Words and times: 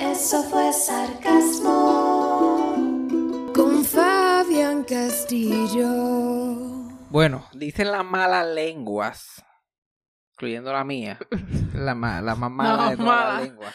Eso 0.00 0.42
fue 0.44 0.72
sarcasmo. 0.72 1.72
Con 3.54 3.84
Fabián 3.84 4.84
Castillo. 4.84 5.88
Bueno, 7.10 7.46
dicen 7.52 7.90
las 7.92 8.04
malas 8.04 8.46
lenguas, 8.48 9.44
incluyendo 10.32 10.72
la 10.72 10.82
mía, 10.84 11.18
la, 11.74 11.94
ma- 11.94 12.20
la 12.20 12.34
más 12.34 12.50
mala 12.50 12.76
La 12.76 12.90
de 12.90 12.96
todas 12.96 13.34
las 13.34 13.42
lenguas. 13.44 13.74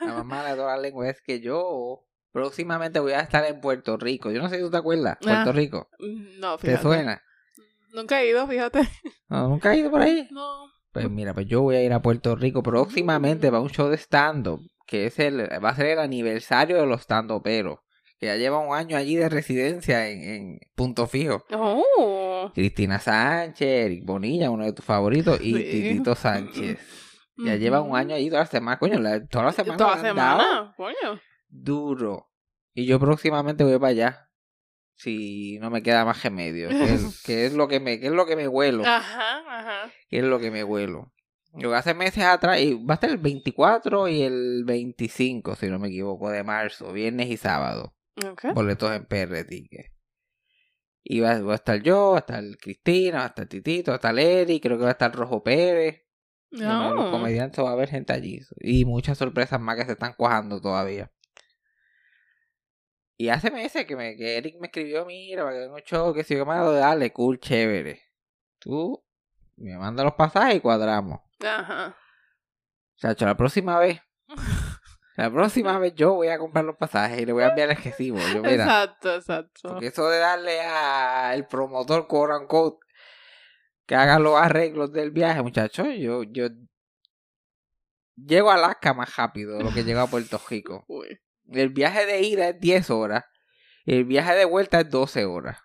La 0.00 0.14
más 0.14 0.24
mala 0.26 0.50
de 0.50 0.56
todas 0.56 0.72
las 0.74 0.82
lenguas 0.82 1.08
es 1.16 1.22
que 1.22 1.40
yo 1.40 2.04
próximamente 2.32 3.00
voy 3.00 3.12
a 3.12 3.20
estar 3.20 3.44
en 3.46 3.60
Puerto 3.60 3.96
Rico. 3.96 4.30
Yo 4.30 4.42
no 4.42 4.48
sé 4.50 4.56
si 4.56 4.62
tú 4.62 4.70
te 4.70 4.76
acuerdas, 4.76 5.16
Puerto 5.20 5.50
Ah, 5.50 5.52
Rico. 5.52 5.88
No, 6.38 6.56
¿Te 6.58 6.66
fíjate. 6.68 6.82
suena? 6.82 7.22
Nunca 7.92 8.20
he 8.20 8.28
ido, 8.28 8.46
fíjate. 8.46 8.80
No, 9.28 9.48
¿Nunca 9.48 9.70
has 9.70 9.78
ido 9.78 9.90
por 9.90 10.02
ahí? 10.02 10.28
No. 10.30 10.66
Pues 10.92 11.08
mira, 11.10 11.32
pues 11.34 11.46
yo 11.46 11.62
voy 11.62 11.76
a 11.76 11.82
ir 11.82 11.92
a 11.92 12.02
Puerto 12.02 12.36
Rico 12.36 12.62
próximamente 12.62 13.48
para 13.50 13.60
un 13.62 13.70
show 13.70 13.88
de 13.88 13.96
stand-up, 13.96 14.60
que 14.86 15.06
es 15.06 15.18
el, 15.18 15.40
va 15.64 15.70
a 15.70 15.76
ser 15.76 15.86
el 15.86 15.98
aniversario 15.98 16.76
de 16.80 16.86
los 16.86 17.02
stand-uperos, 17.02 17.78
que 18.18 18.26
ya 18.26 18.36
lleva 18.36 18.58
un 18.58 18.74
año 18.74 18.96
allí 18.96 19.16
de 19.16 19.28
residencia 19.28 20.08
en, 20.08 20.22
en 20.22 20.58
Punto 20.74 21.06
Fijo. 21.06 21.44
Oh. 21.52 22.50
Cristina 22.54 22.98
Sánchez, 22.98 23.86
Eric 23.86 24.04
Bonilla, 24.04 24.50
uno 24.50 24.64
de 24.64 24.72
tus 24.72 24.84
favoritos, 24.84 25.40
y 25.40 25.54
Sí. 25.54 25.64
Titito 25.64 26.14
Sánchez. 26.14 26.78
Ya 27.36 27.56
lleva 27.56 27.80
un 27.80 27.96
año 27.96 28.14
allí 28.14 28.28
toda 28.28 28.42
la 28.42 28.46
semana, 28.46 28.78
coño, 28.78 29.00
la- 29.00 29.26
toda 29.26 29.46
la 29.46 29.52
semana. 29.52 29.76
Toda 29.76 29.96
la 29.96 30.02
semana, 30.02 30.74
coño. 30.76 31.20
Duro. 31.48 32.30
Y 32.74 32.86
yo 32.86 33.00
próximamente 33.00 33.64
voy 33.64 33.78
para 33.78 33.88
allá. 33.88 34.30
Si 34.96 35.58
no 35.60 35.70
me 35.70 35.82
queda 35.82 36.04
más 36.04 36.22
remedio. 36.22 36.68
Que 36.68 36.84
es, 36.94 37.22
que 37.26 37.46
es 37.46 37.54
lo 37.54 37.66
que 37.66 37.80
me, 37.80 37.98
que 37.98 38.06
es 38.06 38.12
lo 38.12 38.26
que 38.26 38.36
me 38.36 38.46
huelo. 38.46 38.84
Ajá, 38.86 39.38
ajá. 39.48 39.90
Que 40.08 40.18
es 40.18 40.24
lo 40.24 40.38
que 40.38 40.50
me 40.52 40.62
huelo. 40.62 41.12
Lo 41.56 41.70
que 41.70 41.76
hace 41.76 41.94
meses 41.94 42.24
atrás, 42.24 42.60
y 42.60 42.74
va 42.74 42.94
a 42.94 42.96
estar 42.96 43.10
el 43.10 43.18
24 43.18 44.08
y 44.08 44.22
el 44.22 44.64
25, 44.64 45.54
si 45.54 45.68
no 45.68 45.78
me 45.78 45.88
equivoco, 45.88 46.30
de 46.30 46.42
marzo, 46.42 46.92
viernes 46.92 47.28
y 47.28 47.36
sábado. 47.36 47.94
Ok. 48.28 48.54
boletos 48.54 48.90
en 48.92 49.06
PR 49.06 49.44
Ticket. 49.44 49.92
Y 51.02 51.20
va, 51.20 51.38
va 51.40 51.52
a 51.52 51.56
estar 51.56 51.82
yo, 51.82 52.10
va 52.12 52.16
a 52.16 52.20
estar 52.20 52.42
Cristina, 52.58 53.18
va 53.18 53.24
a 53.24 53.28
estar 53.28 53.46
Titito, 53.46 53.90
va 53.90 53.96
a 53.96 53.98
estar 53.98 54.18
Eric, 54.18 54.62
creo 54.62 54.78
que 54.78 54.82
va 54.84 54.88
a 54.90 54.92
estar 54.92 55.14
Rojo 55.14 55.42
Pérez. 55.42 56.02
Uno 56.50 56.88
de 56.90 56.94
los 56.94 57.04
No. 57.06 57.10
comediantes 57.10 57.62
va 57.64 57.70
a 57.70 57.72
haber 57.72 57.88
gente 57.88 58.12
allí. 58.12 58.40
Y 58.60 58.84
muchas 58.84 59.18
sorpresas 59.18 59.60
más 59.60 59.76
que 59.76 59.84
se 59.84 59.92
están 59.92 60.14
cuajando 60.16 60.60
todavía. 60.60 61.12
Y 63.16 63.28
hace 63.28 63.50
meses 63.50 63.84
que, 63.86 63.94
me, 63.96 64.16
que 64.16 64.38
Eric 64.38 64.56
me 64.60 64.66
escribió, 64.68 65.04
mira, 65.06 65.44
para 65.44 65.56
que 65.58 65.68
un 65.68 65.80
show, 65.82 66.12
que 66.14 66.24
si 66.24 66.34
yo 66.36 66.46
me 66.46 66.54
dale, 66.56 67.12
cool, 67.12 67.38
chévere. 67.38 68.00
Tú 68.58 69.04
me 69.56 69.76
mandas 69.76 70.04
los 70.04 70.14
pasajes 70.14 70.56
y 70.56 70.60
cuadramos. 70.60 71.20
Ajá. 71.46 71.96
O 72.96 72.98
sea, 72.98 73.14
la 73.18 73.36
próxima 73.36 73.78
vez, 73.78 74.00
la 75.16 75.30
próxima 75.30 75.78
vez 75.78 75.94
yo 75.94 76.14
voy 76.14 76.28
a 76.28 76.38
comprar 76.38 76.64
los 76.64 76.76
pasajes 76.76 77.20
y 77.20 77.26
le 77.26 77.32
voy 77.32 77.42
a 77.42 77.48
enviar 77.48 77.70
el 77.70 77.76
recibo. 77.76 78.18
Yo, 78.32 78.42
mira, 78.42 78.64
Exacto, 78.64 79.14
exacto. 79.14 79.68
Porque 79.68 79.88
eso 79.88 80.08
de 80.08 80.18
darle 80.18 80.60
al 80.60 81.46
promotor, 81.48 82.06
quote 82.06 82.34
unquote, 82.34 82.86
que 83.86 83.94
haga 83.94 84.18
los 84.18 84.36
arreglos 84.36 84.92
del 84.92 85.10
viaje, 85.10 85.42
muchachos, 85.42 85.88
yo, 85.98 86.22
yo 86.22 86.48
llego 88.16 88.50
a 88.50 88.54
Alaska 88.54 88.94
más 88.94 89.14
rápido 89.16 89.58
de 89.58 89.64
lo 89.64 89.72
que 89.72 89.84
llego 89.84 90.00
a 90.00 90.06
Puerto 90.06 90.40
Rico. 90.48 90.84
Uy. 90.88 91.20
El 91.52 91.70
viaje 91.70 92.06
de 92.06 92.22
ida 92.22 92.48
es 92.48 92.60
10 92.60 92.90
horas 92.90 93.24
y 93.84 93.96
el 93.96 94.04
viaje 94.04 94.34
de 94.34 94.46
vuelta 94.46 94.80
es 94.80 94.88
12 94.88 95.26
horas. 95.26 95.58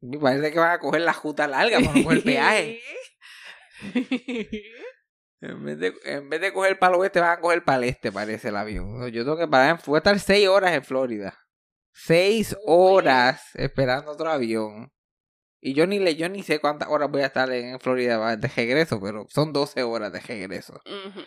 Me 0.00 0.18
parece 0.18 0.52
que 0.52 0.58
van 0.58 0.70
a 0.70 0.78
coger 0.78 1.00
la 1.00 1.12
juta 1.12 1.48
larga 1.48 1.80
para 1.80 1.92
no 1.92 2.04
coger 2.04 2.22
peaje. 2.22 2.80
En 5.42 5.62
vez, 5.64 5.78
de, 5.78 5.92
en 6.04 6.30
vez 6.30 6.40
de 6.40 6.52
coger 6.52 6.78
para 6.78 6.94
el 6.94 7.00
oeste, 7.00 7.20
van 7.20 7.38
a 7.38 7.40
coger 7.40 7.62
para 7.62 7.78
el 7.78 7.84
este, 7.84 8.10
parece 8.10 8.48
el 8.48 8.56
avión. 8.56 9.06
Yo 9.10 9.22
tengo 9.22 9.36
que 9.36 9.46
parar, 9.46 9.78
voy 9.84 9.96
a 9.96 9.98
estar 9.98 10.18
6 10.18 10.48
horas 10.48 10.72
en 10.72 10.82
Florida. 10.82 11.38
6 11.92 12.56
horas 12.64 13.42
esperando 13.54 14.12
otro 14.12 14.30
avión. 14.30 14.90
Y 15.60 15.74
yo 15.74 15.86
ni, 15.86 15.98
le, 15.98 16.16
yo 16.16 16.28
ni 16.28 16.42
sé 16.42 16.58
cuántas 16.58 16.88
horas 16.88 17.10
voy 17.10 17.22
a 17.22 17.26
estar 17.26 17.50
en 17.52 17.78
Florida 17.80 18.36
de 18.36 18.48
regreso, 18.48 19.00
pero 19.00 19.26
son 19.28 19.52
12 19.52 19.82
horas 19.82 20.12
de 20.12 20.20
regreso. 20.20 20.80
Ujú. 20.86 21.20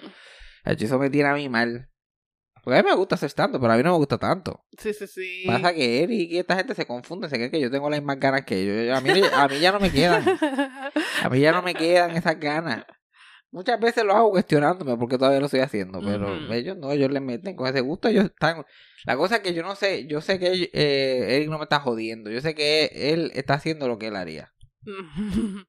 Hacho, 0.64 0.86
Eso 0.86 0.98
me 0.98 1.10
tiene 1.10 1.30
a 1.30 1.34
mí 1.34 1.48
mal. 1.50 1.90
Porque 2.64 2.80
a 2.80 2.84
mí 2.84 2.90
me 2.90 2.96
gusta 2.96 3.16
hacer 3.16 3.32
tanto, 3.34 3.60
pero 3.60 3.74
a 3.74 3.78
mí 3.78 3.84
no 3.84 3.92
me 3.92 3.98
gusta 3.98 4.18
tanto. 4.18 4.66
Sí, 4.78 4.94
sí, 4.94 5.08
sí. 5.08 5.44
Pasa 5.48 5.74
que 5.74 6.04
Eric 6.04 6.32
y 6.32 6.38
esta 6.38 6.56
gente 6.56 6.76
se 6.76 6.86
confunden, 6.86 7.30
se 7.30 7.36
creen 7.38 7.52
que 7.52 7.60
yo 7.60 7.72
tengo 7.72 7.90
las 7.90 8.00
mismas 8.00 8.20
ganas 8.20 8.44
que 8.46 8.60
ellos. 8.62 8.86
Yo- 8.88 8.96
A 8.96 9.02
mí, 9.02 9.22
a 9.34 9.48
mí 9.48 9.60
ya 9.60 9.72
no 9.72 9.80
me 9.80 9.92
quedan. 9.92 10.24
A 11.24 11.30
mí 11.30 11.40
ya 11.40 11.52
no 11.52 11.62
me 11.62 11.74
quedan 11.74 12.12
esas 12.18 12.40
ganas. 12.40 12.86
Muchas 13.52 13.80
veces 13.80 14.04
lo 14.04 14.14
hago 14.16 14.30
cuestionándome 14.30 14.96
porque 14.98 15.18
todavía 15.18 15.40
lo 15.40 15.48
estoy 15.48 15.62
haciendo, 15.62 16.00
pero 16.02 16.54
ellos 16.54 16.78
no, 16.78 16.92
ellos 16.92 17.10
le 17.12 17.20
meten 17.20 17.56
con 17.56 17.68
ese 17.68 17.82
gusto, 17.82 18.08
ellos 18.08 18.26
están... 18.26 18.64
La 19.06 19.18
cosa 19.18 19.38
es 19.38 19.42
que 19.42 19.56
yo 19.56 19.64
no 19.64 19.76
sé, 19.76 20.06
yo 20.06 20.22
sé 20.22 20.38
que 20.38 20.70
eh, 20.72 21.36
Eric 21.36 21.50
no 21.50 21.58
me 21.58 21.64
está 21.64 21.80
jodiendo, 21.80 22.30
yo 22.30 22.42
sé 22.42 22.54
que 22.54 22.92
él 22.94 23.32
está 23.34 23.56
haciendo 23.56 23.88
lo 23.88 23.98
que 23.98 24.08
él 24.08 24.16
haría. 24.18 24.54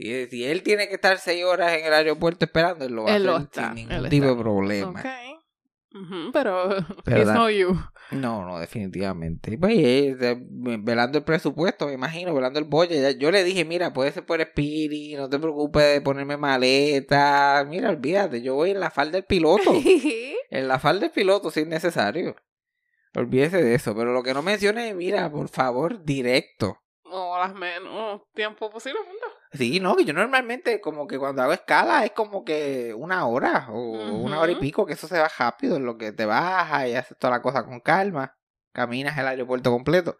Si, 0.00 0.26
si 0.26 0.44
él 0.44 0.62
tiene 0.62 0.86
que 0.86 0.94
estar 0.94 1.18
seis 1.18 1.44
horas 1.44 1.72
en 1.72 1.84
el 1.84 1.92
aeropuerto 1.92 2.44
esperando, 2.44 2.84
él 2.84 2.92
lo 2.92 3.02
va 3.02 3.16
Él 3.16 3.28
a 3.28 3.32
hacer 3.38 3.42
está, 3.46 3.74
sin 3.74 3.78
él 3.78 3.88
ningún 3.88 4.08
tipo 4.10 4.24
está. 4.26 4.36
de 4.36 4.42
problema. 4.42 4.90
Ok. 4.90 5.06
Pero, 6.32 6.68
Pero 7.04 7.16
it's 7.16 7.26
da- 7.26 7.34
no 7.34 7.50
you. 7.50 7.74
No, 8.10 8.44
no, 8.44 8.58
definitivamente. 8.58 9.56
Pues 9.58 9.76
eh, 9.78 10.36
velando 10.40 11.18
el 11.18 11.24
presupuesto, 11.24 11.86
me 11.86 11.94
imagino, 11.94 12.34
velando 12.34 12.58
el. 12.58 12.68
Ya- 12.90 13.10
Yo 13.12 13.30
le 13.30 13.44
dije, 13.44 13.64
mira, 13.64 13.92
puede 13.92 14.12
ser 14.12 14.24
por 14.26 14.40
Spirit, 14.40 15.16
no 15.18 15.28
te 15.28 15.38
preocupes 15.38 15.94
de 15.94 16.00
ponerme 16.00 16.36
maleta. 16.36 17.64
Mira, 17.68 17.90
olvídate, 17.90 18.42
yo 18.42 18.54
voy 18.54 18.70
en 18.72 18.80
la 18.80 18.90
falda 18.90 19.12
del 19.12 19.24
piloto. 19.24 19.72
en 20.50 20.68
la 20.68 20.78
falda 20.78 21.00
del 21.02 21.10
piloto, 21.10 21.50
si 21.50 21.60
es 21.60 21.66
necesario. 21.66 22.36
Olvídese 23.14 23.62
de 23.62 23.74
eso, 23.74 23.94
pero 23.96 24.12
lo 24.12 24.22
que 24.22 24.34
no 24.34 24.42
mencione, 24.42 24.94
mira, 24.94 25.30
por 25.30 25.48
favor, 25.48 26.04
directo. 26.04 26.78
O 27.04 27.38
las 27.38 27.54
menos 27.54 28.22
tiempo 28.34 28.68
posible. 28.70 29.00
Sí, 29.52 29.80
no, 29.80 29.96
que 29.96 30.04
yo 30.04 30.12
normalmente 30.12 30.80
como 30.80 31.06
que 31.06 31.18
cuando 31.18 31.42
hago 31.42 31.52
escala 31.52 32.04
es 32.04 32.12
como 32.12 32.44
que 32.44 32.92
una 32.94 33.26
hora 33.26 33.66
o 33.70 33.80
una 33.80 34.40
hora 34.40 34.52
y 34.52 34.56
pico, 34.56 34.84
que 34.84 34.92
eso 34.92 35.08
se 35.08 35.18
va 35.18 35.28
rápido, 35.28 35.76
en 35.76 35.86
lo 35.86 35.96
que 35.96 36.12
te 36.12 36.26
bajas 36.26 36.88
y 36.88 36.94
haces 36.94 37.16
toda 37.16 37.32
la 37.32 37.42
cosa 37.42 37.64
con 37.64 37.80
calma, 37.80 38.36
caminas 38.72 39.16
el 39.16 39.26
aeropuerto 39.26 39.70
completo. 39.70 40.18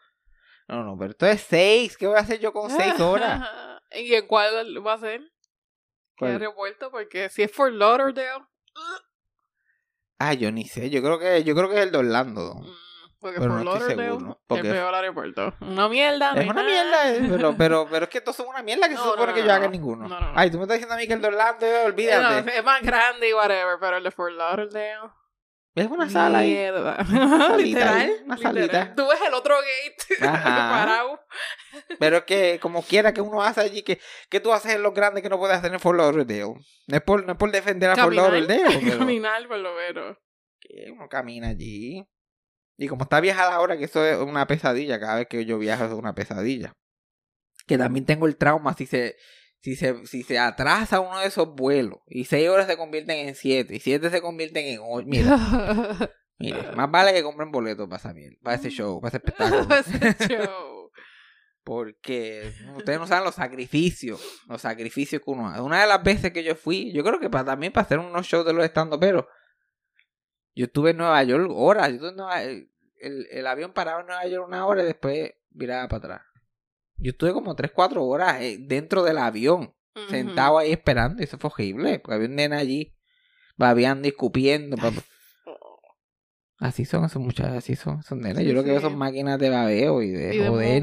No, 0.67 0.83
no, 0.83 0.97
pero 0.99 1.11
esto 1.11 1.27
es 1.27 1.43
seis, 1.43 1.97
¿qué 1.97 2.07
voy 2.07 2.17
a 2.17 2.21
hacer 2.21 2.41
yo 2.41 2.53
con 2.53 2.71
seis 2.71 2.99
horas? 3.01 3.49
¿Y 3.95 4.15
en 4.15 4.27
cuál 4.27 4.87
va 4.87 4.95
a 4.95 4.99
ser? 4.99 5.21
¿Qué 5.21 6.25
¿Cuál? 6.25 6.33
aeropuerto? 6.33 6.91
Porque 6.91 7.29
si 7.29 7.43
es 7.43 7.53
Fort 7.53 7.73
Lauderdale. 7.73 8.45
Ah, 10.19 10.35
yo 10.35 10.51
ni 10.51 10.67
sé, 10.67 10.91
yo 10.91 11.01
creo 11.01 11.19
que 11.19 11.45
yo 11.45 11.55
creo 11.55 11.69
que 11.69 11.77
es 11.77 11.83
el 11.83 11.93
de 11.93 11.99
Orlando. 11.99 12.55
mm, 12.55 12.88
Porque 13.21 13.41
Pero 13.41 13.51
Fort 13.53 13.65
no 13.65 13.73
estoy 13.75 13.89
Lauderdale 13.97 14.09
seguro, 14.11 14.31
es 14.31 14.37
porque- 14.47 14.69
el 14.69 14.75
peor 14.75 14.95
aeropuerto. 14.95 15.55
Una 15.61 15.89
mierda. 15.89 16.33
no 16.35 16.41
Es 16.41 16.49
una 16.49 16.63
mierda, 16.63 17.13
eh, 17.15 17.27
pero, 17.29 17.57
pero, 17.57 17.89
pero 17.91 18.05
es 18.05 18.11
que 18.11 18.19
estos 18.19 18.37
son 18.37 18.47
una 18.49 18.63
mierda 18.63 18.89
que 18.89 18.95
se 18.95 19.01
No, 19.01 19.07
no, 19.07 19.11
supone 19.13 19.27
no, 19.33 19.35
que 19.35 19.41
no, 19.41 19.47
yo 19.49 19.53
haga 19.55 19.67
no. 19.67 19.71
ninguno. 19.73 20.09
No, 20.09 20.21
no, 20.21 20.33
no. 20.33 20.39
Ay, 20.39 20.51
tú 20.51 20.59
me 20.59 20.63
estás 20.65 20.77
diciendo 20.77 20.95
a 20.95 20.99
mí 20.99 21.07
que 21.09 21.13
el 21.15 21.21
de 21.23 21.29
Orlando, 21.29 21.67
eh, 21.67 21.79
No, 21.81 21.87
olvídate. 21.87 22.59
es 22.59 22.65
más 22.65 22.81
grande 22.83 23.29
y 23.29 23.33
whatever, 23.33 23.77
pero 23.81 23.97
el 23.97 24.05
de 24.05 24.11
Fort 24.13 24.33
Lauderdale. 24.35 25.11
es 25.75 25.87
una 25.89 26.09
sala 26.09 26.39
ahí. 26.39 26.53
Mierda. 26.55 26.97
literal. 27.57 27.97
ahí, 27.97 28.13
una 28.25 28.35
literal. 28.37 28.39
salita. 28.55 28.95
Tú 28.95 29.09
ves 29.09 29.21
el 29.27 29.35
otro 29.35 29.57
gate 29.57 30.21
parado. 30.21 31.21
Pero 31.99 32.17
es 32.19 32.23
que, 32.25 32.59
como 32.63 32.83
quiera 32.83 33.13
que 33.13 33.21
uno 33.21 33.43
hace 33.43 33.61
allí, 33.63 33.83
que, 33.83 34.01
que 34.31 34.39
tú 34.41 34.53
haces 34.53 34.75
en 34.77 34.83
lo 34.85 34.93
grande 34.93 35.23
que 35.23 35.29
no 35.29 35.39
puedes 35.39 35.57
hacer 35.57 35.73
en 35.73 35.81
Fort 35.81 35.99
Lauderdale. 35.99 36.55
No 36.87 36.97
es 36.97 37.03
por, 37.03 37.25
no 37.27 37.33
es 37.33 37.39
por 37.39 37.51
defender 37.51 37.91
a 37.91 37.97
Fort. 37.97 38.15
Lauderdale, 38.15 38.63
pero 38.81 38.99
Caminar 38.99 39.47
por 39.49 39.59
lo 39.59 39.75
menos. 39.75 40.17
que 40.61 40.91
uno 40.93 41.09
camina 41.09 41.49
allí. 41.49 42.05
Y 42.81 42.87
como 42.89 43.03
está 43.03 43.21
viajada 43.21 43.55
ahora, 43.57 43.77
que 43.77 43.85
eso 43.85 44.05
es 44.07 44.17
una 44.19 44.47
pesadilla, 44.47 45.01
cada 45.01 45.17
vez 45.17 45.27
que 45.29 45.45
yo 45.45 45.59
viajo 45.59 45.85
es 45.85 45.93
una 45.93 46.15
pesadilla. 46.15 46.73
Que 47.67 47.77
también 47.77 48.07
tengo 48.07 48.27
el 48.27 48.37
trauma 48.37 48.73
si 48.75 48.87
se, 48.87 49.17
si 49.61 49.75
se, 49.77 50.07
si 50.07 50.23
se 50.23 50.39
atrasa 50.39 51.01
uno 51.01 51.19
de 51.19 51.27
esos 51.27 51.55
vuelos 51.55 51.99
y 52.07 52.25
seis 52.25 52.49
horas 52.49 52.67
se 52.69 52.77
convierten 52.77 53.29
en 53.29 53.35
siete 53.35 53.75
y 53.77 53.81
siete 53.81 54.09
se 54.11 54.23
convierten 54.23 54.65
en 54.65 54.81
ocho. 54.83 55.07
Mira, 55.09 56.73
más 56.77 56.91
vale 56.91 57.13
que 57.13 57.23
compren 57.25 57.51
boletos 57.51 57.89
para, 57.89 58.15
miel- 58.15 58.39
para 58.43 58.57
ese 58.57 58.71
show, 58.71 59.01
para 59.01 59.09
ese 59.09 59.17
espectáculo. 59.19 59.67
Ese 59.75 60.29
show. 60.37 60.91
Porque 61.65 62.51
ustedes 62.77 62.99
no 62.99 63.07
saben 63.07 63.25
los 63.25 63.35
sacrificios, 63.35 64.23
los 64.49 64.63
sacrificios 64.63 65.21
que 65.23 65.31
uno 65.31 65.49
hace. 65.49 65.61
Una 65.61 65.83
de 65.83 65.87
las 65.87 66.03
veces 66.03 66.33
que 66.33 66.43
yo 66.43 66.55
fui, 66.55 66.93
yo 66.95 67.05
creo 67.05 67.21
que 67.21 67.29
para, 67.29 67.45
también 67.45 67.73
para 67.75 67.85
hacer 67.85 67.99
unos 67.99 68.27
shows 68.27 68.47
de 68.47 68.55
los 68.55 68.65
estando, 68.65 68.99
pero 68.99 69.29
yo 70.59 70.65
estuve 70.67 70.91
en 70.91 70.97
Nueva 70.99 71.23
York 71.23 71.51
horas. 71.55 71.89
Yo 71.89 71.95
estuve 71.95 72.11
en 72.11 72.17
Nueva- 72.17 72.43
el, 72.43 72.69
el- 73.31 73.47
avión 73.47 73.73
paraba 73.73 74.01
en 74.01 74.07
Nueva 74.09 74.27
York 74.27 74.47
una 74.49 74.67
hora 74.67 74.83
y 74.83 74.87
después 74.87 75.33
viraba 75.51 75.87
para 75.89 75.99
atrás. 76.17 76.23
Yo 76.97 77.11
estuve 77.11 77.33
como 77.33 77.55
3, 77.55 77.71
4 77.73 78.05
horas 78.05 78.41
eh, 78.43 78.59
dentro 78.61 79.05
del 79.05 79.19
avión, 79.19 79.73
sentado 80.09 80.59
ahí 80.59 80.73
esperando. 80.73 81.21
Y 81.21 81.25
eso 81.25 81.39
fue 81.39 81.51
horrible, 81.53 82.01
porque 82.01 82.15
había 82.17 82.29
un 82.29 82.35
nene 82.35 82.57
allí 82.57 82.97
babeando 83.57 84.09
y 84.09 84.11
escupiendo. 84.11 84.77
Así 86.59 86.85
son 86.85 87.05
esos 87.05 87.23
muchachos, 87.23 87.53
así 87.57 87.77
son 87.77 88.01
esos 88.01 88.19
nenes. 88.19 88.39
Sí, 88.39 88.47
Yo 88.49 88.55
lo 88.55 88.65
que 88.65 88.71
veo 88.71 88.81
son 88.81 88.99
máquinas 88.99 89.39
de 89.39 89.51
babeo 89.51 90.03
y 90.03 90.11
de 90.11 90.35
Y 90.35 90.39
de 90.39 90.49
joder. 90.49 90.83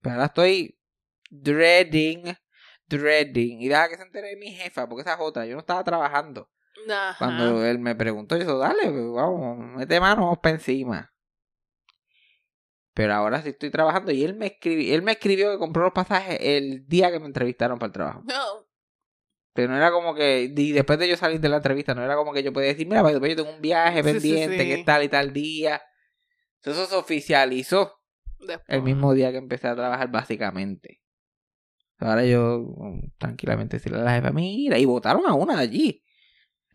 Pero 0.00 0.14
ahora 0.14 0.26
estoy 0.26 0.78
dreading, 1.30 2.34
dreading. 2.86 3.60
Y 3.62 3.68
deja 3.68 3.88
que 3.88 3.96
se 3.96 4.02
entere 4.04 4.36
mi 4.36 4.52
jefa, 4.52 4.88
porque 4.88 5.02
esa 5.02 5.14
es 5.14 5.20
otra. 5.20 5.44
Yo 5.44 5.54
no 5.54 5.60
estaba 5.60 5.82
trabajando. 5.82 6.48
Ajá. 6.90 7.16
Cuando 7.18 7.64
él 7.64 7.78
me 7.78 7.94
preguntó, 7.94 8.36
yo 8.36 8.58
dale, 8.58 8.90
vamos, 8.90 9.58
mete 9.76 9.98
mano, 10.00 10.22
vamos 10.22 10.38
para 10.38 10.54
encima. 10.56 11.12
Pero 12.94 13.12
ahora 13.14 13.42
sí 13.42 13.50
estoy 13.50 13.70
trabajando 13.70 14.10
y 14.12 14.24
él 14.24 14.34
me 14.36 14.46
escribió, 14.46 14.94
él 14.94 15.02
me 15.02 15.12
escribió 15.12 15.50
que 15.52 15.58
compró 15.58 15.82
los 15.84 15.92
pasajes 15.92 16.38
el 16.40 16.86
día 16.86 17.10
que 17.10 17.20
me 17.20 17.26
entrevistaron 17.26 17.78
para 17.78 17.88
el 17.88 17.92
trabajo. 17.92 18.22
No. 18.26 18.66
Pero 19.52 19.68
no 19.70 19.76
era 19.76 19.90
como 19.90 20.14
que, 20.14 20.52
y 20.54 20.72
después 20.72 20.98
de 20.98 21.08
yo 21.08 21.16
salir 21.16 21.40
de 21.40 21.48
la 21.48 21.56
entrevista, 21.56 21.94
no 21.94 22.02
era 22.02 22.14
como 22.16 22.32
que 22.32 22.42
yo 22.42 22.52
podía 22.52 22.68
decir, 22.68 22.86
mira, 22.86 23.02
pues, 23.02 23.14
yo 23.14 23.36
tengo 23.36 23.50
un 23.54 23.60
viaje 23.62 24.02
Sí, 24.02 24.08
sí, 24.08 24.12
pendiente, 24.30 24.58
sí. 24.58 24.68
que 24.76 24.84
tal 24.84 25.02
y 25.02 25.08
tal 25.08 25.32
día. 25.32 25.80
Entonces 26.56 26.82
eso 26.82 26.90
se 26.90 26.96
oficializó 26.96 27.92
Después. 28.38 28.64
el 28.68 28.82
mismo 28.82 29.12
día 29.14 29.30
que 29.30 29.38
empecé 29.38 29.68
a 29.68 29.74
trabajar, 29.74 30.10
básicamente. 30.10 31.00
Ahora 31.98 32.24
yo 32.26 32.60
mm, 32.76 33.12
tranquilamente 33.18 33.76
decirle 33.78 34.00
a 34.00 34.04
la 34.04 34.14
jefa, 34.14 34.30
mira, 34.30 34.78
y 34.78 34.84
votaron 34.84 35.22
a 35.26 35.34
una 35.34 35.56
de 35.56 35.62
allí. 35.62 36.02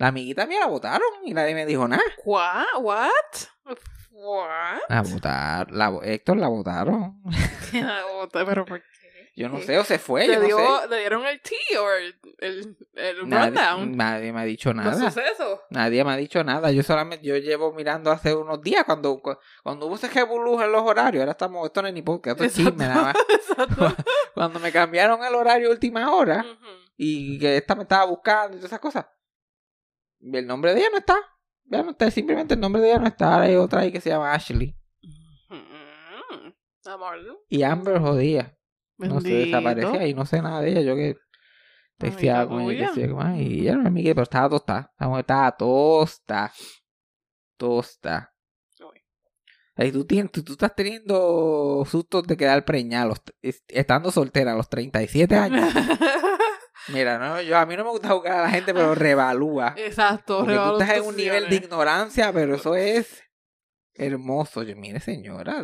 La 0.01 0.07
amiguita 0.07 0.47
mía 0.47 0.59
la 0.61 0.65
votaron 0.65 1.07
y 1.23 1.31
nadie 1.31 1.53
me 1.53 1.63
dijo 1.65 1.87
nada. 1.87 2.01
What? 2.25 2.65
What? 2.79 3.75
What? 4.11 4.79
La 4.89 5.01
votar, 5.03 5.71
la, 5.71 5.91
Héctor 6.03 6.37
la 6.37 6.47
votaron. 6.47 7.21
Pero 8.33 8.65
¿por 8.65 8.79
qué? 8.81 8.87
Yo 9.35 9.47
no 9.47 9.59
sé, 9.61 9.77
o 9.77 9.83
se 9.83 9.97
fue, 9.99 10.27
¿Le, 10.27 10.33
yo 10.33 10.39
no 10.39 10.45
dio, 10.47 10.57
sé. 10.81 10.87
¿Le 10.89 10.97
dieron 10.99 11.25
el 11.25 11.39
tea 11.41 11.81
o 11.81 11.89
el, 11.91 12.19
el, 12.39 12.77
el 12.95 13.29
Nadie, 13.29 13.45
rundown? 13.51 13.95
nadie 13.95 14.33
me 14.33 14.41
ha 14.41 14.43
dicho 14.43 14.73
Los 14.73 14.83
nada. 14.83 15.09
sucesos. 15.11 15.59
Nadie 15.69 16.03
me 16.03 16.11
ha 16.11 16.17
dicho 16.17 16.43
nada. 16.43 16.71
Yo 16.71 16.81
solamente, 16.83 17.25
yo 17.25 17.37
llevo 17.37 17.71
mirando 17.71 18.11
hace 18.11 18.35
unos 18.35 18.61
días 18.61 18.83
cuando, 18.83 19.19
cu- 19.21 19.37
cuando 19.63 19.85
hubo 19.85 19.95
ese 19.95 20.09
revolú 20.09 20.59
en 20.61 20.71
los 20.71 20.81
horarios. 20.81 21.21
Ahora 21.21 21.31
estamos, 21.31 21.65
esto 21.65 21.81
no 21.83 21.87
es 21.87 21.93
ni 21.93 22.01
podcast, 22.01 22.41
esto 22.41 22.43
es 22.43 22.53
chisme 22.67 22.85
nada 22.87 23.13
más. 23.13 23.95
Cuando 24.33 24.59
me 24.59 24.71
cambiaron 24.71 25.23
el 25.23 25.35
horario 25.35 25.69
última 25.69 26.11
hora 26.11 26.43
y 26.97 27.37
que 27.39 27.57
esta 27.57 27.75
me 27.75 27.83
estaba 27.83 28.05
buscando 28.05 28.57
y 28.57 28.59
todas 28.59 28.71
esas 28.71 28.79
cosas. 28.79 29.05
El 30.21 30.47
nombre 30.47 30.73
de 30.73 30.79
ella 30.81 30.89
no 30.91 30.97
está. 30.99 31.15
Ya 31.65 31.83
no 31.83 31.91
está, 31.91 32.11
simplemente 32.11 32.53
el 32.55 32.59
nombre 32.59 32.81
de 32.81 32.89
ella 32.89 32.99
no 32.99 33.07
está. 33.07 33.33
Ahora 33.33 33.45
hay 33.45 33.55
otra 33.55 33.81
ahí 33.81 33.91
que 33.91 34.01
se 34.01 34.09
llama 34.09 34.33
Ashley. 34.33 34.75
Mm. 35.49 36.87
Amor. 36.89 37.17
Y 37.49 37.63
Amber 37.63 37.99
jodía. 37.99 38.57
No 38.97 39.21
se 39.21 39.29
desaparecía 39.33 40.07
y 40.07 40.13
no 40.13 40.25
sé 40.25 40.41
nada 40.41 40.61
de 40.61 40.71
ella. 40.71 40.81
Yo 40.81 40.95
que 40.95 41.15
texteaba 41.97 42.47
con 42.47 42.61
ella, 42.69 42.85
texteaba 42.87 43.13
con 43.23 43.31
ella, 43.35 43.41
y 43.41 43.59
ella 43.61 43.75
no 43.75 43.81
me 43.83 43.87
amiga, 43.89 44.13
pero 44.13 44.23
estaba 44.23 44.49
tostada. 44.49 44.93
La 44.99 45.07
mujer 45.07 45.21
estaba 45.21 45.51
tosta. 45.57 46.51
Tosta. 47.57 48.33
Uy. 48.79 49.85
Y 49.87 49.91
tú, 49.91 50.05
tienes, 50.05 50.31
tú, 50.31 50.43
tú 50.43 50.51
estás 50.53 50.75
teniendo 50.75 51.83
sustos 51.89 52.23
de 52.27 52.37
quedar 52.37 52.63
preñada 52.65 53.05
los- 53.05 53.21
estando 53.67 54.11
soltera 54.11 54.53
a 54.53 54.55
los 54.55 54.69
37 54.69 55.35
años. 55.35 55.73
Mira, 56.89 57.17
no, 57.19 57.41
yo 57.41 57.57
a 57.57 57.65
mí 57.65 57.75
no 57.77 57.83
me 57.83 57.89
gusta 57.91 58.09
jugar 58.09 58.39
a 58.39 58.41
la 58.43 58.49
gente, 58.49 58.73
pero 58.73 58.95
revalúa. 58.95 59.73
Exacto. 59.77 60.39
Porque 60.39 60.55
tú 60.55 60.79
estás 60.81 60.97
en 60.97 61.03
un 61.05 61.15
nivel 61.15 61.49
de 61.49 61.55
ignorancia, 61.57 62.33
pero 62.33 62.55
eso 62.55 62.75
es 62.75 63.21
hermoso. 63.93 64.63
Yo, 64.63 64.75
mire, 64.75 64.99
señora. 64.99 65.61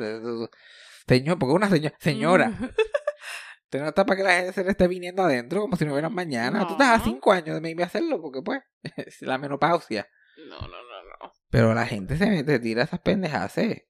Señor, 1.08 1.40
porque 1.40 1.54
una 1.54 1.70
señora. 1.70 1.96
Señora, 2.00 2.50
Mm. 2.50 2.64
usted 3.66 3.80
no 3.82 3.88
está 3.90 4.06
para 4.06 4.18
que 4.18 4.24
la 4.24 4.36
gente 4.38 4.54
se 4.54 4.64
le 4.64 4.72
esté 4.72 4.88
viniendo 4.88 5.24
adentro 5.24 5.62
como 5.62 5.76
si 5.76 5.86
no 5.86 5.92
hubiera 5.94 6.10
mañana. 6.10 6.66
Tú 6.68 6.74
estás 6.74 6.90
a 6.90 6.98
No. 7.00 7.04
cinco 7.04 7.32
años 7.32 7.56
de 7.56 7.62
maybe 7.62 7.84
hacerlo, 7.84 8.22
porque 8.22 8.42
pues, 8.42 8.62
es 8.98 9.22
la 9.22 9.38
menopausia. 9.38 10.08
No, 10.50 10.60
no, 10.62 10.68
no, 10.68 11.04
no. 11.22 11.32
Pero 11.50 11.74
la 11.74 11.86
gente 11.88 12.16
se 12.18 12.28
mete, 12.28 12.60
tira 12.60 12.84
esas 12.84 13.00
pendejas. 13.00 13.58
¿eh? 13.58 13.88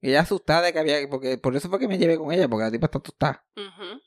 Ella 0.00 0.20
asustada 0.20 0.62
de 0.62 0.72
que 0.72 0.78
había, 0.78 1.08
porque 1.10 1.36
por 1.36 1.54
eso 1.54 1.68
fue 1.68 1.78
que 1.78 1.88
me 1.88 1.98
llevé 1.98 2.16
con 2.16 2.32
ella, 2.32 2.48
porque 2.48 2.64
la 2.64 2.70
tipa 2.70 2.86
está 2.86 2.98
asustada. 2.98 3.44
Ujú. 3.56 4.00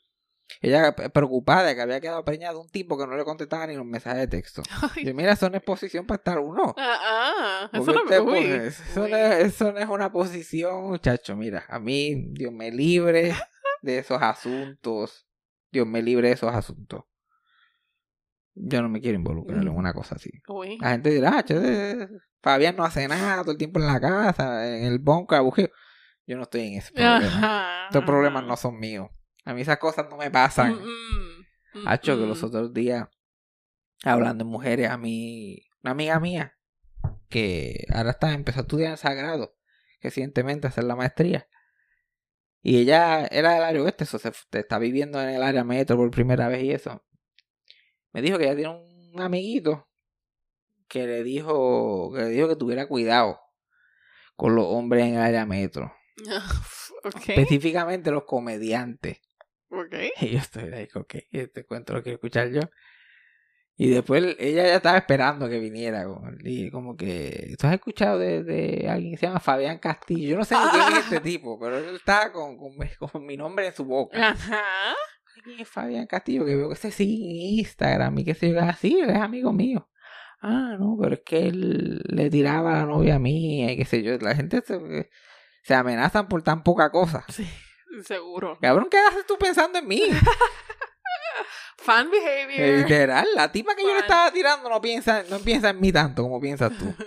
Ella 0.60 0.94
preocupada 0.94 1.64
de 1.64 1.74
que 1.74 1.80
había 1.82 2.00
quedado 2.00 2.24
preñada 2.24 2.54
de 2.54 2.60
un 2.60 2.68
tipo 2.68 2.96
que 2.98 3.06
no 3.06 3.16
le 3.16 3.24
contestaba 3.24 3.66
ni 3.66 3.74
los 3.74 3.84
mensajes 3.84 4.20
de 4.20 4.26
texto. 4.28 4.62
Ay. 4.94 5.04
Yo, 5.04 5.14
mira, 5.14 5.32
eso 5.32 5.48
no 5.50 5.56
es 5.56 5.62
posición 5.62 6.06
para 6.06 6.16
estar 6.16 6.38
uno. 6.38 6.74
Ah, 6.78 6.98
ah. 7.02 7.70
Eso 7.72 7.92
no 7.92 8.02
usted, 8.04 8.18
me 8.18 8.24
pues, 8.24 8.44
uy, 8.44 8.50
eso, 8.50 9.02
uy. 9.04 9.10
no 9.10 9.16
es, 9.16 9.44
eso 9.46 9.72
no 9.72 9.78
es 9.78 9.88
una 9.88 10.12
posición, 10.12 10.84
muchacho. 10.88 11.36
Mira, 11.36 11.64
a 11.68 11.78
mí, 11.78 12.26
Dios 12.32 12.52
me 12.52 12.70
libre 12.70 13.34
de 13.82 13.98
esos 13.98 14.20
asuntos. 14.22 15.26
Dios 15.72 15.86
me 15.86 16.02
libre 16.02 16.28
de 16.28 16.34
esos 16.34 16.54
asuntos. 16.54 17.04
Yo 18.56 18.80
no 18.82 18.88
me 18.88 19.00
quiero 19.00 19.16
involucrar 19.18 19.60
en 19.60 19.68
una 19.68 19.92
cosa 19.92 20.14
así. 20.14 20.30
Uy. 20.46 20.78
La 20.80 20.90
gente 20.90 21.10
dirá, 21.10 21.38
"Ah, 21.38 22.08
Fabián 22.40 22.76
no 22.76 22.84
hace 22.84 23.08
nada 23.08 23.42
todo 23.42 23.52
el 23.52 23.58
tiempo 23.58 23.80
en 23.80 23.86
la 23.86 24.00
casa, 24.00 24.68
en 24.76 24.84
el 24.84 24.98
bunker, 25.00 25.38
abujeo. 25.38 25.70
Yo 26.26 26.36
no 26.36 26.44
estoy 26.44 26.68
en 26.68 26.74
ese 26.74 26.92
problema. 26.92 27.26
Ajá. 27.26 27.86
Estos 27.86 28.04
problemas 28.04 28.44
no 28.44 28.56
son 28.56 28.78
míos. 28.78 29.08
A 29.44 29.54
mí 29.54 29.60
esas 29.60 29.78
cosas 29.78 30.06
no 30.08 30.16
me 30.16 30.30
pasan. 30.30 30.74
Mm, 30.74 31.80
mm, 31.80 31.88
Hacho, 31.88 32.16
que 32.16 32.24
mm. 32.24 32.28
los 32.28 32.42
otros 32.42 32.72
días, 32.72 33.08
hablando 34.02 34.44
de 34.44 34.50
mujeres, 34.50 34.90
a 34.90 34.96
mí, 34.96 35.62
una 35.82 35.92
amiga 35.92 36.20
mía, 36.20 36.56
que 37.28 37.86
ahora 37.92 38.10
está, 38.10 38.32
empezó 38.32 38.60
a 38.60 38.62
estudiar 38.62 38.90
en 38.92 38.96
Sagrado, 38.96 39.56
recientemente 40.00 40.66
a 40.66 40.70
hacer 40.70 40.84
la 40.84 40.96
maestría. 40.96 41.48
Y 42.62 42.78
ella 42.78 43.26
era 43.26 43.54
del 43.54 43.62
área 43.62 43.82
oeste, 43.82 44.04
eso 44.04 44.18
se, 44.18 44.32
está 44.52 44.78
viviendo 44.78 45.20
en 45.20 45.28
el 45.28 45.42
área 45.42 45.64
metro 45.64 45.96
por 45.96 46.10
primera 46.10 46.48
vez 46.48 46.62
y 46.62 46.72
eso. 46.72 47.04
Me 48.12 48.22
dijo 48.22 48.38
que 48.38 48.44
ella 48.44 48.56
tiene 48.56 48.70
un 48.70 49.20
amiguito 49.20 49.86
que 50.88 51.06
le 51.06 51.24
dijo 51.24 52.12
que 52.14 52.22
le 52.22 52.28
dijo 52.30 52.48
que 52.48 52.56
tuviera 52.56 52.86
cuidado 52.86 53.40
con 54.36 54.54
los 54.54 54.64
hombres 54.66 55.04
en 55.04 55.14
el 55.14 55.20
área 55.20 55.44
metro. 55.44 55.92
Específicamente 57.04 58.10
los 58.10 58.24
comediantes. 58.24 59.20
Y 60.20 60.30
yo 60.30 60.38
estoy 60.38 60.72
ahí, 60.72 60.88
ok, 60.94 61.14
este 61.32 61.64
cuento 61.64 61.92
lo 61.94 62.02
quiero 62.02 62.16
escuchar 62.16 62.50
yo. 62.50 62.60
Y 63.76 63.90
después 63.90 64.36
ella 64.38 64.62
ya 64.68 64.76
estaba 64.76 64.96
esperando 64.98 65.48
que 65.48 65.58
viniera. 65.58 66.04
Como, 66.04 66.28
y 66.44 66.70
como 66.70 66.96
que, 66.96 67.56
¿tú 67.58 67.66
has 67.66 67.74
escuchado 67.74 68.18
de, 68.20 68.44
de 68.44 68.88
alguien 68.88 69.12
que 69.14 69.18
se 69.18 69.26
llama 69.26 69.40
Fabián 69.40 69.78
Castillo? 69.78 70.28
Yo 70.30 70.36
no 70.36 70.44
sé 70.44 70.54
ni 70.54 70.70
quién 70.70 70.92
es 70.92 71.04
este 71.04 71.20
tipo, 71.30 71.58
pero 71.58 71.78
él 71.78 71.96
está 71.96 72.30
con, 72.30 72.56
con, 72.56 72.78
mi- 72.78 72.94
con 73.10 73.26
mi 73.26 73.36
nombre 73.36 73.66
en 73.66 73.74
su 73.74 73.84
boca. 73.84 74.28
Ajá. 74.30 74.62
¿Quién 75.42 75.58
es 75.58 75.68
Fabián 75.68 76.06
Castillo? 76.06 76.44
Que 76.44 76.54
veo 76.54 76.68
que 76.68 76.76
se 76.76 76.92
sigue 76.92 77.24
en 77.24 77.58
Instagram 77.58 78.16
y 78.20 78.24
que 78.24 78.34
se 78.34 78.50
yo, 78.52 78.60
ah, 78.60 78.76
sí, 78.80 79.00
él 79.00 79.10
es 79.10 79.16
amigo 79.16 79.52
mío. 79.52 79.88
Ah, 80.40 80.76
no, 80.78 80.96
pero 81.00 81.14
es 81.14 81.22
que 81.26 81.48
él 81.48 82.00
le 82.04 82.30
tiraba 82.30 82.74
a 82.76 82.80
la 82.80 82.86
novia 82.86 83.18
mía 83.18 83.72
y 83.72 83.76
qué 83.76 83.84
sé 83.84 84.04
yo. 84.04 84.16
La 84.18 84.36
gente 84.36 84.62
se, 84.64 85.10
se 85.64 85.74
amenazan 85.74 86.28
por 86.28 86.42
tan 86.44 86.62
poca 86.62 86.90
cosa. 86.92 87.24
Sí, 87.28 87.44
seguro. 88.02 88.58
Cabrón, 88.60 88.88
¿qué 88.90 88.98
haces 88.98 89.24
tú 89.26 89.36
pensando 89.38 89.78
en 89.78 89.86
mí? 89.86 90.02
Fan 91.78 92.10
behavior. 92.10 92.78
Literal, 92.78 93.26
la 93.34 93.52
tipa 93.52 93.74
que 93.76 93.82
yo 93.82 93.92
le 93.92 94.00
estaba 94.00 94.30
tirando 94.32 94.68
no 94.70 94.80
piensa, 94.80 95.22
no 95.28 95.38
piensa 95.38 95.70
en 95.70 95.80
mí 95.80 95.92
tanto 95.92 96.22
como 96.22 96.40
piensas 96.40 96.72
tú. 96.78 96.92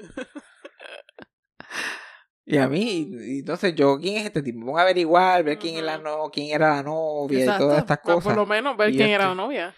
Y 2.49 2.57
a 2.59 2.69
mí, 2.69 3.09
y 3.11 3.39
entonces 3.39 3.75
yo, 3.75 3.97
¿quién 3.99 4.15
es 4.15 4.25
este 4.25 4.41
tipo? 4.41 4.61
Pongo 4.65 4.77
a 4.77 4.83
averiguar, 4.83 5.43
ver 5.43 5.59
quién 5.59 5.75
es 5.75 5.83
la 5.83 5.95
Ujú. 5.95 6.03
no, 6.05 6.29
quién 6.31 6.55
era 6.55 6.75
la 6.77 6.83
novia 6.83 7.39
Exacto. 7.39 7.63
y 7.65 7.67
todas 7.67 7.79
estas 7.79 7.97
Ah, 7.97 8.01
Por 8.03 8.13
cosas. 8.15 8.35
lo 8.37 8.45
menos 8.45 8.77
ver 8.77 8.91
Y 8.91 8.95
quién 8.95 9.09
era 9.09 9.27
la 9.27 9.35
novia. 9.35 9.75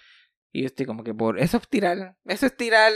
Y 0.51 0.61
yo 0.61 0.67
estoy 0.67 0.85
como 0.85 1.03
que 1.03 1.15
por 1.15 1.39
eso 1.39 1.57
es 1.57 1.67
tirar, 1.67 2.15
eso 2.25 2.45
es 2.45 2.55
tirar. 2.55 2.91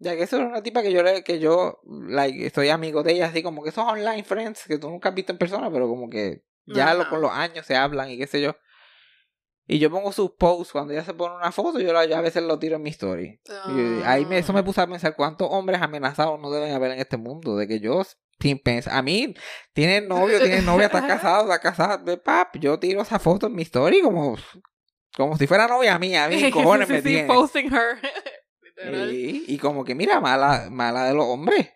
Ya 0.00 0.16
que 0.16 0.24
eso 0.24 0.36
es 0.38 0.42
una 0.42 0.64
tipa 0.64 0.82
que 0.82 0.90
yo 0.92 1.00
que 1.24 1.38
yo 1.38 1.78
like, 2.08 2.44
estoy 2.44 2.70
amigo 2.70 3.04
de 3.04 3.12
ella, 3.12 3.26
así 3.26 3.40
como 3.44 3.62
que 3.62 3.68
esos 3.68 3.84
online 3.84 4.24
friends 4.24 4.64
que 4.66 4.78
tú 4.78 4.90
nunca 4.90 5.10
has 5.10 5.14
visto 5.14 5.30
en 5.30 5.38
persona, 5.38 5.70
pero 5.70 5.86
como 5.86 6.10
que 6.10 6.42
ya 6.66 6.94
lo- 6.94 7.08
con 7.08 7.20
los 7.20 7.30
años 7.32 7.66
se 7.66 7.76
hablan 7.76 8.10
y 8.10 8.18
qué 8.18 8.26
sé 8.26 8.40
yo. 8.40 8.56
Y 9.66 9.78
yo 9.78 9.90
pongo 9.90 10.10
sus 10.12 10.32
posts 10.32 10.72
cuando 10.72 10.92
ella 10.92 11.04
se 11.04 11.14
pone 11.14 11.36
una 11.36 11.52
foto, 11.52 11.78
yo, 11.78 11.92
la- 11.92 12.04
yo 12.04 12.16
a 12.16 12.20
veces 12.20 12.42
lo 12.42 12.58
tiro 12.58 12.76
en 12.76 12.82
mi 12.82 12.90
story. 12.90 13.40
Y 13.68 14.02
ahí 14.04 14.26
me, 14.26 14.38
eso 14.38 14.52
me 14.52 14.60
Ah. 14.60 14.64
puso 14.64 14.82
a 14.82 14.86
pensar 14.86 15.14
cuántos 15.14 15.48
hombres 15.50 15.80
amenazados 15.80 16.38
no 16.40 16.50
deben 16.50 16.72
haber 16.74 16.92
en 16.92 16.98
este 16.98 17.16
mundo. 17.16 17.56
De 17.56 17.68
que 17.68 17.78
yo 17.80 18.02
sin 18.40 18.58
pensar. 18.58 18.94
A 18.94 19.02
mí, 19.02 19.34
tiene 19.72 20.00
novio, 20.00 20.40
tiene 20.40 20.62
novia, 20.62 20.86
está 20.86 21.06
casado, 21.06 21.42
está 21.44 21.60
casado. 21.60 22.04
de 22.04 22.16
Pap, 22.16 22.56
yo 22.56 22.78
tiro 22.80 23.02
esa 23.02 23.18
foto 23.20 23.46
en 23.46 23.54
mi 23.54 23.62
story 23.62 24.00
como, 24.02 24.36
como 25.16 25.38
si 25.38 25.46
fuera 25.46 25.68
novia 25.68 25.96
mía. 26.00 26.24
A 26.24 26.28
mí, 26.28 26.50
cojones 26.50 26.88
Sí, 27.02 27.22
posting 27.28 27.72
her. 27.72 27.98
Y 29.46 29.58
como 29.58 29.84
que, 29.84 29.94
mira, 29.94 30.20
mala, 30.20 30.68
mala 30.70 31.04
de 31.04 31.14
los 31.14 31.24
hombres. 31.26 31.70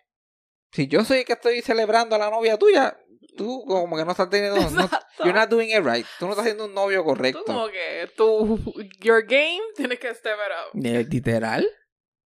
Si 0.73 0.87
yo 0.87 1.05
soy 1.05 1.19
el 1.19 1.25
que 1.25 1.33
estoy 1.33 1.61
celebrando 1.61 2.15
a 2.15 2.19
la 2.19 2.29
novia 2.29 2.57
tuya, 2.57 2.97
tú 3.37 3.63
como 3.65 3.95
que 3.95 4.03
no 4.03 4.11
estás 4.11 4.29
teniendo... 4.29 4.59
No, 4.71 4.89
you're 5.19 5.33
not 5.33 5.49
doing 5.49 5.69
it 5.69 5.83
right. 5.85 6.05
Tú 6.19 6.25
no 6.25 6.31
estás 6.31 6.45
haciendo 6.45 6.65
un 6.65 6.73
novio 6.73 6.99
Tú 6.99 7.05
correcto. 7.05 7.43
como 7.45 7.67
que 7.67 8.11
tu 8.17 8.57
your 8.99 9.23
game 9.23 9.61
tienes 9.75 9.99
que 9.99 10.13
step 10.13 10.33
it 10.35 10.75
up. 10.75 10.85
Eh, 10.85 11.07
Literal. 11.09 11.65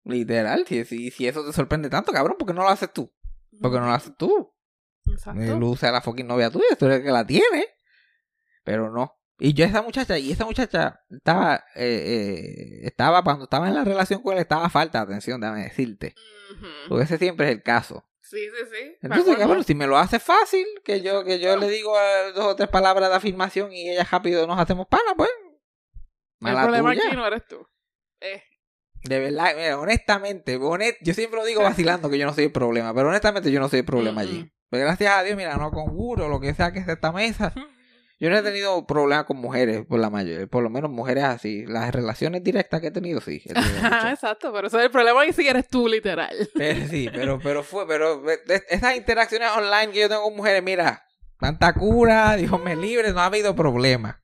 Literal. 0.05 0.67
Si, 0.67 0.85
si, 0.85 1.11
si 1.11 1.27
eso 1.27 1.45
te 1.45 1.53
sorprende 1.53 1.89
tanto, 1.89 2.13
cabrón, 2.13 2.37
¿por 2.39 2.47
qué 2.47 2.55
no 2.55 2.63
lo 2.63 2.69
haces 2.69 2.93
tú? 2.93 3.13
¿Por 3.61 3.73
qué 3.73 3.79
no 3.79 3.87
lo 3.87 3.93
haces 3.93 4.13
tú? 4.17 4.53
Exacto. 5.11 5.41
Él 5.41 5.63
usa 5.63 5.89
a 5.89 5.93
la 5.93 6.01
fucking 6.03 6.27
novia 6.27 6.51
tuya, 6.51 6.77
tú 6.79 6.87
eres 6.87 6.99
el 6.99 7.05
que 7.05 7.11
la 7.13 7.27
tiene. 7.27 7.67
Pero 8.65 8.91
no. 8.91 9.15
Y 9.39 9.53
yo 9.53 9.65
esa 9.65 9.83
muchacha, 9.83 10.19
y 10.19 10.33
esa 10.33 10.47
muchacha 10.47 11.01
estaba, 11.11 11.57
eh, 11.75 12.81
eh, 12.85 12.87
estaba, 12.87 13.23
cuando 13.23 13.45
estaba 13.45 13.69
en 13.69 13.75
la 13.75 13.85
relación 13.85 14.23
con 14.23 14.33
él, 14.35 14.41
estaba 14.41 14.69
falta 14.71 14.99
de 14.99 15.05
atención, 15.05 15.41
déjame 15.41 15.65
decirte. 15.65 16.15
Porque 16.89 17.05
ese 17.05 17.19
siempre 17.19 17.47
es 17.47 17.53
el 17.53 17.63
caso. 17.63 18.09
Sí, 18.29 18.39
sí, 18.39 18.65
sí. 18.73 18.97
Entonces, 19.03 19.37
cabrón, 19.37 19.63
si 19.65 19.75
me 19.75 19.87
lo 19.87 19.97
hace 19.97 20.19
fácil, 20.19 20.67
que 20.85 21.01
yo, 21.01 21.23
que 21.25 21.39
yo 21.39 21.57
le 21.57 21.69
digo 21.69 21.95
dos 22.35 22.45
o 22.47 22.57
tres 22.57 22.69
palabras 22.69 23.09
de 23.11 23.17
afirmación 23.17 23.73
y 23.73 23.91
ella 23.91 24.05
rápido 24.11 24.47
nos 24.47 24.59
hacemos 24.59 24.87
pana, 24.89 25.15
pues. 25.17 25.31
El 26.41 26.55
problema 26.55 26.91
tuya. 26.93 27.07
aquí 27.07 27.17
no 27.17 27.27
eres 27.27 27.47
tú. 27.47 27.67
Eh, 28.21 28.43
De 29.05 29.21
verdad, 29.21 29.55
mira, 29.57 29.79
honestamente, 29.79 30.59
honest- 30.59 30.99
yo 31.03 31.15
siempre 31.15 31.39
lo 31.39 31.47
digo 31.47 31.63
vacilando 32.03 32.11
que 32.11 32.19
yo 32.19 32.27
no 32.27 32.35
soy 32.35 32.45
el 32.45 32.53
problema, 32.53 32.93
pero 32.95 33.09
honestamente 33.09 33.51
yo 33.53 33.61
no 33.61 33.69
soy 33.69 33.81
el 33.81 33.85
problema 33.85 34.23
Mm, 34.23 34.25
allí. 34.25 34.39
mm. 34.43 34.51
Pero 34.71 34.85
gracias 34.85 35.15
a 35.15 35.23
Dios, 35.23 35.37
mira, 35.37 35.57
no 35.57 35.71
con 35.71 35.91
o 35.97 36.29
lo 36.29 36.41
que 36.41 36.53
sea 36.53 36.73
que 36.73 36.81
es 36.81 36.89
esta 36.89 37.13
mesa. 37.13 37.55
Yo 38.19 38.31
no 38.31 38.39
he 38.39 38.43
tenido 38.43 38.87
problemas 38.87 39.27
con 39.27 39.37
mujeres, 39.37 39.85
por 39.85 40.01
la 40.01 40.09
mayoría, 40.09 40.47
por 40.47 40.63
lo 40.63 40.71
menos 40.71 40.91
mujeres 40.91 41.25
así. 41.25 41.67
Las 41.67 41.95
relaciones 41.95 42.43
directas 42.43 42.81
que 42.81 42.87
he 42.87 42.91
tenido, 42.91 43.21
sí. 43.21 43.43
he 43.45 43.53
tenido. 43.53 43.77
Exacto, 44.11 44.53
pero 44.55 44.69
eso 44.69 44.79
es 44.79 44.87
el 44.87 44.91
problema 44.91 45.27
y 45.27 45.35
si 45.35 45.47
eres 45.47 45.69
tú, 45.69 45.87
literal. 45.87 46.35
Pero 46.55 46.87
sí, 46.91 47.11
pero, 47.13 47.39
pero 47.39 47.63
fue, 47.63 47.87
pero 47.87 48.29
eh, 48.31 48.39
esas 48.71 48.97
interacciones 48.97 49.51
online 49.51 49.93
que 49.93 50.01
yo 50.01 50.09
tengo 50.09 50.23
con 50.23 50.37
mujeres, 50.37 50.63
mira, 50.63 51.05
tanta 51.39 51.75
cura, 51.75 52.37
Dios 52.37 52.59
me 52.63 52.75
libre, 52.75 53.13
no 53.13 53.21
ha 53.21 53.27
habido 53.27 53.55
problema. 53.55 54.23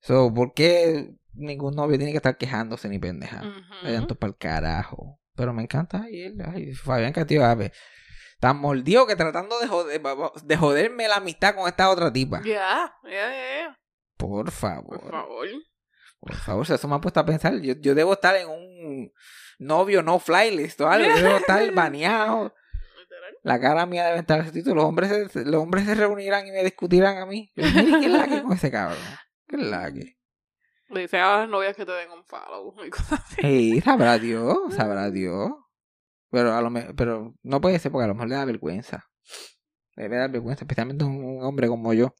So, 0.00 0.34
¿por 0.34 0.52
qué 0.52 1.14
ningún 1.32 1.76
novio 1.76 1.96
tiene 1.96 2.12
que 2.12 2.18
estar 2.18 2.36
quejándose 2.36 2.88
ni 2.88 2.98
pendeja? 2.98 3.42
Vayan 3.84 4.06
todos 4.06 4.18
para 4.18 4.30
el 4.30 4.36
carajo. 4.36 5.20
Pero 5.36 5.52
me 5.52 5.62
encanta 5.62 6.02
ay, 6.02 6.22
él, 6.22 6.36
ay, 6.44 6.72
Fabián 6.72 7.12
Castillo, 7.12 7.44
a 7.44 7.54
ver, 7.54 7.72
tan 8.40 8.58
mordido 8.58 9.06
que 9.06 9.16
tratando 9.16 9.58
de, 9.58 9.66
joder- 9.68 10.32
de 10.42 10.56
joderme 10.56 11.08
la 11.08 11.16
amistad 11.16 11.54
con 11.54 11.68
esta 11.68 11.90
otra 11.90 12.12
tipa. 12.12 12.42
Ya, 12.44 12.94
ya, 13.04 13.10
ya. 13.10 13.78
Por 14.16 14.50
favor. 14.50 15.00
Por 15.00 15.10
favor. 15.10 15.48
Por 16.20 16.34
favor, 16.34 16.66
eso 16.70 16.88
me 16.88 16.94
ha 16.96 17.00
puesto 17.00 17.20
a 17.20 17.26
pensar. 17.26 17.54
Yo, 17.60 17.74
yo 17.78 17.94
debo 17.94 18.14
estar 18.14 18.34
en 18.36 18.48
un 18.48 19.12
novio 19.58 20.02
no 20.02 20.18
fly 20.18 20.50
list 20.56 20.80
o 20.80 20.88
algo. 20.88 21.08
Yo 21.08 21.22
debo 21.22 21.36
estar 21.36 21.70
baneado. 21.74 22.54
La 23.42 23.60
cara 23.60 23.86
mía 23.86 24.06
debe 24.06 24.18
estar 24.20 24.40
así. 24.40 24.62
Los 24.62 24.84
hombres, 24.84 25.30
se, 25.32 25.44
los 25.44 25.62
hombres 25.62 25.84
se 25.84 25.94
reunirán 25.94 26.46
y 26.46 26.50
me 26.50 26.64
discutirán 26.64 27.18
a 27.18 27.26
mí. 27.26 27.52
Yo, 27.54 27.64
mire, 27.64 28.00
¿Qué 28.00 28.06
es 28.06 28.12
la 28.12 28.26
que 28.26 28.42
con 28.42 28.52
ese 28.54 28.70
cabrón? 28.70 28.98
¿Qué 29.46 29.56
es 29.56 29.62
la 29.62 29.92
que? 29.92 30.16
Le 30.88 31.00
dice 31.02 31.18
a 31.18 31.38
las 31.38 31.48
novias 31.48 31.76
que 31.76 31.84
te 31.86 31.92
den 31.92 32.10
un 32.10 32.24
follow 32.24 32.74
y 32.84 32.90
cosas 32.90 33.20
así. 33.24 33.40
Sí, 33.42 33.80
sabrá 33.82 34.18
Dios, 34.18 34.56
sabrá 34.74 35.10
Dios. 35.10 35.50
Pero 36.36 36.52
a 36.54 36.60
lo 36.60 36.68
me- 36.68 36.92
pero 36.92 37.34
no 37.42 37.62
puede 37.62 37.78
ser 37.78 37.90
porque 37.90 38.04
a 38.04 38.08
lo 38.08 38.14
mejor 38.14 38.28
le 38.28 38.34
da 38.34 38.44
vergüenza. 38.44 39.06
Le 39.94 40.06
dar 40.10 40.30
vergüenza, 40.30 40.64
especialmente 40.64 41.02
un, 41.02 41.24
un 41.24 41.42
hombre 41.42 41.66
como 41.66 41.94
yo. 41.94 42.14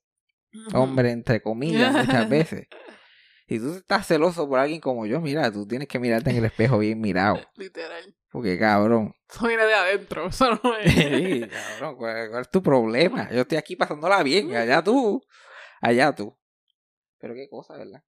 Hombre, 0.72 1.10
entre 1.10 1.42
comillas, 1.42 1.92
muchas 1.92 2.26
veces. 2.30 2.66
Si 3.46 3.58
tú 3.58 3.74
estás 3.74 4.06
celoso 4.06 4.48
por 4.48 4.58
alguien 4.58 4.80
como 4.80 5.04
yo, 5.04 5.20
mira, 5.20 5.52
tú 5.52 5.66
tienes 5.66 5.86
que 5.86 5.98
mirarte 5.98 6.30
en 6.30 6.36
el 6.36 6.46
espejo 6.46 6.78
bien 6.78 6.98
mirado. 6.98 7.40
Literal. 7.56 8.16
Porque 8.30 8.58
cabrón. 8.58 9.14
Eso 9.30 9.46
viene 9.46 9.64
de 9.66 9.74
adentro. 9.74 10.28
Eso 10.28 10.58
no 10.64 10.74
es. 10.78 10.90
Sí, 10.94 11.46
cabrón, 11.46 11.96
¿cuál, 11.96 12.30
cuál 12.30 12.40
es 12.40 12.50
tu 12.50 12.62
problema? 12.62 13.30
Yo 13.30 13.42
estoy 13.42 13.58
aquí 13.58 13.76
pasándola 13.76 14.22
bien, 14.22 14.56
allá 14.56 14.82
tú, 14.82 15.22
allá 15.82 16.14
tú. 16.14 16.34
Pero 17.18 17.34
qué 17.34 17.50
cosa, 17.50 17.76
¿verdad? 17.76 18.02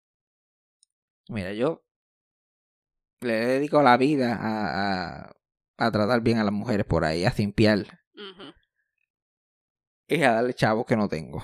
Mira, 1.31 1.55
yo 1.55 1.83
le 3.21 3.33
dedico 3.47 3.81
la 3.83 3.97
vida 3.97 4.37
a, 4.39 5.23
a, 5.29 5.37
a 5.77 5.91
tratar 5.91 6.21
bien 6.21 6.39
a 6.39 6.45
las 6.45 6.53
mujeres 6.53 6.87
por 6.87 7.05
ahí, 7.05 7.25
a 7.25 7.33
simpiar 7.33 7.79
Ujú. 8.15 8.53
y 10.09 10.23
a 10.23 10.33
darle 10.33 10.55
chavos 10.55 10.87
que 10.87 10.97
no 10.97 11.09
tengo. 11.09 11.43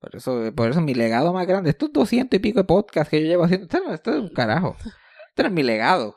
Por 0.00 0.14
eso, 0.14 0.52
por 0.54 0.70
eso 0.70 0.80
mi 0.80 0.94
legado 0.94 1.32
más 1.32 1.46
grande, 1.46 1.70
estos 1.70 1.92
200 1.92 2.36
y 2.36 2.40
pico 2.40 2.60
de 2.60 2.64
podcasts 2.64 3.10
que 3.10 3.20
yo 3.20 3.26
llevo 3.26 3.44
haciendo, 3.44 3.64
esto, 3.66 3.92
esto 3.92 4.10
es 4.12 4.18
un 4.20 4.28
carajo. 4.28 4.76
Este 5.30 5.42
no 5.42 5.48
es 5.48 5.54
mi 5.54 5.62
legado. 5.62 6.14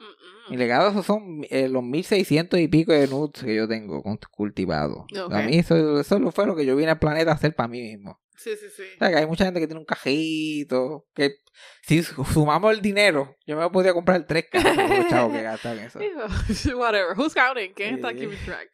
Mi 0.50 0.58
legado 0.58 0.90
esos 0.90 1.06
son 1.06 1.46
eh, 1.50 1.70
los 1.70 1.82
1600 1.84 2.60
y 2.60 2.68
pico 2.68 2.92
de 2.92 3.08
nudes 3.08 3.42
que 3.44 3.56
yo 3.56 3.68
tengo 3.68 4.04
con- 4.04 4.20
cultivados. 4.32 5.06
Ok. 5.20 5.34
A 5.34 5.42
mí 5.44 5.58
eso, 5.58 6.00
eso 6.00 6.32
fue 6.32 6.46
lo 6.46 6.56
que 6.56 6.66
yo 6.66 6.76
vine 6.76 6.92
al 6.92 7.00
planeta 7.00 7.32
a 7.32 7.36
hacer 7.36 7.56
para 7.56 7.70
mí 7.70 7.82
mismo. 7.82 8.20
Sí, 8.42 8.58
sí, 8.58 8.70
sí. 8.76 8.84
O 8.96 8.98
sea, 8.98 9.10
que 9.10 9.18
hay 9.18 9.28
mucha 9.28 9.46
gente 9.46 9.60
que 9.60 9.68
tiene 9.68 9.80
un 9.80 9.86
cajito, 9.86 11.06
que 11.14 11.36
si 11.84 12.02
sumamos 12.02 12.74
el 12.74 12.82
dinero, 12.82 13.36
yo 13.46 13.56
me 13.56 13.70
podría 13.70 13.94
comprar 13.94 14.26
tres 14.26 14.46
los 14.52 15.08
chavos 15.10 15.32
que 15.32 15.44
gastan 15.44 15.78
eso. 15.78 16.00
Whatever. 16.76 17.16
Who's 17.16 17.36
counting? 17.36 17.72
¿Quién 17.76 17.96
está 17.96 18.14
keeping 18.14 18.44
track? 18.44 18.70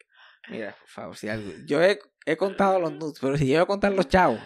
Mira, 0.49 0.73
por 0.79 0.87
favor, 0.87 1.17
si 1.17 1.27
algo. 1.27 1.51
Yo 1.65 1.83
he, 1.83 1.99
he 2.25 2.37
contado 2.37 2.79
los 2.79 2.93
nudes, 2.93 3.17
pero 3.19 3.37
si 3.37 3.45
yo 3.45 3.55
voy 3.55 3.63
a 3.63 3.65
contar 3.65 3.91
los 3.91 4.07
chavos, 4.07 4.39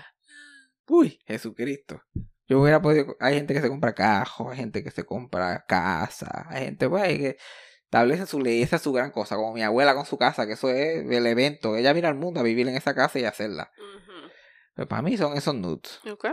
uy, 0.88 1.20
Jesucristo. 1.28 2.01
Yo 2.48 2.60
hubiera 2.60 2.82
podido. 2.82 3.16
Hay 3.20 3.36
gente 3.36 3.54
que 3.54 3.62
se 3.62 3.70
compra 3.70 3.94
cajos, 3.94 4.51
hay 4.51 4.58
gente 4.58 4.84
que 4.84 4.90
se 4.90 5.06
compra 5.06 5.66
casa, 5.68 6.48
hay 6.50 6.66
gente 6.66 6.90
pues, 6.90 7.08
que 7.20 7.38
establece 7.84 8.25
su 8.25 8.40
ley, 8.40 8.63
esa 8.63 8.78
es 8.78 8.82
su 8.82 8.92
gran 8.92 9.12
cosa, 9.12 9.36
como 9.36 9.54
mi 9.54 9.62
abuela 9.62 9.94
con 9.94 10.08
su 10.08 10.18
casa, 10.18 10.48
que 10.48 10.54
eso 10.54 10.72
es 10.72 11.06
el 11.08 11.28
evento. 11.28 11.78
Ella 11.78 11.94
vino 11.94 12.08
al 12.08 12.16
mundo 12.16 12.40
a 12.40 12.44
vivir 12.44 12.68
en 12.68 12.75
esa 12.75 12.96
casa 12.96 13.20
y 13.20 13.25
hacerla. 13.25 13.72
Pero 14.74 14.88
para 14.88 15.01
mí 15.01 15.18
son 15.18 15.36
esos 15.38 15.54
nudes. 15.56 16.00
Ok. 16.10 16.28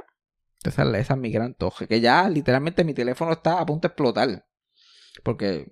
Esa, 0.64 0.83
esa 0.99 1.14
es 1.14 1.18
mi 1.21 1.30
gran 1.30 1.54
toje. 1.54 1.87
Que 1.88 2.00
ya 2.00 2.28
literalmente 2.28 2.85
mi 2.85 2.95
teléfono 2.95 3.33
está 3.33 3.59
a 3.61 3.66
punto 3.66 3.88
de 3.88 3.92
explotar. 3.92 4.47
Porque 5.23 5.71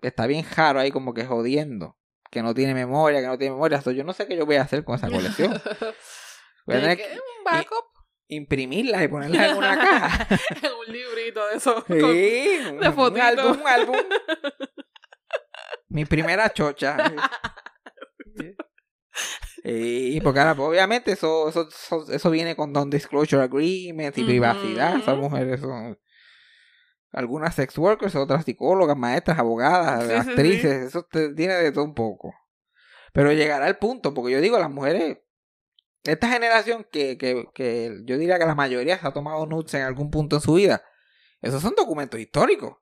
está 0.00 0.26
bien 0.26 0.42
jaro 0.44 0.80
ahí 0.80 0.90
como 0.90 1.14
que 1.14 1.24
jodiendo. 1.24 1.96
Que 2.30 2.42
no 2.42 2.54
tiene 2.54 2.74
memoria, 2.74 3.20
que 3.20 3.26
no 3.26 3.38
tiene 3.38 3.54
memoria. 3.54 3.80
So, 3.80 3.90
yo 3.90 4.04
no 4.04 4.12
sé 4.12 4.26
qué 4.26 4.36
yo 4.36 4.46
voy 4.46 4.56
a 4.56 4.62
hacer 4.62 4.84
con 4.84 4.96
esa 4.96 5.08
colección. 5.08 5.52
Voy 6.66 6.76
a 6.76 6.80
tener 6.80 6.96
que 6.98 7.04
Un 7.04 7.44
backup 7.44 7.84
imprimirla 8.26 9.02
y 9.02 9.08
ponerla 9.08 9.48
en 9.48 9.56
una 9.56 9.74
caja. 9.78 10.26
en 10.62 10.70
un 10.74 10.92
librito 10.94 11.46
de 11.46 11.56
eso. 11.56 11.82
con- 11.86 11.98
Sí, 11.98 12.58
un, 12.68 12.78
de 12.80 12.88
un 12.88 12.94
fotito. 12.94 13.22
álbum, 13.24 13.60
un 13.62 13.66
álbum. 13.66 13.96
Mi 15.88 16.04
primera 16.04 16.50
chocha. 16.52 16.98
Y 19.70 20.20
porque 20.20 20.40
ahora, 20.40 20.54
pues, 20.54 20.68
obviamente, 20.68 21.12
eso, 21.12 21.48
eso, 21.48 21.68
eso, 21.68 22.10
eso 22.12 22.30
viene 22.30 22.56
con 22.56 22.72
non-disclosure 22.72 23.42
agreements 23.42 24.16
y 24.18 24.24
privacidad. 24.24 24.96
Esas 24.98 25.16
mujeres 25.16 25.60
son 25.60 25.98
algunas 27.12 27.54
sex 27.54 27.76
workers, 27.78 28.14
otras 28.16 28.44
psicólogas, 28.44 28.96
maestras, 28.96 29.38
abogadas, 29.38 30.04
Sí, 30.04 30.10
sí, 30.10 30.14
actrices. 30.30 30.82
Eso 30.88 31.02
te- 31.10 31.34
tiene 31.34 31.54
de 31.54 31.72
todo 31.72 31.84
un 31.84 31.94
poco. 31.94 32.34
Pero 33.12 33.32
llegará 33.32 33.66
el 33.68 33.76
punto, 33.78 34.14
porque 34.14 34.32
yo 34.32 34.40
digo, 34.40 34.58
las 34.58 34.70
mujeres, 34.70 35.18
esta 36.04 36.28
generación 36.28 36.86
que, 36.90 37.16
que, 37.18 37.46
que 37.54 38.02
yo 38.04 38.18
diría 38.18 38.38
que 38.38 38.46
la 38.46 38.54
mayoría 38.54 38.98
se 38.98 39.06
ha 39.06 39.12
tomado 39.12 39.46
nudes 39.46 39.74
en 39.74 39.82
algún 39.82 40.10
punto 40.10 40.36
en 40.36 40.42
su 40.42 40.54
vida, 40.54 40.82
esos 41.40 41.62
son 41.62 41.74
documentos 41.76 42.20
históricos. 42.20 42.76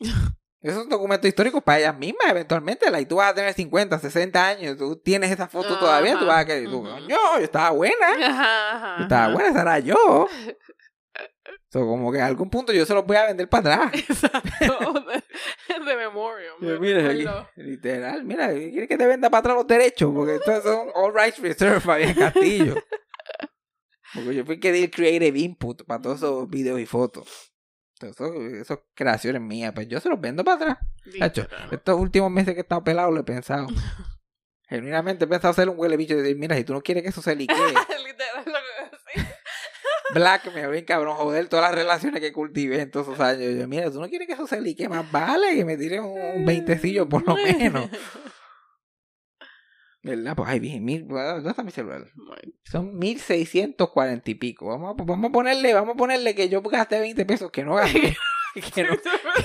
Esos 0.64 0.88
documentos 0.88 1.28
históricos 1.28 1.62
para 1.62 1.78
ellas 1.80 1.98
mismas, 1.98 2.26
eventualmente. 2.30 2.90
Like, 2.90 3.06
tú 3.06 3.16
vas 3.16 3.32
a 3.32 3.34
tener 3.34 3.52
50, 3.52 3.98
60 3.98 4.48
años, 4.48 4.78
tú 4.78 4.96
tienes 4.96 5.30
esa 5.30 5.46
foto 5.46 5.78
todavía, 5.78 6.18
tú 6.18 6.24
vas 6.24 6.38
a 6.38 6.46
querer, 6.46 6.70
tú, 6.70 6.82
coño, 6.82 7.06
yo 7.06 7.36
estaba 7.38 7.68
buena. 7.70 8.06
Ajá, 8.18 8.76
ajá, 8.76 8.94
Yo 8.96 9.02
estaba 9.02 9.34
buena, 9.34 9.50
esa 9.50 9.60
era 9.60 9.78
yo. 9.80 10.26
So, 11.68 11.80
como 11.80 12.12
que 12.12 12.20
a 12.20 12.26
algún 12.26 12.48
punto 12.50 12.72
yo 12.72 12.86
se 12.86 12.94
los 12.94 13.04
voy 13.04 13.16
a 13.16 13.26
vender 13.26 13.48
para 13.48 13.74
atrás. 13.74 13.94
Exacto. 14.08 14.92
De, 15.68 15.84
de 15.84 15.96
memoria. 15.96 16.50
Mira, 16.60 17.10
aquí, 17.10 17.26
literal, 17.56 18.24
mira, 18.24 18.52
¿quieres 18.52 18.88
que 18.88 18.96
te 18.96 19.06
venda 19.06 19.28
para 19.28 19.40
atrás 19.40 19.56
los 19.56 19.66
derechos? 19.66 20.12
Porque 20.14 20.36
estos 20.36 20.62
son 20.62 20.88
all 20.94 21.12
rights 21.12 21.40
reserved 21.40 21.80
Fabián 21.80 22.14
Castillo. 22.14 22.76
Porque 24.14 24.34
yo 24.36 24.44
fui 24.44 24.60
que 24.60 24.70
di 24.70 24.84
el 24.84 24.90
creative 24.90 25.36
input 25.36 25.84
para 25.84 26.00
todos 26.00 26.18
esos 26.18 26.48
videos 26.48 26.78
y 26.78 26.86
fotos. 26.86 27.53
Eso, 28.10 28.32
eso 28.48 28.74
es 28.74 28.80
creaciones 28.94 29.42
mías, 29.42 29.72
pues 29.74 29.88
yo 29.88 30.00
se 30.00 30.08
los 30.08 30.20
vendo 30.20 30.44
para 30.44 30.56
atrás. 30.56 30.78
Estos 31.70 32.00
últimos 32.00 32.30
meses 32.30 32.54
que 32.54 32.60
he 32.60 32.62
estado 32.62 32.84
pelado 32.84 33.10
lo 33.10 33.20
he 33.20 33.24
pensado. 33.24 33.66
Genuinamente 34.68 35.24
he 35.24 35.28
pensado 35.28 35.52
hacer 35.52 35.68
un 35.68 35.78
huele 35.78 35.96
bicho 35.96 36.14
y 36.14 36.18
decir, 36.18 36.36
mira, 36.36 36.56
si 36.56 36.64
tú 36.64 36.72
no 36.72 36.80
quieres 36.80 37.02
que 37.02 37.10
eso 37.10 37.22
se 37.22 37.36
liquee, 37.36 37.54
Literal, 37.54 38.44
lo 38.46 38.52
que 38.52 39.20
sí. 39.20 39.28
Black 40.14 40.54
me 40.54 40.68
bien 40.68 40.84
cabrón, 40.84 41.16
joder, 41.16 41.48
todas 41.48 41.70
las 41.70 41.74
relaciones 41.74 42.20
que 42.20 42.32
cultivé 42.32 42.80
en 42.80 42.90
todos 42.90 43.08
esos 43.08 43.20
años. 43.20 43.54
Yo, 43.58 43.68
mira, 43.68 43.90
tú 43.90 44.00
no 44.00 44.08
quieres 44.08 44.26
que 44.26 44.34
eso 44.34 44.46
se 44.46 44.60
liquee, 44.60 44.88
más 44.88 45.10
vale 45.10 45.54
que 45.54 45.64
me 45.64 45.76
tires 45.76 46.00
un, 46.00 46.18
un 46.36 46.44
veintecillo 46.46 47.08
por 47.08 47.26
lo 47.26 47.36
menos. 47.36 47.88
¿Verdad? 50.04 50.36
Pues 50.36 50.48
ay, 50.50 50.60
bien, 50.60 50.84
mil, 50.84 51.08
¿dónde 51.08 51.48
está 51.48 51.62
mi 51.62 51.70
celular? 51.70 52.04
Son 52.64 52.96
1640 52.98 54.30
y 54.30 54.34
pico. 54.34 54.66
Vamos, 54.66 54.90
a- 54.98 55.02
vamos 55.02 55.30
a 55.30 55.32
ponerle, 55.32 55.72
vamos 55.72 55.94
a 55.94 55.96
ponerle 55.96 56.34
que 56.34 56.48
yo 56.50 56.60
gasté 56.62 57.00
20 57.00 57.24
pesos 57.24 57.50
que 57.50 57.64
no 57.64 57.74
gasté. 57.76 58.14
que, 58.74 58.84
no- 58.84 58.96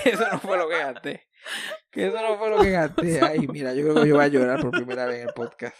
que 0.03 0.09
eso 0.11 0.27
no 0.31 0.39
fue 0.39 0.57
lo 0.57 0.67
que 0.69 0.77
gasté. 0.77 1.27
Que 1.89 2.07
eso 2.07 2.21
no 2.21 2.37
fue 2.37 2.49
lo 2.49 2.59
que 2.61 2.71
gasté. 2.71 3.21
Ay, 3.25 3.47
mira, 3.47 3.73
yo 3.73 3.83
creo 3.83 4.03
que 4.03 4.09
yo 4.09 4.15
voy 4.15 4.25
a 4.25 4.27
llorar 4.27 4.59
por 4.61 4.71
primera 4.71 5.05
vez 5.05 5.21
en 5.21 5.27
el 5.29 5.33
podcast. 5.33 5.75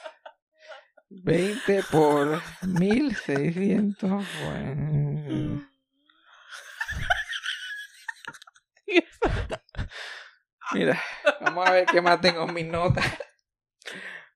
20 1.09 1.83
por 1.91 2.41
1600. 2.63 4.09
Bueno. 4.45 5.67
Mira, 10.73 11.01
vamos 11.41 11.67
a 11.67 11.71
ver 11.71 11.85
qué 11.87 11.99
más 12.01 12.21
tengo 12.21 12.43
en 12.47 12.53
mis 12.53 12.65
notas. 12.65 13.05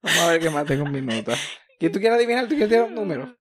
Vamos 0.04 0.20
a 0.20 0.32
ver 0.32 0.42
qué 0.42 0.50
más 0.50 0.66
tengo 0.66 0.86
en 0.86 0.92
mis 0.92 1.04
notas. 1.04 1.40
¿Que 1.80 1.90
tú 1.90 2.00
quieres 2.00 2.18
adivinar? 2.18 2.44
¿Tú 2.44 2.50
quieres 2.50 2.70
tirar 2.70 2.86
un 2.86 2.96
número? 2.96 3.36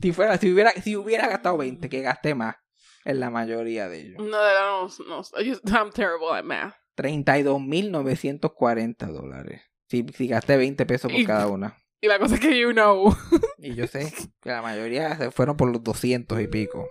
Si 0.00 0.12
fuera, 0.12 0.36
si 0.38 0.52
hubiera, 0.52 0.70
si 0.72 0.96
hubiera 0.96 1.28
gastado 1.28 1.56
20, 1.58 1.88
que 1.88 2.00
gasté 2.00 2.34
más 2.34 2.56
en 3.04 3.20
la 3.20 3.30
mayoría 3.30 3.88
de 3.88 4.00
ellos. 4.00 4.18
No, 4.18 4.26
no, 4.28 4.88
no. 5.08 5.22
I'm 5.76 5.90
terrible 5.92 6.28
at 6.32 6.44
math. 6.44 6.74
32.940 6.96 9.06
dólares. 9.12 9.62
Si, 9.88 10.06
si 10.16 10.26
gasté 10.28 10.56
20 10.56 10.86
pesos 10.86 11.10
por 11.10 11.20
Y- 11.20 11.24
cada 11.26 11.46
una. 11.48 11.76
Y 12.02 12.06
la 12.08 12.18
cosa 12.18 12.36
es 12.36 12.40
que 12.40 12.58
you 12.58 12.70
know. 12.72 13.14
Y 13.58 13.74
yo 13.74 13.86
sé 13.86 14.10
que 14.40 14.48
la 14.48 14.62
mayoría 14.62 15.18
se 15.18 15.30
fueron 15.30 15.58
por 15.58 15.70
los 15.70 15.82
200 15.84 16.40
y 16.40 16.46
pico. 16.46 16.88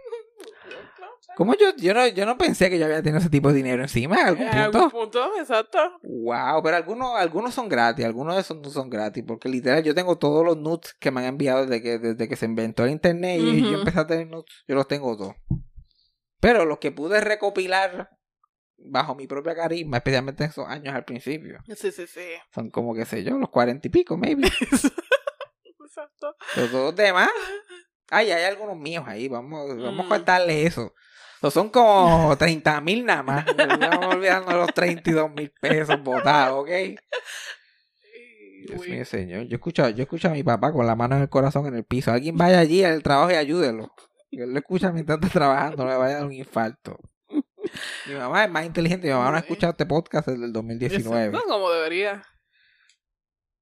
¿Cómo 1.39 1.53
yo, 1.55 1.73
yo 1.77 1.93
no, 1.93 2.05
yo 2.05 2.25
no 2.25 2.37
pensé 2.37 2.69
que 2.69 2.77
yo 2.77 2.83
había 2.83 3.01
tenido 3.01 3.19
ese 3.19 3.29
tipo 3.29 3.47
de 3.47 3.55
dinero 3.55 3.81
encima 3.81 4.19
en 4.19 4.27
algún 4.27 4.45
punto? 4.49 4.77
algún 4.77 4.91
punto, 4.91 5.31
exacto. 5.39 5.79
Wow, 6.03 6.61
pero 6.61 6.75
algunos, 6.75 7.15
algunos 7.17 7.53
son 7.53 7.69
gratis, 7.69 8.03
algunos 8.05 8.35
de 8.35 8.41
esos 8.41 8.57
no 8.57 8.69
son 8.69 8.89
gratis, 8.89 9.23
porque 9.25 9.47
literal 9.47 9.81
yo 9.81 9.95
tengo 9.95 10.17
todos 10.17 10.43
los 10.45 10.57
nudes 10.57 10.93
que 10.99 11.11
me 11.11 11.21
han 11.21 11.27
enviado 11.27 11.65
desde 11.65 11.81
que, 11.81 11.97
desde 11.97 12.27
que 12.27 12.35
se 12.35 12.45
inventó 12.45 12.83
el 12.83 12.91
internet 12.91 13.39
y 13.41 13.61
yo 13.71 13.77
empecé 13.79 14.01
a 14.01 14.05
tener 14.05 14.27
nudes, 14.27 14.51
yo 14.67 14.75
los 14.75 14.85
tengo 14.89 15.15
todos. 15.15 15.35
Pero 16.41 16.65
los 16.65 16.79
que 16.79 16.91
pude 16.91 17.21
recopilar 17.21 18.09
bajo 18.77 19.15
mi 19.15 19.25
propia 19.25 19.55
carisma, 19.55 19.95
especialmente 19.95 20.43
en 20.43 20.49
esos 20.49 20.67
años 20.67 20.93
al 20.93 21.05
principio, 21.05 21.59
Sí, 21.73 21.89
sí, 21.91 22.05
sí. 22.05 22.27
son 22.53 22.69
como 22.69 22.93
que 22.93 23.05
sé 23.05 23.23
yo, 23.23 23.37
los 23.37 23.49
cuarenta 23.49 23.87
y 23.87 23.91
pico, 23.91 24.17
maybe. 24.17 24.47
Exacto. 25.85 26.35
Pero 26.55 26.67
todos 26.67 26.83
los 26.87 26.95
demás, 26.97 27.29
ay, 28.09 28.29
hay 28.31 28.43
algunos 28.43 28.77
míos 28.77 29.05
ahí, 29.07 29.29
vamos, 29.29 29.69
vamos 29.77 30.01
a 30.01 30.03
Mm. 30.03 30.09
cortarle 30.09 30.65
eso. 30.65 30.93
So, 31.41 31.49
son 31.49 31.69
como 31.69 32.35
30 32.37 32.81
mil 32.81 33.05
nada 33.05 33.23
más. 33.23 33.47
Estamos 33.47 34.13
olvidando 34.13 34.57
los 34.57 34.73
32 34.73 35.31
mil 35.31 35.51
pesos 35.61 36.01
botados, 36.03 36.59
¿ok? 36.59 36.69
Dios 38.67 38.87
mío, 38.87 39.05
señor. 39.05 39.43
Yo 39.43 39.55
escucho, 39.55 39.87
yo 39.89 40.03
escucho 40.03 40.27
a 40.27 40.31
mi 40.31 40.43
papá 40.43 40.73
con 40.73 40.85
la 40.85 40.95
mano 40.95 41.15
en 41.15 41.21
el 41.21 41.29
corazón 41.29 41.65
en 41.67 41.75
el 41.75 41.85
piso. 41.85 42.11
Alguien 42.11 42.35
vaya 42.35 42.59
allí 42.59 42.83
al 42.83 43.01
trabajo 43.01 43.31
y 43.31 43.35
ayúdelo. 43.35 43.93
Él 44.31 44.51
lo 44.51 44.59
escucha 44.59 44.91
mientras 44.91 45.17
está 45.19 45.29
trabajando, 45.29 45.85
no 45.85 45.89
le 45.89 45.97
vaya 45.97 46.15
a 46.15 46.17
dar 46.17 46.25
un 46.27 46.33
infarto. 46.33 46.97
Mi 48.07 48.15
mamá 48.15 48.43
es 48.43 48.51
más 48.51 48.65
inteligente. 48.65 49.07
Mi 49.07 49.13
mamá 49.13 49.31
no 49.31 49.37
ha 49.37 49.39
escuchado 49.39 49.71
este 49.71 49.85
podcast 49.85 50.27
desde 50.27 50.45
el 50.45 50.53
2019. 50.53 51.31
No, 51.31 51.41
como 51.43 51.71
debería. 51.71 52.23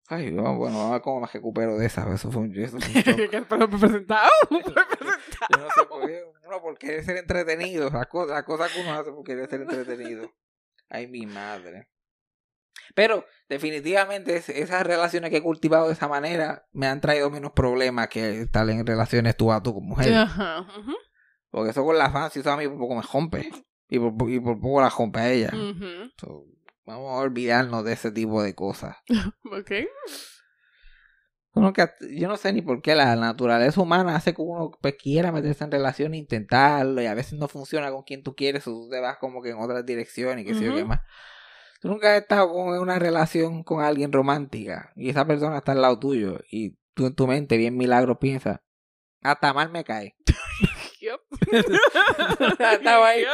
Ay, 0.09 0.31
bueno, 0.31 0.55
bueno, 0.55 0.77
vamos 0.77 0.89
a 0.89 0.93
ver 0.93 1.01
cómo 1.01 1.21
me 1.21 1.27
recupero 1.27 1.77
de 1.77 1.85
esa. 1.85 2.11
Eso 2.13 2.31
fue 2.31 2.43
un, 2.43 2.55
eso 2.57 2.79
fue 2.79 3.01
un 3.03 4.07
Yo 5.49 5.57
no 5.57 5.69
sé 5.71 5.85
por 5.87 6.05
qué. 6.07 6.23
Uno 6.45 6.61
por 6.61 6.77
querer 6.77 7.03
ser 7.03 7.17
entretenido. 7.17 7.89
Las 7.89 8.07
cosas, 8.07 8.29
las 8.35 8.43
cosas 8.43 8.71
que 8.71 8.81
uno 8.81 8.93
hace 8.93 9.11
por 9.11 9.23
querer 9.23 9.49
ser 9.49 9.61
entretenido. 9.61 10.31
Ay, 10.89 11.07
mi 11.07 11.25
madre. 11.25 11.89
Pero, 12.95 13.25
definitivamente, 13.49 14.37
es- 14.37 14.49
esas 14.49 14.85
relaciones 14.85 15.29
que 15.29 15.37
he 15.37 15.43
cultivado 15.43 15.87
de 15.87 15.93
esa 15.93 16.07
manera 16.07 16.65
me 16.71 16.87
han 16.87 17.01
traído 17.01 17.29
menos 17.29 17.51
problemas 17.51 18.07
que 18.07 18.41
estar 18.41 18.69
en 18.69 18.85
relaciones 18.85 19.35
tú 19.35 19.51
a 19.51 19.61
tú 19.61 19.73
con 19.73 19.85
mujeres. 19.85 20.15
Ajá. 20.15 20.65
Porque 21.49 21.71
eso 21.71 21.83
con 21.83 21.97
la 21.97 22.09
fans, 22.11 22.35
eso 22.37 22.51
a 22.51 22.57
mí 22.57 22.67
por 22.67 22.77
poco 22.77 22.95
me 22.95 23.01
rompe. 23.01 23.49
Y 23.89 23.99
por, 23.99 24.15
po- 24.17 24.29
y 24.29 24.39
por 24.39 24.59
poco 24.59 24.81
la 24.81 24.89
rompe 24.89 25.19
a 25.19 25.31
ella. 25.31 25.51
So, 26.17 26.45
vamos 26.85 27.11
a 27.13 27.17
olvidarnos 27.17 27.83
de 27.83 27.93
ese 27.93 28.11
tipo 28.11 28.41
de 28.41 28.55
cosas. 28.55 28.95
Ok. 29.51 29.71
Uno 31.57 31.73
que, 31.73 31.87
yo 32.11 32.27
no 32.27 32.37
sé 32.37 32.53
ni 32.53 32.61
por 32.61 32.81
qué 32.81 32.95
la 32.95 33.15
naturaleza 33.15 33.81
humana 33.81 34.15
hace 34.15 34.33
que 34.33 34.41
uno 34.41 34.71
pues, 34.81 34.95
quiera 34.95 35.31
meterse 35.31 35.63
en 35.63 35.71
relación 35.71 36.13
e 36.13 36.17
intentarlo 36.17 37.01
y 37.01 37.05
a 37.05 37.13
veces 37.13 37.39
no 37.39 37.47
funciona 37.47 37.91
con 37.91 38.03
quien 38.03 38.23
tú 38.23 38.35
quieres 38.35 38.67
o 38.67 38.71
tú 38.71 38.89
te 38.89 38.99
vas 38.99 39.17
como 39.17 39.41
que 39.41 39.49
en 39.49 39.59
otras 39.59 39.85
direcciones 39.85 40.45
y 40.45 40.47
qué 40.47 40.55
sé 40.55 40.65
yo 40.65 40.75
qué 40.75 40.85
más. 40.85 41.01
Tú 41.81 41.89
nunca 41.89 42.15
has 42.15 42.21
estado 42.21 42.49
en 42.75 42.81
una 42.81 42.99
relación 42.99 43.63
con 43.63 43.83
alguien 43.83 44.11
romántica 44.11 44.91
y 44.95 45.09
esa 45.09 45.25
persona 45.25 45.57
está 45.57 45.73
al 45.73 45.81
lado 45.81 45.99
tuyo 45.99 46.39
y 46.49 46.77
tú 46.93 47.05
en 47.05 47.15
tu 47.15 47.27
mente 47.27 47.57
bien 47.57 47.77
milagro 47.77 48.19
piensas, 48.19 48.59
hasta 49.21 49.53
mal 49.53 49.69
me 49.69 49.83
cae. 49.83 50.15
Yep. 50.99 51.21
Estaba 52.59 53.07
ahí. 53.07 53.21
Yep. 53.21 53.29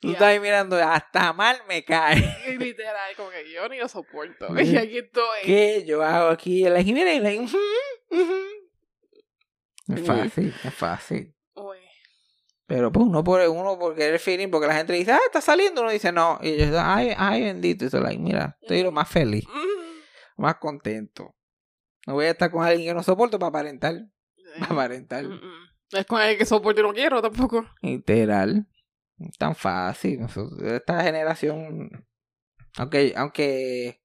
Tú 0.00 0.10
estás 0.10 0.28
ahí 0.28 0.40
mirando, 0.40 0.76
hasta 0.76 1.32
mal 1.32 1.56
me 1.68 1.84
cae. 1.84 2.16
Y 2.48 2.56
literal, 2.58 3.14
como 3.16 3.30
que 3.30 3.50
yo 3.50 3.68
ni 3.68 3.78
lo 3.78 3.88
soporto. 3.88 4.48
Y 4.60 4.76
aquí 4.76 4.98
estoy. 4.98 5.40
¿Qué 5.44 5.84
yo 5.86 6.02
hago 6.02 6.28
aquí? 6.28 6.64
La 6.64 6.82
Jimena 6.82 7.12
y 7.12 7.20
la 7.20 7.30
ujú. 7.30 7.58
Es 9.88 10.06
fácil, 10.06 10.54
es 10.64 10.74
fácil. 10.74 11.34
Uy. 11.54 11.78
Pero 12.66 12.90
pues 12.90 13.06
uno 13.06 13.22
por 13.22 13.40
uno 13.48 13.78
por 13.78 13.94
querer 13.94 14.18
feeling, 14.18 14.48
porque 14.48 14.66
la 14.66 14.74
gente 14.74 14.92
dice, 14.92 15.12
ah, 15.12 15.20
está 15.26 15.40
saliendo, 15.40 15.82
uno 15.82 15.90
dice 15.90 16.10
no. 16.10 16.38
Y 16.42 16.48
ellos, 16.48 16.76
ay, 16.76 17.12
ay, 17.16 17.42
bendito. 17.42 17.84
Y 17.84 17.88
eso, 17.88 18.00
like, 18.00 18.20
mira, 18.20 18.58
estoy 18.60 18.82
lo 18.82 18.90
más 18.90 19.08
feliz, 19.08 19.44
más 20.36 20.56
contento. 20.56 21.36
No 22.06 22.14
voy 22.14 22.26
a 22.26 22.30
estar 22.30 22.50
con 22.50 22.64
alguien 22.64 22.88
que 22.88 22.94
no 22.94 23.02
soporto 23.02 23.38
para 23.38 23.50
aparentar, 23.50 23.94
para 24.58 24.72
aparentar. 24.72 25.24
Mm, 25.24 25.34
mm. 25.34 25.66
Es 25.92 26.06
con 26.06 26.20
el 26.20 26.36
que 26.36 26.44
soporte 26.44 26.82
no 26.82 26.92
quiero 26.92 27.22
tampoco. 27.22 27.64
Literal. 27.82 28.66
Tan 29.38 29.54
fácil. 29.54 30.26
Esta 30.64 31.02
generación, 31.02 32.06
aunque, 32.76 33.14
aunque 33.16 34.02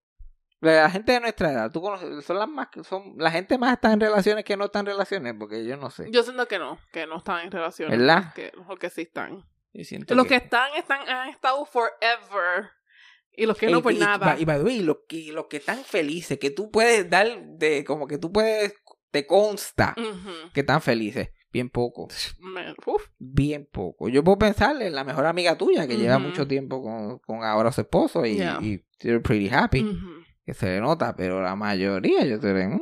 la 0.61 0.89
gente 0.89 1.13
de 1.13 1.19
nuestra 1.19 1.51
edad, 1.51 1.71
tú 1.71 1.81
conoces, 1.81 2.23
son 2.23 2.37
las 2.37 2.47
más, 2.47 2.67
son, 2.87 3.15
la 3.17 3.31
gente 3.31 3.57
más 3.57 3.73
está 3.73 3.91
en 3.91 3.99
relaciones 3.99 4.45
que 4.45 4.55
no 4.55 4.65
está 4.65 4.79
en 4.79 4.85
relaciones, 4.85 5.33
porque 5.37 5.65
yo 5.65 5.75
no 5.75 5.89
sé. 5.89 6.09
Yo 6.11 6.23
siento 6.23 6.47
que 6.47 6.59
no, 6.59 6.79
que 6.93 7.07
no 7.07 7.17
están 7.17 7.45
en 7.45 7.51
relaciones. 7.51 7.97
¿Verdad? 7.97 8.33
Que, 8.33 8.51
o 8.67 8.75
que 8.75 8.89
sí 8.89 9.01
están. 9.01 9.43
Los 9.73 10.27
que 10.27 10.35
están, 10.35 10.73
están, 10.75 11.07
han 11.07 11.29
estado 11.29 11.65
forever. 11.65 12.69
Y 13.33 13.45
los 13.45 13.57
que 13.57 13.67
no, 13.69 13.81
pues 13.81 13.95
y- 13.95 13.99
nada. 13.99 14.37
Y, 14.37 14.45
the 14.45 14.61
way, 14.61 14.81
los 14.81 14.97
que, 15.07 15.31
los 15.31 15.47
que 15.47 15.57
están 15.57 15.83
felices, 15.83 16.37
que 16.37 16.51
tú 16.51 16.69
puedes 16.69 17.09
dar 17.09 17.27
de, 17.43 17.83
como 17.85 18.05
que 18.05 18.17
tú 18.17 18.31
puedes, 18.31 18.73
te 19.09 19.25
consta 19.25 19.95
que 20.53 20.59
están 20.61 20.81
felices. 20.81 21.29
Bien 21.53 21.69
poco, 21.69 22.07
uf. 22.85 23.07
bien 23.19 23.67
poco. 23.71 24.07
Yo 24.09 24.23
puedo 24.23 24.37
pensar 24.39 24.81
en 24.81 24.95
la 24.95 25.03
mejor 25.03 25.25
amiga 25.25 25.57
tuya 25.57 25.87
que 25.87 25.97
lleva 25.97 26.17
mucho 26.19 26.47
tiempo 26.47 26.81
con, 26.81 27.19
con 27.19 27.43
ahora 27.43 27.71
su 27.71 27.81
esposo 27.81 28.25
y, 28.25 28.37
Yeah. 28.37 28.59
y 28.61 28.83
they're 28.99 29.19
pretty 29.19 29.49
happy, 29.53 29.85
que 30.45 30.53
se 30.53 30.67
le 30.67 30.79
nota, 30.81 31.15
pero 31.15 31.41
la 31.41 31.55
mayoría 31.55 32.23
yo 32.25 32.39
te 32.39 32.53
digo, 32.53 32.75
"Mm". 32.75 32.81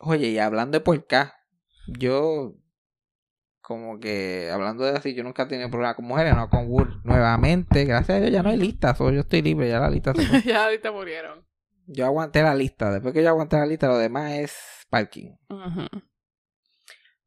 Oye, 0.00 0.28
y 0.28 0.38
hablando 0.38 0.78
de 0.78 0.84
por 0.84 0.96
acá, 0.96 1.34
yo 1.86 2.54
como 3.60 3.98
que 4.00 4.50
hablando 4.52 4.84
de 4.84 4.92
así, 4.92 5.14
yo 5.14 5.22
nunca 5.24 5.42
he 5.42 5.46
tenido 5.46 5.68
problemas 5.70 5.96
con 5.96 6.06
mujeres, 6.06 6.34
no 6.34 6.48
con 6.48 6.68
Wood 6.70 6.88
nuevamente, 7.04 7.84
gracias 7.84 8.16
a 8.16 8.20
Dios 8.20 8.32
ya 8.32 8.42
no 8.42 8.48
hay 8.50 8.56
lista, 8.56 8.94
so 8.94 9.10
yo 9.10 9.20
estoy 9.20 9.42
libre, 9.42 9.68
ya 9.68 9.80
la 9.80 9.90
lista 9.90 10.12
se 10.14 10.22
ya 10.48 10.64
ahorita 10.66 10.92
murieron. 10.92 11.44
Yo 11.90 12.04
aguanté 12.04 12.42
la 12.42 12.54
lista. 12.54 12.90
Después 12.92 13.14
que 13.14 13.22
yo 13.22 13.30
aguanté 13.30 13.56
la 13.56 13.64
lista, 13.64 13.88
lo 13.88 13.96
demás 13.96 14.32
es 14.32 14.54
parking. 14.90 15.30
Ujú. 15.48 15.86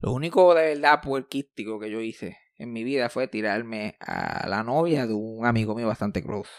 Lo 0.01 0.13
único 0.13 0.53
de 0.55 0.75
verdad 0.75 1.01
puerquístico 1.01 1.79
que 1.79 1.91
yo 1.91 2.01
hice 2.01 2.37
en 2.57 2.73
mi 2.73 2.83
vida 2.83 3.09
fue 3.09 3.27
tirarme 3.27 3.95
a 3.99 4.47
la 4.47 4.63
novia 4.63 5.07
de 5.07 5.13
un 5.13 5.45
amigo 5.45 5.75
mío 5.75 5.87
bastante 5.87 6.23
close. 6.23 6.51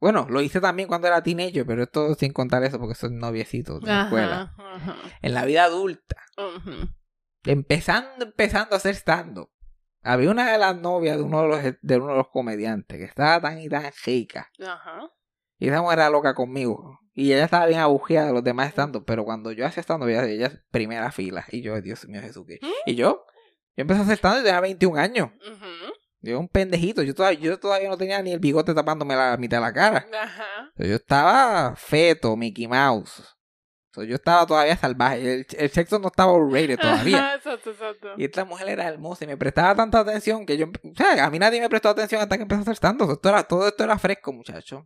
Bueno, 0.00 0.26
lo 0.28 0.40
hice 0.42 0.60
también 0.60 0.88
cuando 0.88 1.06
era 1.06 1.22
teenager, 1.22 1.64
pero 1.64 1.84
esto 1.84 2.14
sin 2.14 2.32
contar 2.32 2.62
eso 2.64 2.78
porque 2.78 2.94
son 2.94 3.18
noviecitos 3.18 3.80
de 3.80 3.86
la 3.86 4.02
escuela. 4.04 4.54
Ajá. 4.58 4.96
En 5.22 5.34
la 5.34 5.44
vida 5.44 5.64
adulta, 5.64 6.16
empezando, 7.44 8.26
empezando 8.26 8.74
a 8.74 8.78
hacer 8.78 8.94
stand-up. 8.94 9.50
Había 10.02 10.30
una 10.30 10.52
de 10.52 10.58
las 10.58 10.76
novias 10.76 11.16
de 11.16 11.22
uno 11.22 11.42
de 11.42 11.48
los, 11.48 11.62
de 11.80 11.96
uno 11.96 12.08
de 12.08 12.18
los 12.18 12.28
comediantes 12.28 12.98
que 12.98 13.04
estaba 13.04 13.40
tan 13.40 13.58
y 13.60 13.68
tan 13.68 13.90
rica. 14.04 14.50
Ajá. 14.60 15.10
Y 15.58 15.68
esa 15.68 15.80
mujer 15.80 16.00
era 16.00 16.10
loca 16.10 16.34
conmigo. 16.34 17.00
Y 17.14 17.32
ella 17.32 17.44
estaba 17.44 17.66
bien 17.66 17.78
abujeada 17.78 18.26
de 18.26 18.32
los 18.32 18.44
demás 18.44 18.68
estando. 18.68 19.04
Pero 19.04 19.24
cuando 19.24 19.52
yo 19.52 19.64
hacía 19.64 19.80
estando, 19.80 20.08
ella, 20.08 20.26
ella 20.26 20.52
primera 20.70 21.12
fila. 21.12 21.46
Y 21.50 21.62
yo, 21.62 21.80
Dios 21.80 22.06
mío, 22.08 22.20
Jesús. 22.20 22.44
¿qué? 22.46 22.58
Y 22.86 22.96
yo, 22.96 23.24
yo 23.76 23.82
empecé 23.82 24.00
a 24.00 24.02
hacer 24.02 24.14
estando 24.14 24.40
y 24.40 24.44
tenía 24.44 24.60
21 24.60 24.98
años. 24.98 25.30
Ujú. 25.40 25.94
Yo 26.20 26.40
un 26.40 26.48
pendejito. 26.48 27.02
Yo 27.02 27.14
todavía, 27.14 27.38
yo 27.38 27.58
todavía 27.58 27.88
no 27.88 27.96
tenía 27.96 28.20
ni 28.20 28.32
el 28.32 28.40
bigote 28.40 28.74
tapándome 28.74 29.14
la 29.14 29.36
mitad 29.36 29.58
de 29.58 29.60
la 29.62 29.72
cara. 29.72 30.06
Ajá. 30.20 30.72
Yo 30.76 30.96
estaba 30.96 31.76
feto, 31.76 32.36
Mickey 32.36 32.66
Mouse. 32.66 33.22
Yo 33.96 34.16
estaba 34.16 34.44
todavía 34.44 34.76
salvaje. 34.76 35.34
El, 35.34 35.46
el 35.56 35.70
sexo 35.70 36.00
no 36.00 36.08
estaba 36.08 36.32
rated 36.36 36.78
todavía. 36.80 37.34
Exacto, 37.36 37.70
exacto. 37.70 38.08
Y 38.16 38.24
esta 38.24 38.44
mujer 38.44 38.68
era 38.68 38.88
hermosa 38.88 39.24
y 39.24 39.28
me 39.28 39.36
prestaba 39.36 39.76
tanta 39.76 40.00
atención 40.00 40.44
que 40.44 40.56
yo... 40.56 40.66
O 40.66 40.96
sea, 40.96 41.24
a 41.24 41.30
mí 41.30 41.38
nadie 41.38 41.60
me 41.60 41.68
prestó 41.68 41.90
atención 41.90 42.20
hasta 42.20 42.36
que 42.36 42.42
empecé 42.42 42.58
a 42.58 42.62
hacer 42.62 42.78
tanto. 42.80 43.12
Esto 43.12 43.28
era, 43.28 43.44
todo 43.44 43.68
esto 43.68 43.84
era 43.84 43.96
fresco, 43.98 44.32
muchacho. 44.32 44.84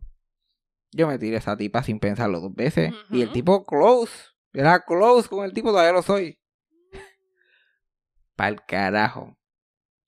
Yo 0.91 1.07
me 1.07 1.19
tiré 1.19 1.35
a 1.35 1.39
esa 1.39 1.55
tipa 1.57 1.83
sin 1.83 1.99
pensarlo 1.99 2.39
dos 2.39 2.53
veces. 2.55 2.91
Y 3.11 3.21
el 3.21 3.31
tipo 3.31 3.65
close. 3.65 4.11
Era 4.53 4.83
close 4.85 5.29
con 5.29 5.45
el 5.45 5.53
tipo, 5.53 5.69
todavía 5.69 5.91
lo 5.93 6.01
soy. 6.01 6.39
Pa'l 8.35 8.63
carajo. 8.67 9.37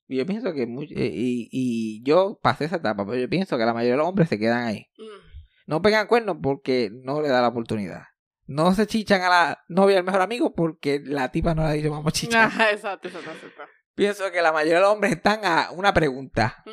Y 0.08 0.16
yo 0.18 0.26
pienso 0.26 0.52
que 0.52 0.66
much- 0.66 0.92
eh, 0.94 1.10
y, 1.14 1.48
y 1.50 2.02
yo 2.04 2.38
pasé 2.42 2.64
esa 2.66 2.76
etapa, 2.76 3.06
pero 3.06 3.16
yo 3.18 3.28
pienso 3.28 3.56
que 3.56 3.64
la 3.64 3.72
mayoría 3.72 3.92
de 3.92 3.98
los 3.98 4.08
hombres 4.08 4.28
se 4.28 4.38
quedan 4.38 4.64
ahí. 4.64 4.86
Mm. 4.98 5.32
No 5.66 5.80
pegan 5.82 6.06
cuernos 6.06 6.36
porque 6.42 6.90
no 6.92 7.22
le 7.22 7.28
da 7.28 7.40
la 7.40 7.48
oportunidad. 7.48 8.02
No 8.46 8.74
se 8.74 8.86
chichan 8.86 9.22
a 9.22 9.28
la 9.28 9.64
novia 9.68 9.96
del 9.96 10.04
mejor 10.04 10.20
amigo 10.20 10.52
porque 10.54 11.00
la 11.04 11.30
tipa 11.30 11.54
no 11.54 11.62
le 11.62 11.68
ha 11.68 11.72
dicho 11.72 11.90
vamos 11.90 12.08
a 12.08 12.12
chichar. 12.12 12.50
Exacto, 12.72 13.08
exacto, 13.08 13.30
exacto. 13.30 13.62
Pienso 13.94 14.30
que 14.32 14.42
la 14.42 14.52
mayoría 14.52 14.76
de 14.76 14.80
los 14.80 14.90
hombres 14.92 15.12
están 15.12 15.44
a 15.44 15.70
una 15.70 15.94
pregunta 15.94 16.64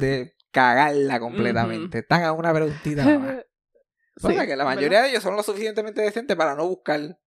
de 0.00 0.34
cagarla 0.50 1.20
completamente. 1.20 1.98
Están 2.00 2.24
a 2.24 2.32
una 2.32 2.52
preguntita. 2.52 3.04
Pasa 4.14 4.28
Sí, 4.28 4.34
que 4.34 4.56
la 4.56 4.64
¿verdad? 4.64 4.64
mayoría 4.76 5.02
de 5.02 5.10
ellos 5.10 5.22
son 5.22 5.36
lo 5.36 5.42
suficientemente 5.42 6.00
decentes 6.02 6.36
para 6.36 6.54
no 6.54 6.68
buscar 6.68 7.18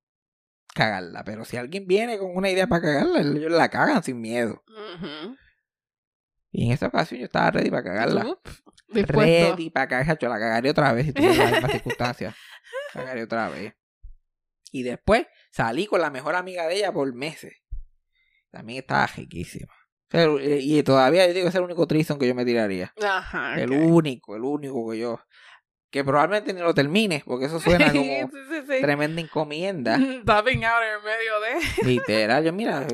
cagarla. 0.73 1.23
Pero 1.23 1.45
si 1.45 1.57
alguien 1.57 1.87
viene 1.87 2.17
con 2.17 2.35
una 2.35 2.49
idea 2.49 2.67
para 2.67 2.81
cagarla, 2.83 3.21
ellos 3.21 3.51
la 3.51 3.69
cagan 3.69 4.03
sin 4.03 4.19
miedo. 4.21 4.63
Y 6.51 6.67
en 6.67 6.71
esta 6.71 6.87
ocasión 6.87 7.19
yo 7.19 7.25
estaba 7.25 7.51
ready 7.51 7.69
para 7.69 7.83
cagarla. 7.83 8.37
Ready 8.89 9.69
para 9.71 9.87
cagar, 9.87 10.17
yo 10.19 10.29
la 10.29 10.39
cagaré 10.39 10.69
otra 10.69 10.93
vez 10.93 11.07
si 11.07 11.13
tuviera 11.13 11.35
las 11.35 11.51
mismas 11.53 11.71
circunstancias. 11.71 12.35
Cagaré 12.93 13.23
otra 13.23 13.49
vez. 13.49 13.73
Y 14.71 14.83
después 14.83 15.25
salí 15.51 15.85
con 15.85 16.01
la 16.01 16.11
mejor 16.11 16.35
amiga 16.35 16.67
de 16.67 16.75
ella 16.75 16.91
por 16.93 17.13
meses. 17.13 17.53
También 18.51 18.79
estaba 18.79 19.07
riquísima. 19.07 19.73
Eh, 20.11 20.59
Y 20.61 20.81
todavía 20.83 21.27
yo 21.27 21.33
digo 21.33 21.45
que 21.45 21.49
es 21.49 21.55
el 21.55 21.63
único 21.63 21.87
trison 21.87 22.17
que 22.17 22.27
yo 22.27 22.35
me 22.35 22.45
tiraría. 22.45 22.93
Ajá. 23.03 23.59
El 23.59 23.71
único, 23.71 24.35
el 24.35 24.43
único 24.43 24.89
que 24.89 24.99
yo. 24.99 25.19
Que 25.95 26.03
probablemente 26.03 26.51
ni 26.53 26.59
lo 26.59 26.73
termine, 26.73 27.23
porque 27.25 27.45
eso 27.45 27.57
suena 27.61 27.89
como 27.89 28.03
sí, 28.03 28.27
sí, 28.49 28.61
sí. 28.67 28.81
tremenda 28.81 29.21
encomienda. 29.21 29.97
Tapping 30.25 30.65
out 30.65 30.83
en 30.83 31.03
medio 31.05 31.39
de. 31.39 31.83
Literal, 31.89 32.43
yo 32.43 32.51
mira, 32.51 32.85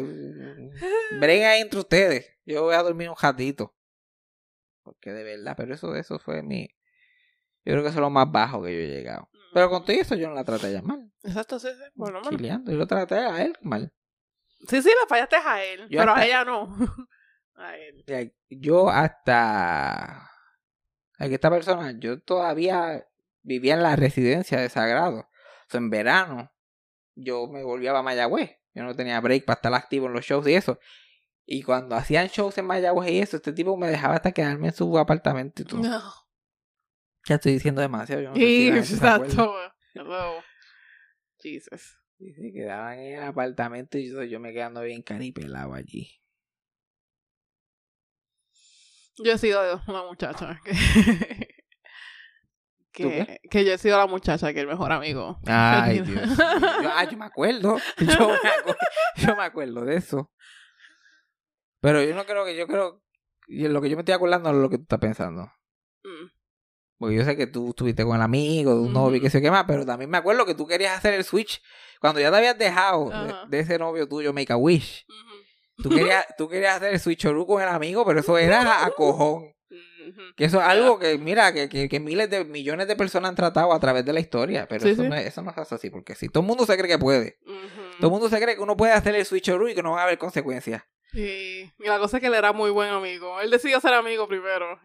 brega 1.20 1.58
entre 1.58 1.80
ustedes. 1.80 2.30
Yo 2.46 2.62
voy 2.62 2.76
a 2.76 2.84
dormir 2.84 3.10
un 3.10 3.16
ratito. 3.20 3.76
Porque 4.84 5.12
de 5.14 5.24
verdad, 5.24 5.56
pero 5.58 5.74
eso, 5.74 5.96
eso 5.96 6.20
fue 6.20 6.44
mi. 6.44 6.68
Yo 7.66 7.74
creo 7.74 7.82
que 7.82 7.90
eso 7.90 7.98
es 7.98 8.02
lo 8.02 8.12
más 8.12 8.32
bajo 8.32 8.62
que 8.62 8.72
yo 8.72 8.80
he 8.82 8.88
llegado. 8.88 9.30
Pero 9.52 9.68
con 9.72 9.84
todo 9.84 9.96
eso 10.00 10.14
yo 10.14 10.30
no 10.30 10.36
la 10.36 10.44
traté 10.44 10.68
de 10.68 10.74
llamar. 10.74 11.00
Exacto, 11.24 11.58
sí, 11.58 11.70
sí. 11.70 11.84
Por 11.96 12.10
lo 12.14 12.20
menos. 12.22 12.30
Chileando. 12.38 12.72
Yo 12.72 12.78
lo 12.78 12.86
traté 12.86 13.16
a 13.16 13.42
él 13.44 13.58
mal. 13.62 13.92
Sí, 14.68 14.80
sí, 14.80 14.90
la 14.90 15.08
fallaste 15.08 15.38
a 15.38 15.64
él. 15.64 15.88
Yo 15.90 15.98
pero 16.02 16.12
hasta- 16.12 16.22
a 16.22 16.26
ella 16.28 16.46
no. 16.46 16.76
a 17.56 17.78
él. 17.78 18.32
Yo 18.50 18.90
hasta. 18.92 20.28
A 21.22 21.30
que 21.30 21.36
esta 21.36 21.52
persona, 21.52 21.94
yo 22.00 22.20
todavía 22.20 23.08
vivía 23.44 23.76
en 23.76 23.84
la 23.84 23.96
residencia 23.96 24.60
de 24.60 24.70
Sagrado. 24.70 25.20
O 25.20 25.70
sea, 25.70 25.78
en 25.78 25.92
verano, 25.92 26.52
yo 27.16 27.48
me 27.48 27.64
volvía 27.64 27.96
a 27.96 28.02
Mayagüez. 28.02 28.58
Yo 28.74 28.84
no 28.84 28.96
tenía 28.96 29.20
break 29.20 29.46
para 29.46 29.58
estar 29.58 29.74
activo 29.74 30.08
en 30.08 30.14
los 30.14 30.26
shows 30.26 30.48
y 30.48 30.56
eso. 30.56 30.80
Y 31.46 31.62
cuando 31.62 31.96
hacían 31.96 32.28
shows 32.28 32.58
en 32.58 32.66
Mayagüez 32.66 33.12
y 33.12 33.20
eso, 33.20 33.38
este 33.38 33.54
tipo 33.54 33.78
me 33.78 33.88
dejaba 33.88 34.16
hasta 34.16 34.32
quedarme 34.32 34.70
en 34.70 34.74
su 34.74 34.98
apartamento 34.98 35.62
y 35.62 35.66
todo. 35.66 35.82
No. 35.82 36.02
Ya 37.28 37.36
estoy 37.36 37.54
diciendo 37.54 37.82
demasiado. 37.82 38.24
Yo 38.24 38.30
no 38.30 38.36
sé 38.36 38.84
si 38.84 38.94
exacto. 38.94 39.54
Hello. 39.94 40.42
Jesus. 41.38 42.00
Y 42.18 42.34
se 42.34 42.52
quedaban 42.52 42.98
en 42.98 43.20
el 43.20 43.24
apartamento 43.24 44.00
y 44.00 44.10
yo, 44.10 44.24
yo 44.24 44.40
me 44.40 44.54
quedando 44.54 44.82
bien 44.82 45.04
caripelado 45.04 45.76
allí. 45.76 46.21
Yo 49.24 49.34
he 49.34 49.38
sido 49.38 49.82
una 49.88 50.04
muchacha 50.04 50.60
que. 50.64 50.72
¿Tú 52.94 53.10
que, 53.10 53.40
que 53.50 53.64
yo 53.64 53.74
he 53.74 53.78
sido 53.78 53.98
la 53.98 54.06
muchacha 54.06 54.54
que 54.54 54.60
el 54.60 54.68
mejor 54.68 54.92
amigo. 54.92 55.40
Ay, 55.48 56.02
Dios. 56.06 56.38
ah, 56.40 57.06
yo 57.10 57.18
me 57.18 57.26
acuerdo. 57.26 57.78
Yo 57.98 58.28
me 58.28 58.34
acuerdo, 58.34 58.76
yo 59.16 59.36
me 59.36 59.44
acuerdo 59.44 59.86
de 59.86 59.96
eso. 59.96 60.32
Pero 61.80 62.04
yo 62.04 62.14
no 62.14 62.26
creo 62.26 62.46
que 62.46 62.56
yo 62.56 62.68
creo. 62.68 63.02
y 63.48 63.68
Lo 63.68 63.82
que 63.82 63.90
yo 63.90 63.96
me 63.96 64.02
estoy 64.02 64.14
acordando 64.14 64.50
es 64.50 64.56
lo 64.58 64.70
que 64.70 64.78
tú 64.78 64.84
estás 64.84 65.00
pensando. 65.00 65.44
Mm. 66.04 66.28
Porque 66.98 67.16
yo 67.16 67.24
sé 67.24 67.36
que 67.36 67.48
tú 67.48 67.70
estuviste 67.70 68.04
con 68.04 68.16
el 68.16 68.22
amigo, 68.22 68.80
un 68.80 68.94
novio, 68.94 69.18
y 69.18 69.22
que 69.22 69.32
sé 69.32 69.42
qué 69.42 69.50
más, 69.50 69.64
pero 69.66 69.86
también 69.86 70.10
me 70.10 70.18
acuerdo 70.18 70.46
que 70.46 70.54
tú 70.54 70.68
querías 70.68 70.96
hacer 70.96 71.16
el 71.16 71.24
switch 71.24 71.62
cuando 72.00 72.20
ya 72.20 72.30
te 72.30 72.38
habías 72.38 72.58
dejado 72.58 73.10
de, 73.48 73.60
ese 73.60 73.80
novio 73.80 74.08
tuyo, 74.08 74.34
Make 74.34 74.54
a 74.54 74.58
Wish. 74.58 75.06
Ujú. 75.08 75.31
Tú 75.82 75.90
querías, 75.90 76.26
tú 76.38 76.48
querías 76.50 76.78
hacer 76.78 76.94
el 76.94 77.00
switch 77.00 77.26
con 77.46 77.62
el 77.62 77.68
amigo, 77.70 78.06
pero 78.06 78.20
eso 78.20 78.38
era 78.38 78.86
a 78.86 78.92
cojón. 78.96 79.54
Que 80.36 80.46
eso 80.46 80.60
es 80.60 80.66
algo 80.68 81.00
que, 81.00 81.18
mira, 81.18 81.54
que, 81.54 81.70
que, 81.70 81.88
que 81.88 82.00
miles 82.00 82.30
de 82.30 82.44
millones 82.44 82.88
de 82.88 82.96
personas 82.96 83.30
han 83.30 83.36
tratado 83.36 83.72
a 83.72 83.80
través 83.80 84.04
de 84.04 84.12
la 84.14 84.20
historia, 84.20 84.68
pero 84.68 84.82
Sí, 84.84 84.90
eso, 84.90 85.04
sí. 85.04 85.08
No 85.10 85.16
es, 85.16 85.26
eso 85.28 85.42
no 85.42 85.54
se 85.54 85.62
hace 85.62 85.76
así, 85.76 85.90
porque 85.90 86.16
si 86.16 86.28
todo 86.28 86.42
el 86.42 86.48
mundo 86.48 86.66
se 86.66 86.78
cree 86.78 86.90
que 86.90 86.98
puede, 86.98 87.38
todo 88.00 88.08
el 88.08 88.12
mundo 88.12 88.28
se 88.30 88.42
cree 88.42 88.56
que 88.56 88.62
uno 88.62 88.76
puede 88.76 88.92
hacer 88.94 89.16
el 89.16 89.26
switch 89.26 89.50
y 89.50 89.76
que 89.76 89.84
no 89.84 89.92
va 89.94 90.02
a 90.02 90.04
haber 90.04 90.18
consecuencias. 90.18 90.84
Sí. 91.14 91.72
Y 91.80 91.88
la 91.88 92.00
cosa 92.00 92.18
es 92.18 92.22
que 92.22 92.28
él 92.28 92.34
era 92.34 92.52
muy 92.54 92.72
buen 92.72 92.90
amigo. 92.90 93.40
Él 93.42 93.52
decidió 93.52 93.80
ser 93.80 93.94
amigo 93.94 94.28
primero. 94.28 94.80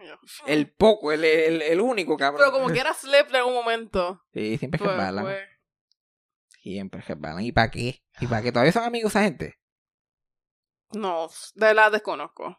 El 0.47 0.73
poco, 0.73 1.13
el, 1.13 1.25
el, 1.25 1.63
el 1.63 1.81
único, 1.81 2.17
cabrón. 2.17 2.41
Pero 2.45 2.53
como 2.53 2.73
que 2.73 2.81
era 2.81 2.93
slip 2.95 3.33
en 3.35 3.45
un 3.45 3.55
momento. 3.55 4.21
Sí, 4.35 4.59
siempre 4.59 4.79
Pues, 4.79 4.91
resbalan. 4.91 5.25
pues, 5.25 5.39
Siempre 6.63 7.01
resbalan. 7.01 7.45
¿Y 7.45 7.53
para 7.53 7.71
qué? 7.71 8.03
¿Y 8.21 8.27
para 8.27 8.43
qué? 8.43 8.51
¿Todavía 8.53 8.73
son 8.73 8.83
amigos 8.85 9.13
esa 9.13 9.23
gente? 9.23 9.55
No, 10.93 11.29
de 11.55 11.75
la 11.75 11.91
desconozco. 11.91 12.59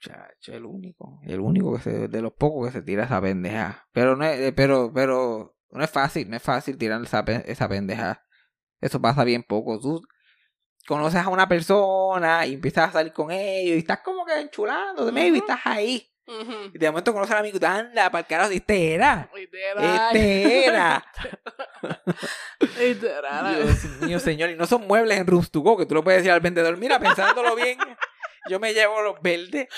Chacho, 0.00 0.52
el 0.52 0.64
único. 0.64 1.20
El 1.24 1.40
único 1.40 1.74
que 1.74 1.80
se, 1.80 2.08
de 2.08 2.22
los 2.22 2.32
pocos 2.32 2.66
que 2.66 2.72
se 2.72 2.82
tira 2.82 3.04
esa 3.04 3.20
pendeja. 3.20 3.88
Pero 3.92 4.16
no 4.16 4.24
es, 4.24 4.40
eh, 4.40 4.52
pero, 4.52 4.92
pero, 4.92 5.56
no 5.70 5.84
es 5.84 5.90
fácil, 5.90 6.28
no 6.28 6.36
es 6.36 6.42
fácil 6.42 6.76
tirar 6.76 7.02
esa, 7.02 7.20
esa 7.46 7.68
pendeja. 7.68 8.22
Eso 8.80 9.00
pasa 9.00 9.24
bien 9.24 9.42
poco. 9.42 9.80
Tú 9.80 10.02
conoces 10.86 11.20
a 11.20 11.28
una 11.28 11.48
persona 11.48 12.46
y 12.46 12.54
empiezas 12.54 12.90
a 12.90 12.92
salir 12.92 13.12
con 13.12 13.30
ellos 13.30 13.76
y 13.76 13.78
estás 13.78 14.00
como 14.00 14.24
que 14.26 14.38
enchulando, 14.38 15.10
maybe 15.10 15.38
Ujú. 15.38 15.46
estás 15.46 15.60
ahí. 15.64 16.13
Ujú. 16.26 16.70
Y 16.72 16.78
de 16.78 16.90
momento 16.90 17.12
conoces 17.12 17.32
al 17.32 17.40
amigo 17.40 17.58
anda, 17.66 18.10
para 18.10 18.20
el 18.20 18.26
carajo, 18.26 18.50
este 18.52 18.94
era. 18.94 19.28
Este 19.34 20.66
era. 20.66 21.04
Dios 22.78 23.84
mío, 24.00 24.18
señor. 24.20 24.50
Y 24.50 24.56
no 24.56 24.66
son 24.66 24.86
muebles 24.86 25.18
en 25.18 25.26
Rooms 25.26 25.50
to 25.50 25.60
Go 25.60 25.76
que 25.76 25.86
tú 25.86 25.94
lo 25.94 26.04
puedes 26.04 26.20
decir 26.20 26.32
al 26.32 26.40
vendedor. 26.40 26.76
Mira, 26.76 26.98
pensándolo 26.98 27.54
bien, 27.56 27.78
yo 28.48 28.58
me 28.60 28.72
llevo 28.74 29.02
los 29.02 29.20
verdes. 29.22 29.68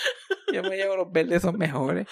Yo 0.53 0.63
me 0.63 0.77
llevo 0.77 0.97
los 0.97 1.11
verdes, 1.11 1.43
son 1.43 1.59
mejores. 1.59 2.07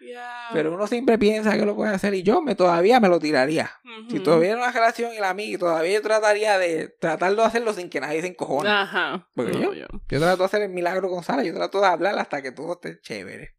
Yeah. 0.00 0.50
Pero 0.52 0.72
uno 0.72 0.86
siempre 0.86 1.18
piensa 1.18 1.56
que 1.58 1.66
lo 1.66 1.74
puede 1.74 1.92
hacer 1.92 2.14
y 2.14 2.22
yo 2.22 2.40
me 2.40 2.54
todavía 2.54 3.00
me 3.00 3.08
lo 3.08 3.18
tiraría. 3.18 3.80
Si 4.08 4.14
Ujú. 4.16 4.22
todavía 4.22 4.50
era 4.50 4.58
una 4.58 4.70
relación 4.70 5.12
y 5.12 5.18
la 5.18 5.30
amiga, 5.30 5.58
todavía 5.58 5.94
yo 5.94 6.02
trataría 6.02 6.56
de 6.56 6.88
tratarlo 7.00 7.42
de 7.42 7.48
hacerlo 7.48 7.72
sin 7.72 7.90
que 7.90 8.00
nadie 8.00 8.20
se 8.20 8.28
encojone. 8.28 8.70
Ajado. 8.70 9.26
Porque 9.34 9.58
No, 9.58 9.74
yo- 9.74 9.86
Yo 10.08 10.20
trato 10.20 10.36
de 10.38 10.44
hacer 10.44 10.62
el 10.62 10.68
milagro 10.68 11.10
con 11.10 11.24
Sara, 11.24 11.42
yo 11.42 11.52
trato 11.52 11.80
de 11.80 11.88
hablar 11.88 12.16
hasta 12.16 12.42
que 12.42 12.52
todo 12.52 12.74
esté 12.74 13.00
chévere. 13.00 13.56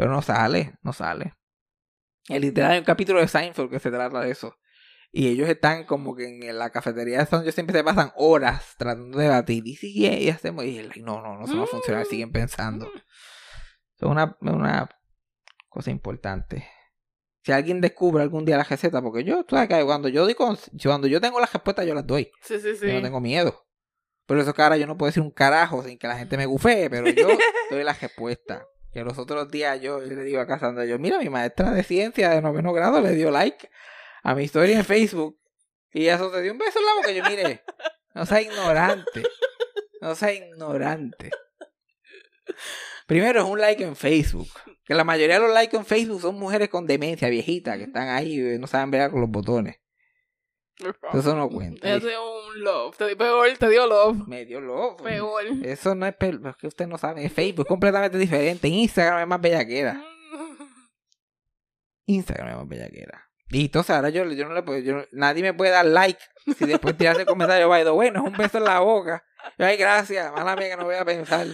Pero 0.00 0.12
no 0.12 0.22
sale, 0.22 0.72
no 0.80 0.94
sale. 0.94 1.34
El 2.26 2.40
literal 2.40 2.70
hay 2.70 2.78
un 2.78 2.86
capítulo 2.86 3.20
de 3.20 3.28
Seinfeld 3.28 3.68
que 3.68 3.78
se 3.78 3.90
trata 3.90 4.20
de 4.22 4.30
eso. 4.30 4.56
Y 5.12 5.28
ellos 5.28 5.46
están 5.46 5.84
como 5.84 6.16
que 6.16 6.24
en 6.26 6.58
la 6.58 6.70
cafetería 6.70 7.22
de 7.22 7.36
ellos 7.42 7.54
siempre 7.54 7.76
se 7.76 7.84
pasan 7.84 8.10
horas 8.16 8.76
tratando 8.78 9.18
de 9.18 9.24
debatir. 9.24 9.66
Y 9.66 9.76
si 9.76 10.06
y 10.06 10.30
hacemos. 10.30 10.64
Y 10.64 10.80
like, 10.80 11.02
no, 11.02 11.20
no, 11.20 11.36
no, 11.36 11.46
no 11.46 11.56
va 11.58 11.64
a 11.64 11.66
funcionar. 11.66 12.06
Siguen 12.06 12.32
pensando. 12.32 12.90
Es 13.98 14.02
una, 14.02 14.38
una 14.40 14.88
cosa 15.68 15.90
importante. 15.90 16.66
Si 17.44 17.52
alguien 17.52 17.82
descubre 17.82 18.22
algún 18.22 18.46
día 18.46 18.56
la 18.56 18.64
receta, 18.64 19.02
porque 19.02 19.22
yo, 19.22 19.44
tú 19.44 19.54
sabes 19.54 19.68
que 19.68 19.84
cuando 19.84 20.08
yo 20.08 20.24
doy 20.24 20.32
con- 20.34 20.56
cuando 20.82 21.08
yo 21.08 21.20
tengo 21.20 21.38
las 21.40 21.52
respuestas, 21.52 21.84
yo 21.86 21.92
las 21.94 22.06
doy. 22.06 22.30
Sí, 22.40 22.58
sí, 22.58 22.74
sí. 22.74 22.86
Yo 22.86 22.94
no 22.94 23.02
tengo 23.02 23.20
miedo. 23.20 23.66
Por 24.24 24.38
eso 24.38 24.54
ahora 24.56 24.78
yo 24.78 24.86
no 24.86 24.96
puedo 24.96 25.08
decir 25.10 25.22
un 25.22 25.30
carajo 25.30 25.82
sin 25.82 25.98
que 25.98 26.06
la 26.08 26.16
gente 26.16 26.38
me 26.38 26.46
gufee, 26.46 26.88
pero 26.88 27.06
yo 27.10 27.28
doy 27.70 27.84
la 27.84 27.92
respuesta. 27.92 28.64
Que 28.92 29.04
los 29.04 29.18
otros 29.18 29.50
días 29.50 29.80
yo, 29.80 30.00
le 30.00 30.24
digo 30.24 30.40
a 30.40 30.46
Cassandra, 30.46 30.84
yo, 30.84 30.98
mira, 30.98 31.18
mi 31.18 31.28
maestra 31.28 31.70
de 31.72 31.82
ciencia 31.82 32.30
de 32.30 32.42
noveno 32.42 32.72
grado 32.72 33.00
le 33.00 33.12
dio 33.12 33.30
like 33.30 33.70
a 34.22 34.34
mi 34.34 34.44
historia 34.44 34.78
en 34.78 34.84
Facebook. 34.84 35.38
Y 35.92 36.06
eso 36.06 36.30
te 36.30 36.42
dio 36.42 36.52
un 36.52 36.58
beso 36.58 36.78
en 36.78 36.86
la 36.86 36.94
boca. 36.94 37.10
Yo, 37.12 37.24
mire, 37.24 37.62
no 38.14 38.26
sea 38.26 38.40
ignorante. 38.40 39.22
No 40.00 40.14
sea 40.14 40.32
ignorante. 40.32 41.30
Primero 43.06 43.42
es 43.42 43.48
un 43.48 43.60
like 43.60 43.82
en 43.82 43.96
Facebook. 43.96 44.48
Que 44.84 44.94
la 44.94 45.04
mayoría 45.04 45.34
de 45.34 45.46
los 45.46 45.52
likes 45.52 45.76
en 45.76 45.84
Facebook 45.84 46.20
son 46.20 46.36
mujeres 46.36 46.68
con 46.68 46.86
demencia 46.86 47.28
viejita 47.28 47.76
que 47.76 47.84
están 47.84 48.08
ahí 48.08 48.40
y 48.40 48.58
no 48.58 48.66
saben 48.66 48.90
ver 48.90 49.10
con 49.10 49.20
los 49.20 49.30
botones. 49.30 49.79
Eso 51.12 51.34
no 51.36 51.48
cuenta. 51.48 51.88
Ese 51.96 52.12
es 52.12 52.18
un 52.18 52.62
love. 52.62 52.96
Te 52.96 53.06
dio 53.06 53.16
peor, 53.18 53.48
te 53.58 53.68
dio 53.68 53.86
love. 53.86 54.26
Me 54.26 54.44
dio 54.44 54.60
loco. 54.60 55.02
Peor. 55.04 55.44
Eso 55.64 55.94
no 55.94 56.06
es, 56.06 56.14
pel- 56.18 56.48
es 56.48 56.56
que 56.56 56.66
usted 56.66 56.86
no 56.86 56.98
sabe. 56.98 57.28
Facebook, 57.28 57.66
es 57.66 57.68
completamente 57.68 58.18
diferente. 58.18 58.68
Instagram 58.68 59.20
es 59.20 59.26
más 59.26 59.40
bellaquera. 59.40 60.02
Instagram 62.06 62.48
es 62.50 62.56
más 62.56 62.68
bellaquera. 62.68 63.26
Y 63.52 63.64
entonces 63.64 63.94
ahora 63.96 64.10
yo, 64.10 64.24
yo 64.24 64.46
no 64.48 64.54
le 64.54 64.62
puedo, 64.62 64.78
yo 64.80 64.94
no- 64.96 65.04
nadie 65.12 65.42
me 65.42 65.54
puede 65.54 65.70
dar 65.72 65.84
like 65.86 66.20
si 66.56 66.66
después 66.66 66.96
tirarse 66.96 67.22
el 67.22 67.26
comentario, 67.26 67.68
vaya, 67.68 67.90
bueno, 67.90 68.20
es 68.24 68.30
un 68.32 68.36
beso 68.36 68.58
en 68.58 68.64
la 68.64 68.80
boca. 68.80 69.24
Yo, 69.58 69.66
Ay, 69.66 69.76
gracias, 69.76 70.32
mala 70.32 70.54
mía 70.56 70.70
que 70.70 70.76
no 70.76 70.84
voy 70.84 70.94
a 70.96 71.04
pensar. 71.04 71.46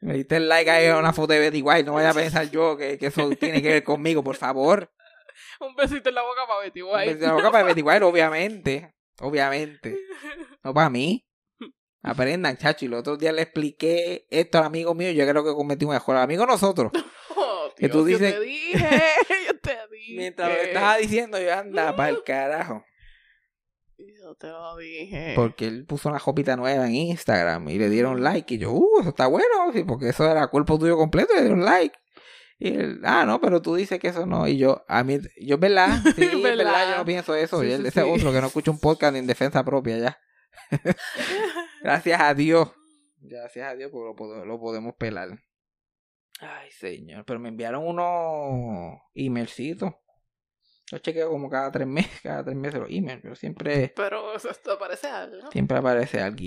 Me 0.00 0.14
diste 0.14 0.36
el 0.36 0.48
like 0.48 0.70
ahí 0.70 0.86
a 0.86 0.98
una 0.98 1.12
foto 1.12 1.32
de 1.32 1.40
Betty 1.40 1.62
White, 1.62 1.84
no 1.84 1.92
voy 1.92 2.04
a 2.04 2.12
pensar 2.14 2.48
yo 2.50 2.76
que, 2.76 2.96
que 2.98 3.06
eso 3.06 3.28
tiene 3.38 3.60
que 3.62 3.68
ver 3.68 3.84
conmigo, 3.84 4.22
por 4.22 4.36
favor. 4.36 4.90
Un 5.60 5.74
besito 5.74 6.08
en 6.08 6.14
la 6.14 6.22
boca 6.22 6.42
para 6.46 6.60
Betty 6.60 6.82
Un 6.82 6.90
White. 6.92 7.06
besito 7.06 7.24
en 7.24 7.30
la 7.30 7.34
boca 7.36 7.50
para 7.50 7.64
Betty 7.64 7.82
White, 7.82 8.04
obviamente. 8.04 8.94
Obviamente. 9.20 9.96
No 10.64 10.74
para 10.74 10.90
mí. 10.90 11.24
Aprendan, 12.02 12.56
chacho. 12.56 12.84
Y 12.84 12.88
los 12.88 13.00
otros 13.00 13.18
días 13.20 13.32
le 13.32 13.42
expliqué 13.42 14.26
esto 14.30 14.58
al 14.58 14.64
amigo 14.64 14.94
mío. 14.94 15.12
Yo 15.12 15.24
creo 15.28 15.44
que 15.44 15.54
cometí 15.54 15.84
un 15.84 15.94
error. 15.94 16.16
Amigo 16.16 16.44
nosotros. 16.46 16.90
Oh, 17.38 17.68
Que 17.76 17.88
tú 17.90 18.02
dices- 18.04 18.32
Yo 18.34 18.40
te 18.40 18.46
dije, 18.46 19.00
yo 19.46 19.58
te 19.60 19.76
dije. 19.92 20.16
Mientras 20.16 20.48
lo 20.48 20.54
estaba 20.62 20.96
diciendo, 20.96 21.38
yo 21.38 21.52
anda 21.52 21.94
para 21.94 22.08
el 22.08 22.22
carajo. 22.24 22.82
Yo 23.98 24.34
te 24.36 24.46
lo 24.48 24.76
dije. 24.78 25.32
Porque 25.36 25.66
él 25.66 25.84
puso 25.84 26.08
una 26.08 26.18
jopita 26.18 26.56
nueva 26.56 26.86
en 26.86 26.94
Instagram 26.94 27.68
y 27.68 27.78
le 27.78 27.90
dieron 27.90 28.22
like. 28.22 28.54
Y 28.54 28.58
yo, 28.58 28.72
uh, 28.72 29.00
eso 29.00 29.10
está 29.10 29.26
bueno. 29.26 29.46
porque 29.86 30.08
eso 30.08 30.30
era 30.30 30.46
cuerpo 30.48 30.78
tuyo 30.78 30.96
completo 30.96 31.34
le 31.34 31.42
dieron 31.42 31.64
like. 31.64 31.94
Y 32.58 32.68
él, 32.68 33.00
ah, 33.04 33.24
no, 33.26 33.40
pero 33.40 33.60
tú 33.60 33.74
dices 33.74 33.98
que 34.00 34.08
eso 34.08 34.24
no. 34.24 34.48
Y 34.48 34.56
yo, 34.56 34.84
a 34.88 35.04
mí, 35.04 35.18
yo, 35.40 35.58
verdad, 35.58 35.88
sí, 36.16 36.42
verdad, 36.42 36.64
¿Verdad? 36.64 36.90
yo 36.92 36.96
no 36.98 37.04
pienso 37.04 37.34
eso. 37.34 37.60
Sí, 37.60 37.68
y 37.68 37.72
él, 37.72 37.82
sí, 37.82 37.88
ese 37.88 38.02
sí. 38.02 38.08
otro 38.10 38.32
que 38.32 38.40
no 38.40 38.46
escucha 38.46 38.70
un 38.70 38.80
podcast 38.80 39.12
ni 39.12 39.18
en 39.18 39.26
defensa 39.26 39.64
propia 39.64 39.98
ya. 39.98 40.18
Gracias 41.82 42.20
a 42.20 42.34
Dios. 42.34 42.70
Gracias 43.18 43.68
a 43.68 43.74
Dios 43.74 43.90
porque 43.92 44.38
lo, 44.38 44.44
lo 44.44 44.60
podemos 44.60 44.94
pelar. 44.94 45.38
Ay, 46.40 46.70
señor. 46.70 47.24
Pero 47.26 47.40
me 47.40 47.48
enviaron 47.48 47.86
unos 47.86 49.00
emailcitos. 49.14 49.92
Yo 50.90 50.98
chequeo 50.98 51.28
como 51.30 51.50
cada 51.50 51.70
tres 51.72 51.86
meses, 51.86 52.20
cada 52.22 52.44
tres 52.44 52.56
meses 52.56 52.80
los 52.80 52.90
emails, 52.90 53.20
pero 53.22 53.34
siempre, 53.34 53.92
Pero 53.96 54.34
eso 54.34 54.50
esto 54.50 54.78
parece 54.78 55.08
algo. 55.08 55.50
siempre 55.50 55.78
aparece 55.78 56.20
algo. 56.20 56.38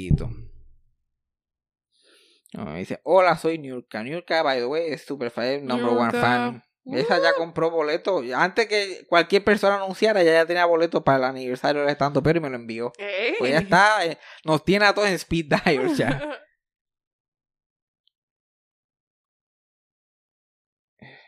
Dice, 2.77 2.99
hola, 3.03 3.37
soy 3.37 3.57
Niurka. 3.57 4.03
Niurka, 4.03 4.41
by 4.43 4.59
the 4.59 4.65
way, 4.65 4.91
es 4.91 5.03
super 5.03 5.31
fan, 5.31 5.65
number 5.65 5.89
one 5.89 6.11
fan. 6.11 6.63
Esa 6.85 7.21
ya 7.21 7.33
compró 7.33 7.69
boleto. 7.69 8.23
Antes 8.35 8.67
que 8.67 9.05
cualquier 9.07 9.43
persona 9.43 9.75
anunciara, 9.75 10.23
ya 10.23 10.33
ya 10.33 10.45
tenía 10.45 10.65
boleto 10.65 11.03
para 11.03 11.17
el 11.19 11.23
aniversario 11.25 11.81
del 11.81 11.91
estando 11.91 12.23
pero 12.23 12.39
y 12.39 12.41
me 12.41 12.49
lo 12.49 12.55
envió. 12.55 12.91
Pues 13.37 13.51
ya 13.51 13.59
está, 13.59 14.05
eh, 14.05 14.17
nos 14.43 14.63
tiene 14.63 14.85
a 14.85 14.93
todos 14.93 15.07
en 15.07 15.15
speed 15.15 15.45
dial 15.45 15.95
ya. 15.95 16.19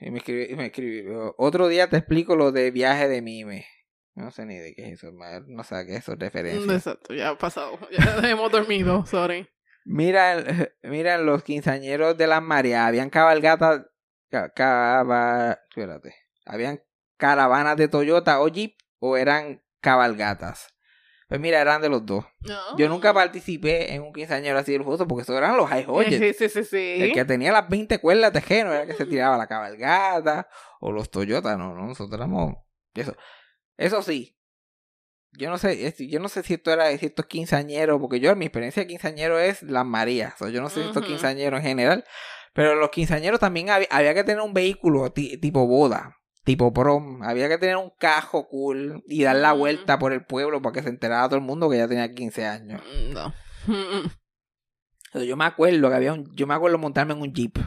Y 0.03 0.09
me 0.09 0.17
escribió, 0.17 0.57
me 0.57 0.65
escribió, 0.65 1.35
otro 1.37 1.67
día 1.67 1.87
te 1.87 1.97
explico 1.97 2.35
lo 2.35 2.51
de 2.51 2.71
viaje 2.71 3.07
de 3.07 3.21
mime. 3.21 3.67
No 4.15 4.31
sé 4.31 4.47
ni 4.47 4.57
de 4.57 4.73
qué 4.73 4.87
es 4.87 4.93
eso, 4.93 5.11
no 5.11 5.63
sé 5.63 5.75
a 5.75 5.85
qué 5.85 5.93
es 5.93 5.99
eso 5.99 6.13
es 6.13 6.19
referencia. 6.19 6.73
Exacto, 6.73 7.13
ya 7.13 7.29
ha 7.29 7.37
pasado. 7.37 7.77
Ya 7.91 8.19
hemos 8.29 8.51
dormido, 8.51 9.05
sorry. 9.05 9.47
Mira, 9.85 10.37
mira 10.83 11.17
los 11.17 11.43
quinceañeros 11.43 12.17
de 12.17 12.27
las 12.27 12.41
Marías, 12.41 12.85
habían 12.87 13.09
cabalgatas, 13.09 13.81
ca- 14.29 14.49
cava- 14.53 15.59
espérate, 15.69 16.15
habían 16.45 16.81
caravanas 17.17 17.77
de 17.77 17.87
Toyota 17.87 18.41
o 18.41 18.47
Jeep 18.47 18.75
o 18.99 19.17
eran 19.17 19.63
cabalgatas. 19.79 20.67
Pues 21.27 21.39
mira, 21.39 21.61
eran 21.61 21.81
de 21.81 21.87
los 21.87 22.05
dos. 22.05 22.25
No. 22.41 22.77
Yo 22.77 22.89
nunca 22.89 23.13
participé 23.13 23.93
en 23.93 24.01
un 24.01 24.11
quinceañero 24.11 24.59
así 24.59 24.73
del 24.73 24.83
justo 24.83 25.07
porque 25.07 25.21
eso 25.23 25.37
eran 25.37 25.55
los 25.55 25.69
high 25.69 25.85
Hodges. 25.87 26.19
Sí, 26.19 26.33
sí, 26.33 26.49
sí, 26.49 26.63
sí. 26.65 26.97
El 27.03 27.13
que 27.13 27.23
tenía 27.23 27.53
las 27.53 27.69
20 27.69 27.99
cuerdas 27.99 28.33
de 28.33 28.41
género 28.41 28.73
era 28.73 28.81
el 28.83 28.89
que 28.89 28.95
se 28.95 29.05
tiraba 29.05 29.37
la 29.37 29.47
cabalgata 29.47 30.49
o 30.81 30.91
los 30.91 31.09
Toyota, 31.09 31.55
no, 31.55 31.73
no, 31.73 31.87
nosotros 31.87 32.19
éramos 32.19 32.55
eso. 32.93 33.15
Eso 33.77 34.01
sí. 34.01 34.37
Yo 35.37 35.49
no 35.49 35.57
sé, 35.57 35.93
yo 36.09 36.19
no 36.19 36.27
sé 36.27 36.43
si 36.43 36.55
esto 36.55 36.71
era 36.73 36.95
si 36.97 37.05
esto 37.05 37.21
es 37.21 37.27
quinceañero, 37.27 37.99
porque 38.01 38.19
yo 38.19 38.35
mi 38.35 38.45
experiencia 38.45 38.83
de 38.83 38.87
quinceañero 38.87 39.39
es 39.39 39.63
las 39.63 39.85
Marías. 39.85 40.41
O 40.41 40.49
yo 40.49 40.61
no 40.61 40.69
sé 40.69 40.81
si 40.81 40.87
esto 40.87 40.99
es 40.99 41.05
quinceañero 41.05 41.57
en 41.57 41.63
general, 41.63 42.03
pero 42.53 42.75
los 42.75 42.89
quinceañeros 42.89 43.39
también 43.39 43.69
había, 43.69 43.87
había 43.91 44.13
que 44.13 44.23
tener 44.25 44.41
un 44.41 44.53
vehículo 44.53 45.11
ti- 45.13 45.37
tipo 45.37 45.65
boda, 45.67 46.17
tipo 46.43 46.73
prom, 46.73 47.23
había 47.23 47.47
que 47.47 47.57
tener 47.57 47.77
un 47.77 47.91
cajo 47.97 48.49
cool 48.49 49.03
y 49.07 49.23
dar 49.23 49.37
la 49.37 49.51
Ujú. 49.53 49.59
vuelta 49.59 49.97
por 49.99 50.11
el 50.11 50.25
pueblo 50.25 50.61
para 50.61 50.73
que 50.73 50.83
se 50.83 50.89
enterara 50.89 51.27
todo 51.29 51.37
el 51.37 51.45
mundo 51.45 51.69
que 51.69 51.77
ya 51.77 51.87
tenía 51.87 52.11
15 52.11 52.45
años. 52.45 52.81
Mm, 52.83 53.13
No. 53.13 53.33
Yo 55.13 55.35
me 55.37 55.45
acuerdo 55.45 55.89
que 55.89 55.95
había 55.95 56.13
un, 56.13 56.33
yo 56.35 56.47
me 56.47 56.53
acuerdo 56.53 56.77
montarme 56.77 57.13
en 57.13 57.21
un 57.21 57.33
jeep, 57.33 57.57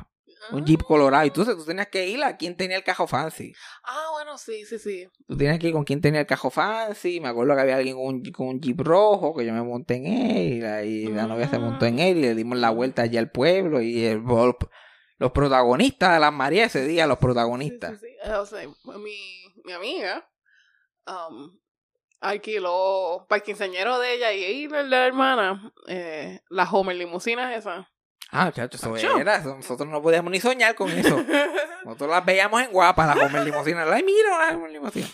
un 0.52 0.64
jeep 0.64 0.82
colorado. 0.82 1.24
Y 1.26 1.30
tú, 1.30 1.44
tú 1.44 1.64
tenías 1.64 1.88
que 1.88 2.06
ir 2.06 2.22
a 2.22 2.36
quien 2.36 2.56
tenía 2.56 2.76
el 2.76 2.84
cajo 2.84 3.06
fancy. 3.06 3.52
Ah, 3.84 4.08
bueno, 4.12 4.38
sí, 4.38 4.64
sí, 4.64 4.78
sí. 4.78 5.08
Tú 5.26 5.36
tenías 5.36 5.58
que 5.58 5.68
ir 5.68 5.72
con 5.72 5.84
quien 5.84 6.00
tenía 6.00 6.20
el 6.20 6.26
cajo 6.26 6.50
fancy. 6.50 7.20
Me 7.20 7.28
acuerdo 7.28 7.54
que 7.54 7.60
había 7.60 7.76
alguien 7.76 7.96
con 7.96 8.06
un, 8.06 8.22
con 8.32 8.48
un 8.48 8.60
jeep 8.60 8.80
rojo, 8.80 9.34
que 9.34 9.44
yo 9.44 9.52
me 9.52 9.62
monté 9.62 9.96
en 9.96 10.06
él. 10.06 10.52
Y 10.52 10.60
la, 10.60 10.84
y 10.84 11.06
la 11.06 11.26
novia 11.26 11.48
se 11.48 11.58
montó 11.58 11.86
en 11.86 11.98
él 11.98 12.18
y 12.18 12.22
le 12.22 12.34
dimos 12.34 12.58
la 12.58 12.70
vuelta 12.70 13.02
allí 13.02 13.16
al 13.16 13.30
pueblo. 13.30 13.80
Y 13.80 14.04
el, 14.04 14.22
los 15.18 15.32
protagonistas 15.32 16.14
de 16.14 16.20
las 16.20 16.32
Marías 16.32 16.74
ese 16.74 16.86
día, 16.86 17.06
los 17.06 17.18
protagonistas. 17.18 18.00
Sí, 18.00 18.06
sí, 18.06 18.14
sí. 18.22 18.30
O 18.30 18.46
sea, 18.46 18.68
mi, 18.98 19.16
mi 19.64 19.72
amiga 19.72 20.28
um, 21.06 21.58
alquiló 22.20 23.26
para 23.28 23.38
el 23.38 23.42
quinceañero 23.42 23.98
de 23.98 24.14
ella 24.14 24.32
y 24.32 24.64
el 24.64 24.70
de 24.70 24.82
la 24.84 25.06
hermana 25.06 25.72
eh, 25.86 26.40
las 26.48 26.72
Homer 26.72 26.96
limusinas 26.96 27.56
esas. 27.56 27.86
Ah, 28.36 28.50
chacho, 28.50 28.76
eso 28.76 29.16
era. 29.16 29.38
Nosotros 29.38 29.88
no 29.88 30.02
podíamos 30.02 30.32
ni 30.32 30.40
soñar 30.40 30.74
con 30.74 30.90
eso. 30.90 31.24
Nosotros 31.84 32.10
las 32.10 32.24
veíamos 32.24 32.60
en 32.60 32.72
guapa, 32.72 33.06
las 33.06 33.16
Homer 33.16 33.44
Limosina. 33.44 33.84
Ay, 33.88 34.02
mira, 34.02 34.34
una 34.34 34.56
Homer 34.56 34.72
Limosina. 34.72 35.06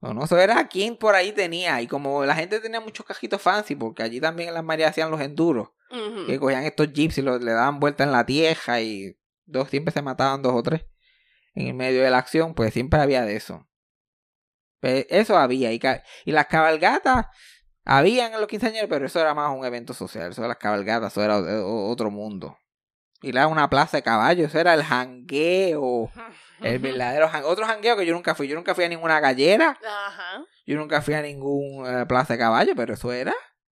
No, 0.00 0.12
no, 0.12 0.24
eso 0.24 0.36
era 0.36 0.66
quien 0.66 0.96
por 0.96 1.14
ahí 1.14 1.30
tenía. 1.30 1.80
Y 1.80 1.86
como 1.86 2.24
la 2.24 2.34
gente 2.34 2.58
tenía 2.58 2.80
muchos 2.80 3.06
cajitos 3.06 3.40
fancy, 3.40 3.76
porque 3.76 4.02
allí 4.02 4.20
también 4.20 4.48
en 4.48 4.54
las 4.54 4.64
Marías 4.64 4.90
hacían 4.90 5.12
los 5.12 5.20
enduros, 5.20 5.68
que 6.26 6.40
cogían 6.40 6.64
estos 6.64 6.92
jeeps 6.92 7.18
y 7.18 7.22
los, 7.22 7.40
le 7.40 7.52
daban 7.52 7.78
vuelta 7.78 8.02
en 8.02 8.10
la 8.10 8.26
tieja 8.26 8.80
y 8.80 9.16
dos 9.44 9.70
siempre 9.70 9.92
se 9.92 10.02
mataban 10.02 10.42
dos 10.42 10.54
o 10.54 10.62
tres 10.64 10.86
en 11.54 11.68
el 11.68 11.74
medio 11.74 12.02
de 12.02 12.10
la 12.10 12.18
acción, 12.18 12.54
pues 12.54 12.72
siempre 12.72 12.98
había 12.98 13.22
de 13.24 13.36
eso. 13.36 13.68
Pues 14.80 15.06
eso 15.10 15.38
había. 15.38 15.72
Y, 15.72 15.80
y 16.24 16.32
las 16.32 16.46
cabalgatas 16.46 17.26
habían 17.84 18.32
en 18.34 18.40
los 18.40 18.48
quinceañeros, 18.48 18.88
pero 18.88 19.06
eso 19.06 19.20
era 19.20 19.34
más 19.34 19.56
un 19.56 19.64
evento 19.64 19.94
social. 19.94 20.30
Eso 20.32 20.42
de 20.42 20.48
las 20.48 20.56
cabalgatas, 20.58 21.12
eso 21.12 21.22
era 21.22 21.38
otro 21.64 22.10
mundo. 22.10 22.56
Y 23.22 23.28
era 23.30 23.46
una 23.46 23.70
plaza 23.70 23.96
de 23.98 24.02
caballos, 24.02 24.48
eso 24.48 24.58
era 24.58 24.74
el 24.74 24.82
jangueo. 24.82 26.10
El 26.60 26.78
verdadero 26.80 27.28
jan- 27.28 27.44
Otro 27.44 27.64
jangueo 27.66 27.96
que 27.96 28.04
yo 28.06 28.14
nunca 28.14 28.34
fui. 28.34 28.48
Yo 28.48 28.56
nunca 28.56 28.74
fui 28.74 28.84
a 28.84 28.88
ninguna 28.88 29.20
gallera. 29.20 29.78
Ajá. 29.80 30.44
Yo 30.66 30.76
nunca 30.76 31.02
fui 31.02 31.14
a 31.14 31.22
ningún 31.22 31.86
eh, 31.86 32.04
plaza 32.06 32.34
de 32.34 32.38
caballo, 32.38 32.72
pero 32.76 32.94
eso 32.94 33.12
era. 33.12 33.34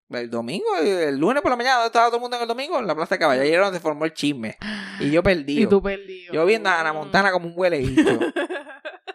El 0.09 0.29
domingo, 0.29 0.65
el 0.77 1.17
lunes 1.17 1.41
por 1.41 1.51
la 1.51 1.57
mañana, 1.57 1.75
¿dónde 1.75 1.87
estaba 1.87 2.05
todo 2.07 2.15
el 2.15 2.21
mundo 2.21 2.37
en 2.37 2.43
el 2.43 2.47
domingo? 2.47 2.79
En 2.79 2.87
la 2.87 2.95
plaza 2.95 3.15
de 3.15 3.19
caballo. 3.19 3.41
Ahí 3.41 3.51
era 3.51 3.63
donde 3.65 3.79
se 3.79 3.83
formó 3.83 4.05
el 4.05 4.13
chisme. 4.13 4.57
Y 5.01 5.11
yo 5.11 5.21
perdí. 5.21 5.63
Y 5.63 5.67
tú 5.67 5.81
perdido. 5.81 6.33
Yo 6.33 6.45
viendo 6.45 6.69
a 6.69 6.79
Ana 6.79 6.93
Montana 6.93 7.31
como 7.31 7.47
un 7.47 7.53
huele. 7.55 7.79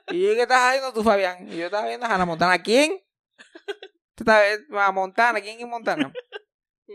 Y 0.09 0.20
yo, 0.20 0.35
¿qué 0.35 0.42
estás 0.42 0.68
haciendo 0.68 0.92
tú, 0.92 1.02
Fabián? 1.02 1.48
Y 1.50 1.57
yo 1.57 1.66
estaba 1.66 1.87
viendo 1.87 2.05
a 2.05 2.14
Ana 2.14 2.26
Montana. 2.26 2.59
¿Quién? 2.62 3.00
¿Tú 4.14 4.25
estás 4.25 4.42
viendo 4.59 4.81
a 4.81 4.92
Montana? 4.92 5.40
¿Quién 5.40 5.61
es 5.61 5.66
Montana? 5.66 6.12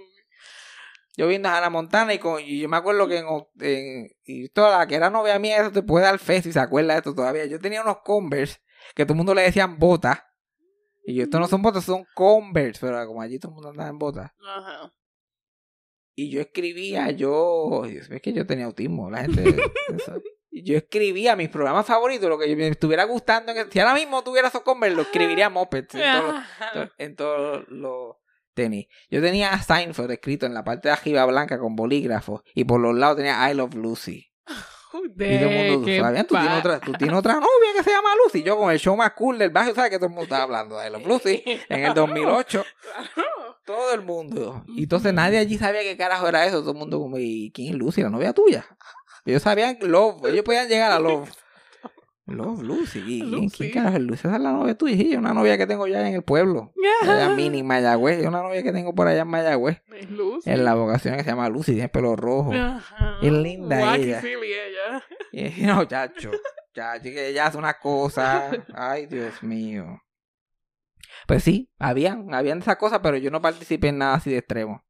Yo 1.17 1.27
viendo 1.27 1.49
a 1.49 1.57
Ana 1.57 1.71
Montana 1.71 2.13
y, 2.13 2.19
con, 2.19 2.39
y 2.39 2.59
yo 2.59 2.69
me 2.69 2.77
acuerdo 2.77 3.07
que 3.07 3.17
en, 3.17 3.25
en- 3.61 4.11
y 4.23 4.49
toda 4.49 4.77
la 4.77 4.85
que 4.85 4.93
era 4.93 5.09
novia 5.09 5.39
mía, 5.39 5.57
eso 5.61 5.71
te 5.71 5.81
puede 5.81 6.05
dar 6.05 6.19
fe 6.19 6.43
si 6.43 6.53
se 6.53 6.59
acuerda 6.59 6.93
de 6.93 6.99
esto 6.99 7.15
todavía. 7.15 7.45
Yo 7.47 7.59
tenía 7.59 7.81
unos 7.81 8.01
Converse 8.03 8.59
que 8.93 9.03
todo 9.03 9.13
el 9.13 9.17
mundo 9.17 9.33
le 9.33 9.41
decían 9.41 9.79
botas. 9.79 10.19
Y 11.07 11.15
yo, 11.15 11.23
estos 11.23 11.39
no 11.41 11.47
son 11.47 11.63
botas, 11.63 11.85
son 11.85 12.05
Converse, 12.13 12.79
pero 12.85 13.03
como 13.07 13.19
allí 13.23 13.39
todo 13.39 13.49
el 13.49 13.55
mundo 13.55 13.69
andaba 13.69 13.89
en 13.89 13.97
botas. 13.97 14.31
Ajá. 14.47 14.93
Y 16.15 16.29
yo 16.29 16.39
escribía, 16.39 17.09
yo, 17.09 17.83
Dios, 17.87 18.11
es 18.11 18.21
que 18.21 18.33
yo 18.33 18.45
tenía 18.45 18.65
autismo, 18.65 19.09
la 19.09 19.21
gente, 19.21 19.43
yo 20.63 20.77
escribía 20.77 21.35
mis 21.35 21.49
programas 21.49 21.85
favoritos, 21.85 22.29
lo 22.29 22.37
que 22.37 22.55
me 22.55 22.67
estuviera 22.67 23.03
gustando. 23.05 23.53
si 23.71 23.79
ahora 23.79 23.93
mismo 23.95 24.23
tuviera 24.23 24.47
esos 24.47 24.61
Converse, 24.61 24.95
lo 24.95 25.01
escribiría 25.03 25.49
Mopeds 25.49 25.95
en 25.95 26.01
todos 26.21 26.33
los- 26.35 26.43
to- 26.73 26.93
en 26.97 27.15
todos 27.15 27.65
los 27.69 28.15
tenis. 28.53 28.87
Yo 29.09 29.21
tenía 29.21 29.53
a 29.53 29.61
Seinfeld 29.61 30.11
escrito 30.11 30.45
en 30.45 30.53
la 30.53 30.63
parte 30.63 30.87
de 30.87 30.93
arriba 30.93 31.25
blanca 31.25 31.59
con 31.59 31.75
bolígrafo 31.75 32.43
y 32.55 32.63
por 32.63 32.79
los 32.79 32.95
lados 32.95 33.17
tenía 33.17 33.49
I 33.51 33.53
Love 33.53 33.75
Lucy. 33.75 34.31
Y 34.93 35.39
todo 35.39 35.49
el 35.49 35.71
mundo, 35.71 35.87
Fabián, 36.01 36.25
¿tú 36.27 36.35
tienes, 36.35 36.59
otra, 36.59 36.79
tú 36.79 36.91
tienes 36.93 37.15
otra 37.17 37.33
novia 37.35 37.69
que 37.75 37.83
se 37.83 37.91
llama 37.91 38.09
Lucy. 38.23 38.41
Yo 38.41 38.57
con 38.57 38.71
el 38.71 38.79
show 38.79 38.95
más 38.95 39.11
cool 39.11 39.37
del 39.37 39.49
barrio, 39.51 39.75
¿sabes 39.75 39.91
que 39.91 39.97
todo 39.97 40.05
el 40.07 40.11
mundo 40.11 40.23
estaba 40.23 40.43
hablando 40.43 40.77
de 40.79 40.87
I 40.87 40.91
Love 40.91 41.05
Lucy? 41.05 41.43
En 41.69 41.83
el 41.85 41.93
2008. 41.93 42.65
Claro. 43.13 43.57
Todo 43.65 43.93
el 43.93 44.01
mundo. 44.01 44.63
Y 44.69 44.83
entonces 44.83 45.13
nadie 45.13 45.37
allí 45.39 45.57
sabía 45.57 45.81
qué 45.81 45.97
carajo 45.97 46.27
era 46.27 46.45
eso. 46.45 46.61
Todo 46.61 46.71
el 46.71 46.77
mundo 46.77 46.99
como, 46.99 47.17
¿y 47.19 47.51
quién 47.53 47.73
es 47.73 47.75
Lucy? 47.77 48.01
La 48.01 48.09
novia 48.09 48.31
tuya. 48.33 48.65
Ellos 49.27 49.43
sabían 49.43 49.77
Love. 49.81 50.25
Ellos 50.29 50.43
podían 50.43 50.67
llegar 50.67 50.91
a 50.91 50.99
Love. 50.99 51.29
Love, 52.25 52.61
Lucy. 52.61 52.99
¿Y 53.05 53.29
quién, 53.29 53.49
quién 53.49 53.71
carajo 53.71 53.97
es 53.97 54.03
Lucy? 54.03 54.27
Esa 54.27 54.35
es 54.35 54.41
la 54.41 54.51
novia 54.51 54.75
tuya. 54.75 54.97
Sí, 54.97 55.15
una 55.15 55.33
novia 55.33 55.57
que 55.57 55.67
tengo 55.67 55.87
ya 55.87 56.05
en 56.07 56.15
el 56.15 56.23
pueblo. 56.23 56.73
Allá 57.01 57.29
mini 57.29 57.59
en 57.59 57.67
Mayagüez. 57.67 58.25
Una 58.25 58.41
novia 58.41 58.63
que 58.63 58.71
tengo 58.73 58.93
por 58.95 59.07
allá 59.07 59.21
en 59.21 59.27
Mayagüez. 59.27 59.81
Es 59.93 60.09
Lucy. 60.09 60.49
En 60.49 60.65
la 60.65 60.75
vocación 60.75 61.15
que 61.15 61.23
se 61.23 61.29
llama 61.29 61.47
Lucy. 61.47 61.73
Tiene 61.73 61.89
pelo 61.89 62.15
rojo. 62.15 62.51
Ajá. 62.53 63.17
Es 63.21 63.31
linda 63.31 63.79
Wacky 63.79 64.03
ella. 64.03 64.21
silly 64.21 64.51
ella. 64.53 65.03
Y 65.31 65.61
no, 65.65 65.85
chacho. 65.85 66.31
Chacho, 66.73 67.03
que 67.03 67.29
ella 67.29 67.47
hace 67.47 67.57
una 67.57 67.79
cosa. 67.79 68.51
Ay, 68.73 69.05
Dios 69.05 69.41
mío. 69.43 70.01
Pues 71.27 71.43
sí, 71.43 71.69
habían, 71.79 72.33
habían 72.33 72.59
esas 72.59 72.77
cosas, 72.77 72.99
pero 73.01 73.17
yo 73.17 73.31
no 73.31 73.41
participé 73.41 73.89
en 73.89 73.99
nada 73.99 74.15
así 74.15 74.31
de 74.31 74.37
extremo. 74.37 74.83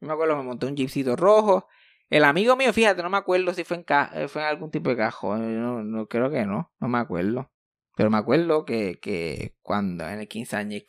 Yo 0.00 0.06
me 0.06 0.12
acuerdo, 0.12 0.36
me 0.36 0.42
monté 0.42 0.66
un 0.66 0.76
jeepcito 0.76 1.16
rojo. 1.16 1.66
El 2.10 2.24
amigo 2.24 2.56
mío, 2.56 2.72
fíjate, 2.72 3.02
no 3.02 3.08
me 3.10 3.16
acuerdo 3.16 3.54
si 3.54 3.64
fue 3.64 3.76
en, 3.78 3.84
ca- 3.84 4.10
eh, 4.14 4.28
fue 4.28 4.42
en 4.42 4.48
algún 4.48 4.70
tipo 4.70 4.90
de 4.90 4.96
cajón. 4.96 5.62
No, 5.62 5.82
no 5.82 6.06
creo 6.08 6.30
que 6.30 6.44
no, 6.44 6.72
no 6.80 6.88
me 6.88 6.98
acuerdo. 6.98 7.50
Pero 7.96 8.10
me 8.10 8.18
acuerdo 8.18 8.64
que, 8.64 8.98
que 9.00 9.54
cuando 9.62 10.08
en 10.08 10.18
el 10.20 10.28
quinceañero, 10.28 10.84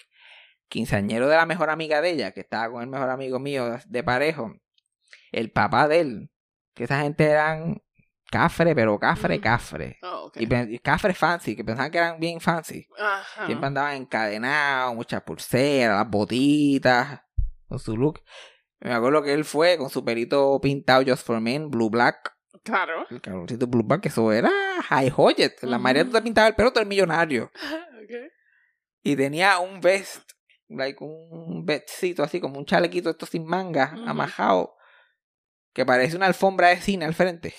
quinceañero 0.67 1.27
de 1.27 1.35
la 1.35 1.45
mejor 1.45 1.69
amiga 1.69 2.01
de 2.01 2.11
ella, 2.11 2.31
que 2.31 2.39
estaba 2.41 2.71
con 2.71 2.81
el 2.81 2.89
mejor 2.89 3.09
amigo 3.09 3.37
mío 3.39 3.77
de 3.85 4.03
parejo, 4.03 4.53
el 5.31 5.51
papá 5.51 5.87
de 5.87 5.99
él, 5.99 6.31
que 6.73 6.85
esa 6.85 7.01
gente 7.01 7.25
eran 7.25 7.81
cafre, 8.31 8.73
pero 8.73 8.97
cafre, 8.97 9.35
Ujú. 9.35 9.43
cafre. 9.43 9.99
Oh. 10.01 10.31
Y, 10.35 10.73
y 10.73 10.79
cafre 10.79 11.13
fancy, 11.13 11.55
que 11.55 11.63
pensaban 11.65 11.91
que 11.91 11.97
eran 11.97 12.19
bien 12.19 12.39
fancy. 12.39 12.87
Ajá. 12.97 13.45
Siempre 13.45 13.67
andaban 13.67 13.95
encadenados, 13.95 14.95
muchas 14.95 15.21
pulseras, 15.21 15.97
las 15.97 16.09
botitas, 16.09 17.21
con 17.67 17.77
su 17.77 17.97
look. 17.97 18.21
Me 18.81 18.93
acuerdo 18.93 19.21
que 19.23 19.33
él 19.33 19.45
fue 19.45 19.77
con 19.77 19.89
su 19.89 20.03
pelito 20.03 20.59
pintado 20.61 21.03
Just 21.05 21.25
for 21.25 21.39
Men, 21.39 21.69
Blue 21.69 21.89
Black. 21.89 22.35
Claro. 22.63 23.05
El 23.09 23.21
calorcito 23.21 23.67
Blue 23.67 23.83
Black, 23.83 24.01
que 24.01 24.09
eso 24.09 24.31
era 24.31 24.51
high 24.89 25.11
Hoyet. 25.15 25.61
La. 25.63 25.77
María 25.77 26.03
tú 26.03 26.11
te 26.11 26.21
pintaba 26.21 26.47
el 26.47 26.55
pelo, 26.55 26.71
tú 26.73 26.79
eres 26.79 26.89
millonario. 26.89 27.51
Y 29.03 29.15
tenía 29.15 29.57
un 29.57 29.81
vest, 29.81 30.29
like 30.69 31.03
un 31.03 31.65
vestcito 31.65 32.21
así, 32.21 32.39
como 32.39 32.59
un 32.59 32.65
chalequito 32.67 33.09
esto 33.09 33.25
sin 33.25 33.45
manga, 33.47 33.93
Ujú. 33.95 34.07
amajado, 34.07 34.75
que 35.73 35.87
parece 35.87 36.15
una 36.15 36.27
alfombra 36.27 36.67
de 36.67 36.77
cine 36.81 37.05
al 37.05 37.15
frente. 37.15 37.55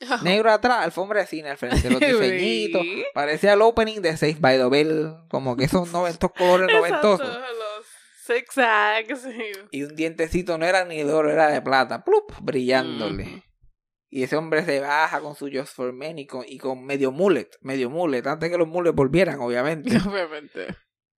Negro 0.24 0.50
atrás, 0.50 0.82
alfombra 0.84 1.20
de 1.20 1.26
cine 1.28 1.50
al 1.50 1.58
frente, 1.58 1.88
los 1.88 2.00
diseñitos. 2.00 2.82
Parecía 3.14 3.52
el 3.52 3.62
opening 3.62 4.00
de 4.00 4.16
Safe 4.16 4.38
by 4.40 4.58
the 4.58 4.68
Bell, 4.68 5.14
como 5.28 5.56
que 5.56 5.66
esos 5.66 5.92
noventos 5.92 6.32
colores 6.36 6.74
noventosos. 6.74 7.38
Zigzags. 8.34 9.26
y- 9.72 9.78
Y 9.78 9.82
un 9.84 9.96
dientecito 9.96 10.58
no 10.58 10.66
era 10.66 10.84
ni 10.84 11.02
de 11.02 11.12
oro, 11.12 11.30
era 11.30 11.48
de 11.48 11.60
plata, 11.62 12.04
plup, 12.04 12.32
brillándole. 12.42 13.44
Y 14.12 14.24
ese 14.24 14.36
hombre 14.36 14.64
se 14.64 14.80
baja 14.80 15.20
con 15.20 15.34
su 15.36 15.48
Just 15.52 15.74
for 15.74 15.92
Men 15.92 16.18
y 16.18 16.26
con, 16.26 16.44
y 16.46 16.58
con 16.58 16.84
medio 16.84 17.12
mullet, 17.12 17.48
medio 17.60 17.90
mullet, 17.90 18.26
antes 18.26 18.50
que 18.50 18.58
los 18.58 18.66
mullets 18.68 18.94
volvieran, 18.96 19.38
obviamente. 19.40 19.90
Obviamente. 20.08 20.66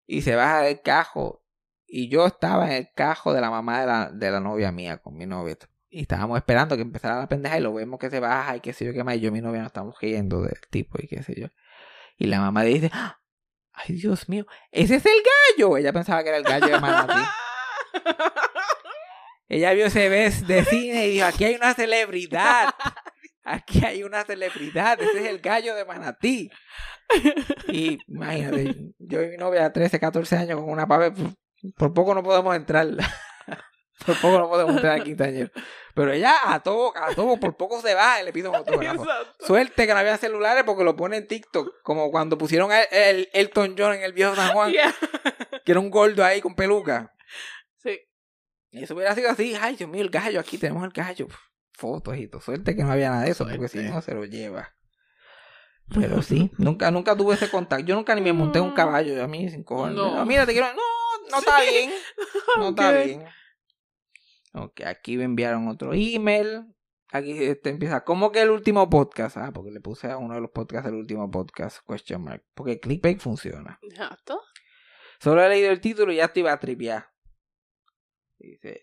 y 0.06 0.20
se 0.22 0.34
baja 0.34 0.62
del 0.62 0.80
cajo. 0.82 1.42
Y 1.86 2.08
yo 2.10 2.26
estaba 2.26 2.66
en 2.66 2.72
el 2.72 2.88
cajo 2.94 3.32
de 3.32 3.40
la 3.40 3.50
mamá 3.50 3.80
de 3.80 3.86
la, 3.86 4.10
de 4.12 4.30
la 4.30 4.40
novia 4.40 4.72
mía, 4.72 4.98
con 4.98 5.14
mi 5.16 5.24
novia. 5.26 5.56
Y 5.88 6.02
estábamos 6.02 6.38
esperando 6.38 6.74
que 6.76 6.82
empezara 6.82 7.18
la 7.18 7.28
pendeja 7.28 7.58
y 7.58 7.62
lo 7.62 7.72
vemos 7.74 7.98
que 7.98 8.08
se 8.10 8.18
baja 8.20 8.56
y 8.56 8.60
qué 8.60 8.72
sé 8.72 8.84
yo 8.86 8.92
qué 8.94 9.04
más. 9.04 9.16
Y 9.16 9.20
yo 9.20 9.28
y 9.28 9.32
mi 9.32 9.40
novia 9.40 9.60
nos 9.60 9.68
estamos 9.68 9.98
riendo 10.00 10.40
del 10.42 10.58
tipo 10.70 10.98
y 11.02 11.06
qué 11.06 11.22
sé 11.22 11.34
yo. 11.38 11.48
Y 12.18 12.26
la 12.26 12.40
mamá 12.40 12.62
dice, 12.62 12.90
"¡Ah! 12.92 13.20
Ay 13.72 13.96
Dios 13.96 14.28
mío, 14.28 14.46
ese 14.70 14.96
es 14.96 15.06
el 15.06 15.22
gallo. 15.56 15.76
Ella 15.76 15.92
pensaba 15.92 16.22
que 16.22 16.28
era 16.28 16.38
el 16.38 16.44
gallo 16.44 16.66
de 16.66 16.80
Manatí. 16.80 17.28
Ella 19.48 19.72
vio 19.72 19.86
ese 19.86 20.08
vez 20.08 20.46
de 20.46 20.64
cine 20.64 21.06
y 21.06 21.10
dijo, 21.10 21.26
aquí 21.26 21.44
hay 21.44 21.54
una 21.56 21.74
celebridad. 21.74 22.74
Aquí 23.44 23.84
hay 23.84 24.02
una 24.02 24.24
celebridad. 24.24 25.00
Ese 25.00 25.20
es 25.20 25.26
el 25.26 25.40
gallo 25.40 25.74
de 25.74 25.84
Manatí. 25.84 26.50
Y 27.68 27.98
imagínate, 28.08 28.74
yo 28.98 29.22
y 29.22 29.28
mi 29.28 29.36
novia 29.36 29.64
de 29.64 29.70
13, 29.70 30.00
14 30.00 30.36
años 30.36 30.60
con 30.60 30.70
una 30.70 30.86
pave, 30.86 31.10
por, 31.10 31.34
por 31.76 31.92
poco 31.92 32.14
no 32.14 32.22
podemos 32.22 32.56
entrar. 32.56 32.86
por 34.06 34.20
poco 34.20 34.38
no 34.38 34.48
podemos 34.48 34.76
entrar 34.76 34.94
al 34.94 35.04
quintañero. 35.04 35.50
Pero 35.94 36.12
ella 36.12 36.34
a 36.44 36.60
todo, 36.62 36.92
a 36.96 37.14
todo, 37.14 37.38
por 37.38 37.56
poco 37.56 37.80
se 37.82 37.92
y 37.92 38.24
le 38.24 38.32
pido 38.32 38.50
un 38.50 38.56
autógrafo. 38.56 39.02
Exacto. 39.04 39.46
Suerte 39.46 39.86
que 39.86 39.92
no 39.92 39.98
había 40.00 40.16
celulares 40.16 40.64
porque 40.64 40.84
lo 40.84 40.96
pone 40.96 41.18
en 41.18 41.26
TikTok, 41.26 41.82
como 41.82 42.10
cuando 42.10 42.38
pusieron 42.38 42.72
a 42.72 42.82
el, 42.82 43.28
Elton 43.32 43.74
John 43.76 43.94
en 43.94 44.02
el 44.02 44.12
viejo 44.12 44.34
San 44.34 44.52
Juan, 44.52 44.72
Yeah. 44.72 44.94
que 45.64 45.72
era 45.72 45.80
un 45.80 45.90
gordo 45.90 46.24
ahí 46.24 46.40
con 46.40 46.54
peluca. 46.54 47.12
Sí. 47.82 48.00
Y 48.70 48.84
eso 48.84 48.94
hubiera 48.94 49.14
sido 49.14 49.30
así, 49.30 49.54
ay 49.60 49.76
Dios 49.76 49.90
mío, 49.90 50.02
el 50.02 50.10
gallo, 50.10 50.40
aquí 50.40 50.56
tenemos 50.58 50.82
el 50.84 50.90
gallo. 50.90 51.28
Fotos 51.74 52.16
y 52.16 52.28
todo. 52.28 52.40
Suerte 52.40 52.74
que 52.76 52.84
no 52.84 52.92
había 52.92 53.10
nada 53.10 53.24
de 53.24 53.30
eso, 53.30 53.46
porque 53.46 53.68
si 53.68 53.78
no 53.80 54.00
se 54.02 54.14
lo 54.14 54.24
lleva. 54.24 54.74
Pero 55.94 56.22
sí, 56.22 56.50
nunca, 56.56 56.90
nunca 56.90 57.14
tuve 57.16 57.34
ese 57.34 57.50
contacto. 57.50 57.84
Yo 57.84 57.94
nunca 57.94 58.14
ni 58.14 58.20
me 58.22 58.32
monté 58.32 58.60
un 58.60 58.72
caballo, 58.72 59.14
yo 59.14 59.24
a 59.24 59.26
mí 59.28 59.48
sin 59.50 59.62
cojones. 59.64 59.96
No. 59.96 60.14
No, 60.16 60.24
mira, 60.24 60.46
te 60.46 60.52
quiero. 60.52 60.68
No, 60.68 60.80
no 61.30 61.38
está 61.38 61.60
Sí. 61.60 61.68
bien. 61.70 61.92
No 62.56 62.68
está 62.70 62.92
bien. 62.92 63.24
Ok, 64.52 64.82
aquí 64.86 65.16
me 65.16 65.24
enviaron 65.24 65.68
otro 65.68 65.92
email. 65.94 66.74
Aquí 67.10 67.32
este 67.44 67.70
empieza. 67.70 68.04
¿Cómo 68.04 68.32
que 68.32 68.42
el 68.42 68.50
último 68.50 68.88
podcast? 68.88 69.36
Ah, 69.36 69.50
porque 69.52 69.70
le 69.70 69.80
puse 69.80 70.10
a 70.10 70.16
uno 70.16 70.34
de 70.34 70.40
los 70.40 70.50
podcasts 70.50 70.88
el 70.88 70.94
último 70.94 71.30
podcast, 71.30 71.78
question 71.86 72.22
mark. 72.22 72.44
Porque 72.54 72.80
clickbait 72.80 73.20
funciona. 73.20 73.78
Exacto. 73.82 74.40
Solo 75.20 75.42
he 75.42 75.48
leído 75.48 75.70
el 75.70 75.80
título 75.80 76.12
y 76.12 76.16
ya 76.16 76.24
estoy 76.24 76.46
a 76.46 76.58
tripear. 76.58 77.10
Dice, 78.38 78.82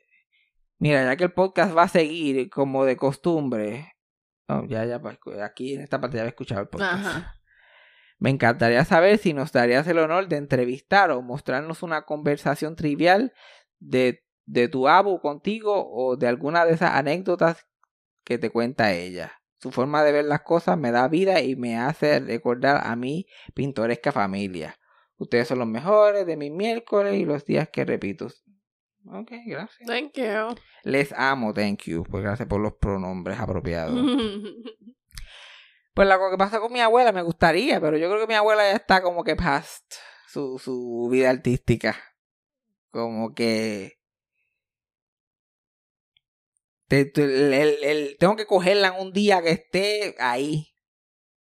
mira, 0.77 1.03
ya 1.03 1.17
que 1.17 1.25
el 1.25 1.33
podcast 1.33 1.75
va 1.75 1.83
a 1.83 1.87
seguir 1.87 2.49
como 2.49 2.85
de 2.85 2.97
costumbre. 2.97 3.95
Oh, 4.47 4.65
ya, 4.65 4.85
ya, 4.85 5.01
pues, 5.01 5.17
aquí 5.43 5.75
en 5.75 5.81
esta 5.81 5.99
parte 5.99 6.17
ya 6.17 6.21
había 6.21 6.29
escuchado 6.29 6.61
el 6.61 6.67
podcast. 6.67 7.05
Ajá. 7.05 7.35
Me 8.19 8.29
encantaría 8.29 8.83
saber 8.85 9.17
si 9.17 9.33
nos 9.33 9.51
darías 9.51 9.87
el 9.87 9.97
honor 9.97 10.27
de 10.27 10.37
entrevistar 10.37 11.11
o 11.11 11.21
mostrarnos 11.21 11.83
una 11.83 12.05
conversación 12.05 12.75
trivial 12.75 13.33
de, 13.79 14.25
de 14.49 14.67
tu 14.67 14.87
abu 14.87 15.21
contigo 15.21 15.87
o 15.91 16.17
de 16.17 16.27
alguna 16.27 16.65
de 16.65 16.73
esas 16.73 16.95
anécdotas 16.95 17.67
que 18.23 18.37
te 18.37 18.49
cuenta 18.49 18.93
ella. 18.93 19.33
Su 19.59 19.71
forma 19.71 20.03
de 20.03 20.11
ver 20.11 20.25
las 20.25 20.41
cosas 20.41 20.77
me 20.77 20.91
da 20.91 21.07
vida 21.07 21.41
y 21.41 21.55
me 21.55 21.77
hace 21.77 22.19
recordar 22.19 22.81
a 22.83 22.95
mi 22.95 23.27
pintoresca 23.53 24.11
familia. 24.11 24.79
Ustedes 25.17 25.47
son 25.47 25.59
los 25.59 25.67
mejores 25.67 26.25
de 26.25 26.37
mis 26.37 26.51
miércoles 26.51 27.15
y 27.15 27.25
los 27.25 27.45
días 27.45 27.69
que 27.69 27.85
repito. 27.85 28.27
Ok, 29.05 29.31
gracias. 29.45 29.87
Thank 29.87 30.13
you. 30.13 30.55
Les 30.83 31.13
amo, 31.13 31.53
thank 31.53 31.83
you. 31.83 32.03
Pues 32.09 32.23
gracias 32.23 32.47
por 32.47 32.59
los 32.59 32.73
pronombres 32.73 33.39
apropiados. 33.39 33.95
Pues 35.91 36.07
lo 36.07 36.31
que 36.31 36.37
pasa 36.37 36.61
con 36.61 36.71
mi 36.71 36.79
abuela 36.79 37.11
me 37.11 37.23
gustaría, 37.23 37.81
pero 37.81 37.97
yo 37.97 38.07
creo 38.07 38.21
que 38.21 38.27
mi 38.27 38.35
abuela 38.35 38.63
ya 38.63 38.77
está 38.77 39.01
como 39.01 39.25
que 39.25 39.35
past 39.35 39.95
su, 40.27 40.57
su 40.57 41.09
vida 41.11 41.29
artística. 41.29 41.93
Como 42.89 43.33
que... 43.33 43.98
te- 46.89 47.05
te- 47.05 47.23
el- 47.23 47.53
el- 47.53 47.83
el- 47.83 48.17
tengo 48.19 48.35
que 48.35 48.45
cogerla 48.45 48.89
en 48.89 48.95
un 49.01 49.13
día 49.13 49.41
que 49.41 49.51
esté 49.51 50.15
ahí. 50.19 50.65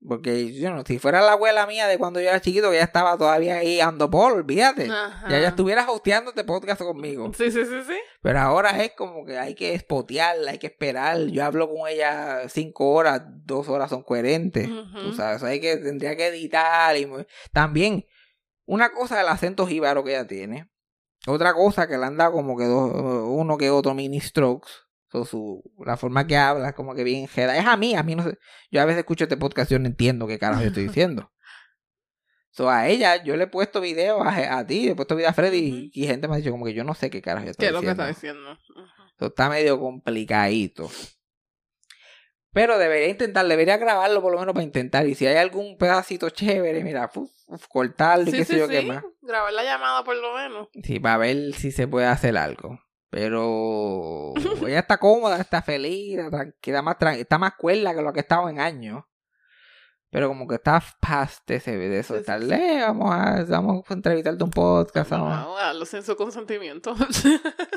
Porque 0.06 0.52
yo 0.54 0.70
no, 0.70 0.84
si 0.86 1.00
fuera 1.00 1.20
la 1.20 1.32
abuela 1.32 1.66
mía 1.66 1.88
de 1.88 1.98
cuando 1.98 2.20
yo 2.20 2.28
era 2.28 2.40
chiquito, 2.40 2.70
que 2.70 2.76
ya 2.76 2.84
estaba 2.84 3.18
todavía 3.18 3.56
ahí 3.56 3.80
ando 3.80 4.08
por, 4.08 4.32
olvídate. 4.32 4.88
Ajá. 4.88 5.28
Ya 5.28 5.40
ya 5.40 5.48
estuviera 5.48 5.90
hosteando 5.90 6.30
este 6.30 6.44
podcast 6.44 6.80
conmigo. 6.80 7.32
Sí, 7.36 7.50
sí, 7.50 7.64
sí, 7.64 7.82
sí. 7.84 7.96
Pero 8.22 8.38
ahora 8.38 8.80
es 8.84 8.92
como 8.92 9.24
que 9.24 9.36
hay 9.38 9.56
que 9.56 9.74
espotearla, 9.74 10.52
hay 10.52 10.58
que 10.58 10.68
esperar. 10.68 11.18
Yo 11.26 11.44
hablo 11.44 11.68
con 11.68 11.88
ella 11.88 12.48
cinco 12.48 12.90
horas, 12.92 13.22
dos 13.44 13.68
horas 13.68 13.90
son 13.90 14.04
coherentes. 14.04 14.68
Ujú. 14.68 15.00
Tú 15.02 15.12
sabes, 15.14 15.42
hay 15.42 15.60
que, 15.60 15.76
tendría 15.78 16.14
que 16.16 16.28
editar. 16.28 16.96
y 16.96 17.08
También, 17.52 18.06
una 18.66 18.92
cosa 18.92 19.20
el 19.20 19.26
acento 19.26 19.66
jíbaro 19.66 20.04
que 20.04 20.12
ella 20.12 20.28
tiene. 20.28 20.70
Otra 21.26 21.54
cosa 21.54 21.88
que 21.88 21.98
le 21.98 22.04
han 22.06 22.16
dado 22.16 22.30
como 22.32 22.56
que 22.56 22.66
dos, 22.66 22.92
uno 23.26 23.58
que 23.58 23.70
otro 23.70 23.94
mini 23.94 24.20
strokes. 24.20 24.70
So, 25.10 25.24
su, 25.24 25.62
la 25.86 25.96
forma 25.96 26.26
que 26.26 26.36
habla 26.36 26.68
es 26.70 26.74
como 26.74 26.94
que 26.94 27.02
bien 27.04 27.28
jeda. 27.28 27.56
Es 27.56 27.66
a 27.66 27.76
mí, 27.76 27.94
a 27.94 28.02
mí 28.02 28.14
no 28.14 28.24
sé. 28.24 28.38
Yo 28.70 28.80
a 28.82 28.84
veces 28.84 28.98
escucho 29.00 29.24
este 29.24 29.36
podcast 29.38 29.70
y 29.70 29.74
yo 29.74 29.78
no 29.78 29.86
entiendo 29.86 30.26
qué 30.26 30.38
carajo 30.38 30.62
yo 30.62 30.68
estoy 30.68 30.82
diciendo. 30.88 31.32
So, 32.50 32.68
a 32.68 32.88
ella, 32.88 33.22
yo 33.22 33.36
le 33.36 33.44
he 33.44 33.46
puesto 33.46 33.80
videos 33.80 34.20
a, 34.26 34.58
a 34.58 34.66
ti, 34.66 34.84
le 34.86 34.90
he 34.92 34.94
puesto 34.96 35.14
videos 35.16 35.30
a 35.30 35.34
Freddy 35.34 35.90
y, 35.94 36.02
y 36.02 36.06
gente 36.06 36.26
me 36.28 36.34
ha 36.34 36.38
dicho 36.38 36.50
como 36.50 36.64
que 36.64 36.74
yo 36.74 36.82
no 36.84 36.94
sé 36.94 37.08
qué 37.08 37.22
carajo 37.22 37.44
yo 37.46 37.50
estoy 37.52 37.62
¿Qué 37.64 37.68
es 37.68 37.72
lo 37.72 37.80
que 37.80 37.86
diciendo. 37.88 38.10
está 38.10 38.14
diciendo? 38.20 38.58
Está 39.20 39.48
medio 39.48 39.78
complicadito. 39.80 40.90
Pero 42.52 42.78
debería 42.78 43.08
intentar, 43.08 43.46
debería 43.46 43.76
grabarlo 43.76 44.20
por 44.22 44.32
lo 44.32 44.40
menos 44.40 44.54
para 44.54 44.64
intentar. 44.64 45.06
Y 45.06 45.14
si 45.14 45.26
hay 45.26 45.36
algún 45.36 45.76
pedacito 45.76 46.30
chévere, 46.30 46.82
mira, 46.82 47.10
uf, 47.14 47.30
uf, 47.46 47.66
cortarlo 47.68 48.24
y 48.28 48.32
Sí, 48.32 48.36
qué 48.38 48.44
sí, 48.44 48.52
sé 48.54 48.58
yo 48.58 48.68
qué 48.68 48.80
sí. 48.80 48.86
más. 48.86 49.04
Grabar 49.20 49.52
la 49.52 49.62
llamada 49.64 50.02
por 50.02 50.16
lo 50.16 50.34
menos. 50.34 50.68
Sí, 50.82 50.98
para 50.98 51.18
ver 51.18 51.54
si 51.54 51.70
se 51.70 51.86
puede 51.86 52.06
hacer 52.06 52.36
algo. 52.36 52.80
Pero 53.10 54.34
ella 54.66 54.80
está 54.80 54.98
cómoda, 54.98 55.38
está 55.38 55.62
feliz, 55.62 56.18
está 56.18 56.30
tranquila, 56.30 56.82
más 56.82 56.98
tran- 56.98 57.16
está 57.18 57.38
más 57.38 57.54
cuerda 57.54 57.94
que 57.94 58.02
lo 58.02 58.12
que 58.12 58.20
estaba 58.20 58.50
en 58.50 58.60
años. 58.60 59.04
Pero 60.10 60.28
como 60.28 60.46
que 60.48 60.54
está 60.54 60.82
past 61.00 61.50
ese 61.50 61.76
de 61.76 61.98
eso. 61.98 62.08
Sí, 62.08 62.14
de 62.14 62.20
estar, 62.20 62.40
sí, 62.40 62.48
sí. 62.48 62.54
"Eh, 62.54 62.80
vamos 62.80 63.10
a, 63.14 63.44
vamos 63.44 63.84
a 63.90 63.92
entrevistarte 63.94 64.42
un 64.42 64.50
podcast. 64.50 65.10
vamos 65.10 65.32
a-". 65.34 65.40
No, 65.42 65.58
hazlo 65.58 65.84
sin 65.84 66.02
su 66.02 66.16
consentimiento. 66.16 66.94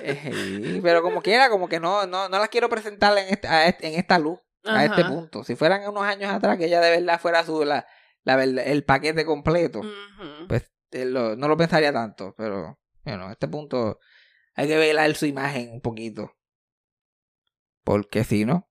Eh, 0.03 0.79
pero 0.81 1.01
como 1.01 1.21
quiera, 1.21 1.49
como 1.49 1.67
que 1.69 1.79
no, 1.79 2.07
no, 2.07 2.27
no 2.29 2.39
las 2.39 2.49
quiero 2.49 2.69
presentar 2.69 3.17
en, 3.17 3.37
a 3.47 3.65
este- 3.67 3.87
en 3.87 3.99
esta 3.99 4.17
luz, 4.17 4.39
a 4.65 4.85
este 4.85 5.03
punto. 5.05 5.43
Si 5.43 5.55
fueran 5.55 5.87
unos 5.87 6.03
años 6.03 6.31
atrás, 6.31 6.57
que 6.57 6.65
ella 6.65 6.79
de 6.81 6.89
verdad 6.99 7.19
fuera 7.19 7.43
su, 7.43 7.63
la, 7.65 7.85
la 8.23 8.35
verdad- 8.35 8.65
el 8.65 8.83
paquete 8.83 9.25
completo, 9.25 9.81
pues 10.47 10.71
eh, 10.91 11.05
lo- 11.05 11.35
no 11.35 11.47
lo 11.47 11.57
pensaría 11.57 11.91
tanto. 11.93 12.33
Pero, 12.37 12.79
bueno, 13.03 13.27
a 13.27 13.31
este 13.33 13.47
punto 13.47 13.99
hay 14.55 14.67
que 14.67 14.77
velar 14.77 15.13
su 15.15 15.25
imagen 15.25 15.71
un 15.71 15.81
poquito. 15.81 16.31
Porque 17.83 18.23
si 18.23 18.45
no. 18.45 18.67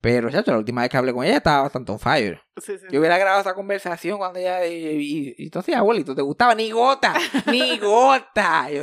Pero, 0.00 0.30
chacho, 0.30 0.50
la 0.50 0.58
última 0.58 0.82
vez 0.82 0.90
que 0.90 0.96
hablé 0.98 1.12
con 1.14 1.24
ella 1.24 1.38
estaba 1.38 1.62
bastante 1.62 1.90
on 1.92 1.98
fire. 1.98 2.42
Sí, 2.60 2.76
sí. 2.78 2.86
Yo 2.90 3.00
hubiera 3.00 3.16
grabado 3.16 3.40
esa 3.40 3.54
conversación 3.54 4.18
cuando 4.18 4.38
ella. 4.38 4.66
Y, 4.66 4.74
y- 4.74 5.34
y 5.38 5.44
entonces, 5.44 5.74
abuelito, 5.74 6.14
¿te 6.14 6.20
gustaba? 6.22 6.54
Ni 6.54 6.70
gota, 6.70 7.14
ni 7.46 7.78
gota. 7.78 8.70
Yo. 8.70 8.82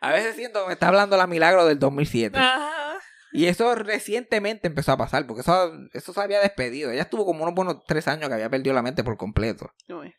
A 0.00 0.12
veces 0.12 0.34
siento 0.34 0.62
que 0.62 0.66
me 0.68 0.72
está 0.72 0.88
hablando 0.88 1.16
la 1.16 1.26
milagro 1.28 1.66
del 1.66 1.78
2007. 1.78 2.36
Ajá. 2.36 2.98
Y 3.32 3.46
eso 3.46 3.76
recientemente 3.76 4.66
empezó 4.66 4.90
a 4.90 4.96
pasar, 4.96 5.24
porque 5.24 5.42
eso, 5.42 5.72
eso 5.92 6.12
se 6.12 6.20
había 6.20 6.40
despedido. 6.40 6.90
Ella 6.90 7.02
estuvo 7.02 7.24
como 7.24 7.44
unos 7.44 7.54
buenos 7.54 7.84
tres 7.86 8.08
años 8.08 8.26
que 8.28 8.34
había 8.34 8.50
perdido 8.50 8.74
la 8.74 8.82
mente 8.82 9.04
por 9.04 9.16
completo. 9.16 9.70
Uy. 9.88 10.12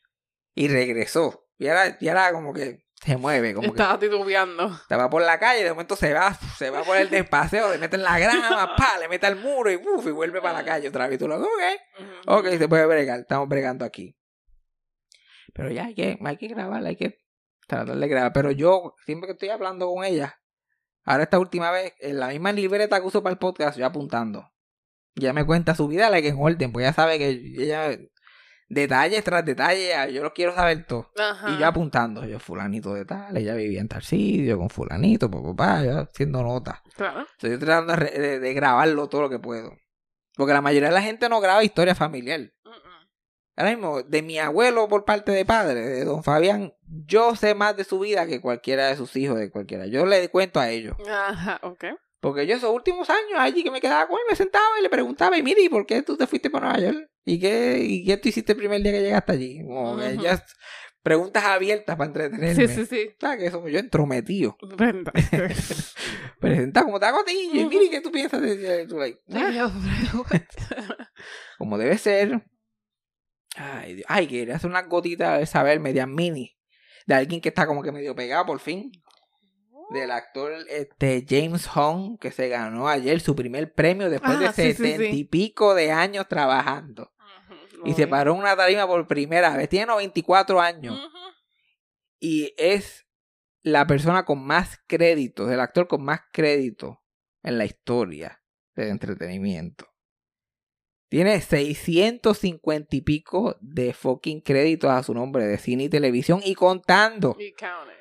Y 0.56 0.70
regresó. 0.70 1.46
Y 1.58 1.68
ahora, 1.68 1.98
y 2.00 2.08
ahora 2.08 2.32
como 2.32 2.54
que 2.54 2.86
se 3.04 3.18
mueve, 3.18 3.54
como 3.54 3.74
que 3.74 3.82
Estaba 3.82 3.98
titubeando. 3.98 4.68
estaba 4.68 5.10
por 5.10 5.24
la 5.24 5.40
calle, 5.40 5.64
de 5.64 5.72
momento 5.72 5.96
se 5.96 6.14
va, 6.14 6.34
se 6.58 6.70
va 6.70 6.84
por 6.84 6.98
el 6.98 7.10
despaseo, 7.10 7.72
le 7.72 7.80
mete 7.80 7.96
en 7.96 8.04
la 8.04 8.20
grama, 8.20 8.76
pa, 8.76 9.00
le 9.00 9.08
mete 9.08 9.26
al 9.26 9.38
muro 9.38 9.72
y, 9.72 9.76
uf, 9.76 10.06
y 10.06 10.12
vuelve 10.12 10.40
para 10.40 10.60
la 10.60 10.66
calle 10.66 10.88
otra 10.90 11.08
vez. 11.08 11.16
Y 11.16 11.20
tú 11.20 11.28
lo, 11.28 11.38
ok, 11.40 11.48
ok, 12.28 12.48
se 12.58 12.68
puede 12.68 12.86
bregar, 12.86 13.20
estamos 13.22 13.50
bregando 13.50 13.86
aquí. 13.86 14.16
Pero 15.54 15.72
ya 15.72 15.86
hay 15.86 15.96
que, 15.96 16.20
hay 16.24 16.38
que 16.38 16.48
grabar, 16.48 16.86
hay 16.86 16.96
que 16.96 17.18
tratar 17.68 17.98
de 17.98 18.08
grabar. 18.08 18.34
Pero 18.34 18.52
yo, 18.52 18.96
siempre 19.06 19.28
que 19.28 19.34
estoy 19.34 19.50
hablando 19.50 19.92
con 19.92 20.06
ella, 20.06 20.40
ahora 21.04 21.24
esta 21.24 21.40
última 21.40 21.72
vez, 21.72 21.94
en 22.00 22.20
la 22.20 22.28
misma 22.28 22.52
libreta 22.52 23.00
que 23.00 23.08
uso 23.08 23.24
para 23.24 23.34
el 23.34 23.40
podcast, 23.40 23.78
yo 23.78 23.86
apuntando. 23.86 24.52
Ya 25.16 25.34
me 25.34 25.46
cuenta 25.46 25.76
su 25.76 25.88
vida, 25.88 26.10
la 26.10 26.22
que 26.22 26.30
en 26.30 26.38
orden, 26.40 26.72
pues 26.72 26.86
ya 26.86 26.94
sabe 26.94 27.18
que 27.18 27.30
ella, 27.30 27.98
detalles 28.74 29.24
tras 29.24 29.44
detalles, 29.46 30.14
yo 30.14 30.24
lo 30.24 30.34
quiero 30.34 30.56
saber 30.56 30.86
todo. 30.86 31.12
Ajá. 31.18 31.50
Y 31.52 31.58
yo 31.58 31.68
apuntando, 31.68 32.26
yo 32.26 32.40
fulanito 32.40 32.94
de 32.94 33.06
tal, 33.06 33.36
ella 33.36 33.54
vivía 33.54 33.82
en 33.82 33.88
tal 33.88 34.02
sitio, 34.02 34.58
con 34.58 34.70
fulanito, 34.70 35.30
papá, 35.30 35.84
yo 35.84 36.00
haciendo 36.00 36.42
notas. 36.42 36.80
Claro. 36.96 37.26
Estoy 37.34 37.58
tratando 37.58 37.96
de, 37.96 38.40
de- 38.40 38.54
grabarlo 38.54 39.08
todo 39.10 39.24
lo 39.24 39.30
que 39.30 39.40
puedo. 39.40 39.74
Porque 40.36 40.54
la 40.54 40.62
mayoría 40.62 40.88
de 40.90 40.96
la 40.96 41.02
gente 41.02 41.28
no 41.28 41.42
graba 41.42 41.64
historia 41.64 41.94
familiar. 41.96 42.40
Ahora 43.58 43.72
mismo, 43.72 44.02
de 44.02 44.22
mi 44.22 44.40
abuelo 44.40 44.88
por 44.88 45.04
parte 45.04 45.32
de 45.34 45.44
padre, 45.46 45.82
de 45.82 46.06
don 46.06 46.24
Fabián, 46.24 46.74
yo 46.88 47.36
sé 47.36 47.54
más 47.54 47.76
de 47.76 47.84
su 47.84 48.00
vida 48.00 48.26
que 48.26 48.40
cualquiera 48.40 48.88
de 48.88 48.96
sus 48.96 49.14
hijos, 49.18 49.38
de 49.38 49.52
cualquiera. 49.52 49.86
Yo 49.88 50.06
le 50.06 50.30
cuento 50.30 50.60
a 50.62 50.70
ellos. 50.70 50.96
Ajá, 51.08 51.60
ok. 51.62 51.84
Porque 52.22 52.48
yo 52.48 52.56
esos 52.56 52.74
últimos 52.74 53.10
años 53.10 53.38
allí 53.38 53.64
que 53.64 53.70
me 53.72 53.82
quedaba 53.82 54.08
con 54.08 54.18
él, 54.18 54.24
me 54.30 54.36
sentaba 54.38 54.80
y 54.80 54.84
le 54.84 54.90
preguntaba, 54.90 55.38
y 55.38 55.44
mire, 55.44 55.62
¿y 55.62 55.70
por 55.70 55.86
qué 55.86 56.02
tú 56.02 56.16
te 56.16 56.28
fuiste 56.28 56.50
para 56.50 56.70
Nueva 56.72 56.92
York? 56.94 57.10
¿Y 57.24 57.40
qué, 57.40 57.80
¿Y 57.80 58.06
qué 58.06 58.18
tú 58.18 58.30
hiciste 58.30 58.54
el 58.54 58.58
primer 58.58 58.82
día 58.82 58.92
que 58.92 59.02
llegaste 59.02 59.32
allí? 59.34 59.64
Como 59.64 59.98
que 59.98 60.18
ya 60.18 60.44
preguntas 61.04 61.44
abiertas 61.44 61.96
para 61.96 62.08
entretenerme. 62.08 62.68
Sí, 62.68 62.74
sí, 62.74 62.86
sí. 62.86 63.16
¿Sabes 63.20 63.40
que 63.40 63.52
somos 63.52 63.72
yo 63.72 63.80
entrometido? 63.80 64.58
Presenta 66.40 66.84
como 66.84 67.00
te 67.00 67.06
hago 67.06 67.20
y 67.28 67.66
mire, 67.66 67.90
¿qué 67.90 68.02
tú 68.02 68.12
piensas 68.12 68.42
de 68.42 68.88
tú, 68.88 68.98
like. 68.98 69.20
Como 71.58 71.78
debe 71.78 71.98
ser. 71.98 72.44
Ay, 73.56 73.96
Dios. 73.96 74.06
Ay, 74.10 74.28
quería 74.28 74.56
hacer 74.56 74.70
unas 74.70 74.88
gotitas 74.88 75.40
de 75.40 75.46
saber 75.46 75.80
media 75.80 76.08
mini. 76.08 76.58
De 77.06 77.16
alguien 77.16 77.42
que 77.42 77.50
está 77.50 77.68
como 77.68 77.84
que 77.84 77.92
medio 77.92 78.16
pegado 78.16 78.46
por 78.46 78.60
fin. 78.60 78.92
Del 79.94 80.12
actor 80.12 80.54
este, 80.70 81.26
James 81.28 81.68
Hong, 81.68 82.18
que 82.18 82.32
se 82.32 82.48
ganó 82.48 82.88
ayer 82.88 83.20
su 83.20 83.36
primer 83.36 83.74
premio 83.74 84.10
después 84.10 84.40
de 84.40 84.48
Ah, 84.48 84.54
sí, 84.54 84.62
sí, 84.64 84.74
setenta 84.74 85.04
sí. 85.12 85.20
y 85.20 85.24
pico 85.26 85.76
de 85.76 85.92
años 85.92 86.28
trabajando. 86.28 87.12
Y 87.84 87.94
se 87.94 88.08
paró 88.08 88.34
en 88.34 88.40
una 88.40 88.56
tarima 88.56 88.88
por 88.88 89.08
primera 89.08 89.58
vez. 89.58 89.68
Tiene 89.68 89.88
94 89.88 90.62
años. 90.62 91.00
Y 92.20 92.54
es 92.58 93.08
la 93.64 93.88
persona 93.88 94.24
con 94.24 94.46
más 94.46 94.80
créditos, 94.88 95.52
el 95.52 95.60
actor 95.60 95.88
con 95.88 96.04
más 96.04 96.22
créditos 96.32 96.98
en 97.44 97.58
la 97.58 97.66
historia 97.66 98.42
del 98.76 98.90
entretenimiento. 98.90 99.88
Tiene 101.10 101.42
650 101.42 102.96
y 102.96 103.02
pico 103.02 103.58
de 103.60 103.94
fucking 103.94 104.42
créditos 104.42 104.90
a 104.92 105.04
su 105.04 105.14
nombre 105.14 105.46
de 105.46 105.58
cine 105.58 105.84
y 105.86 105.90
televisión 105.90 106.40
y 106.44 106.56
contando. 106.56 107.36
Y 107.38 107.52
counting. 107.54 108.01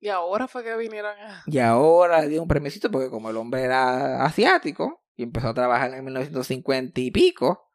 Y 0.00 0.08
ahora 0.08 0.46
fue 0.46 0.62
que 0.62 0.76
vinieron 0.76 1.18
a... 1.18 1.42
Y 1.46 1.58
ahora 1.58 2.20
le 2.20 2.28
dio 2.28 2.42
un 2.42 2.48
premiecito 2.48 2.90
porque 2.90 3.10
como 3.10 3.30
el 3.30 3.36
hombre 3.36 3.62
era 3.62 4.24
asiático 4.24 5.02
y 5.16 5.24
empezó 5.24 5.48
a 5.48 5.54
trabajar 5.54 5.92
en 5.92 6.04
1950 6.04 7.00
y 7.00 7.10
pico, 7.10 7.68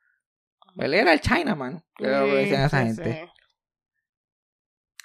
él 0.78 0.94
era 0.94 1.14
el 1.14 1.20
Chinaman, 1.20 1.84
que 1.98 2.06
era 2.06 2.22
lo 2.22 2.28
que 2.28 2.36
decían 2.36 2.62
a 2.62 2.66
esa 2.68 2.80
Sí, 2.80 2.86
gente. 2.88 3.30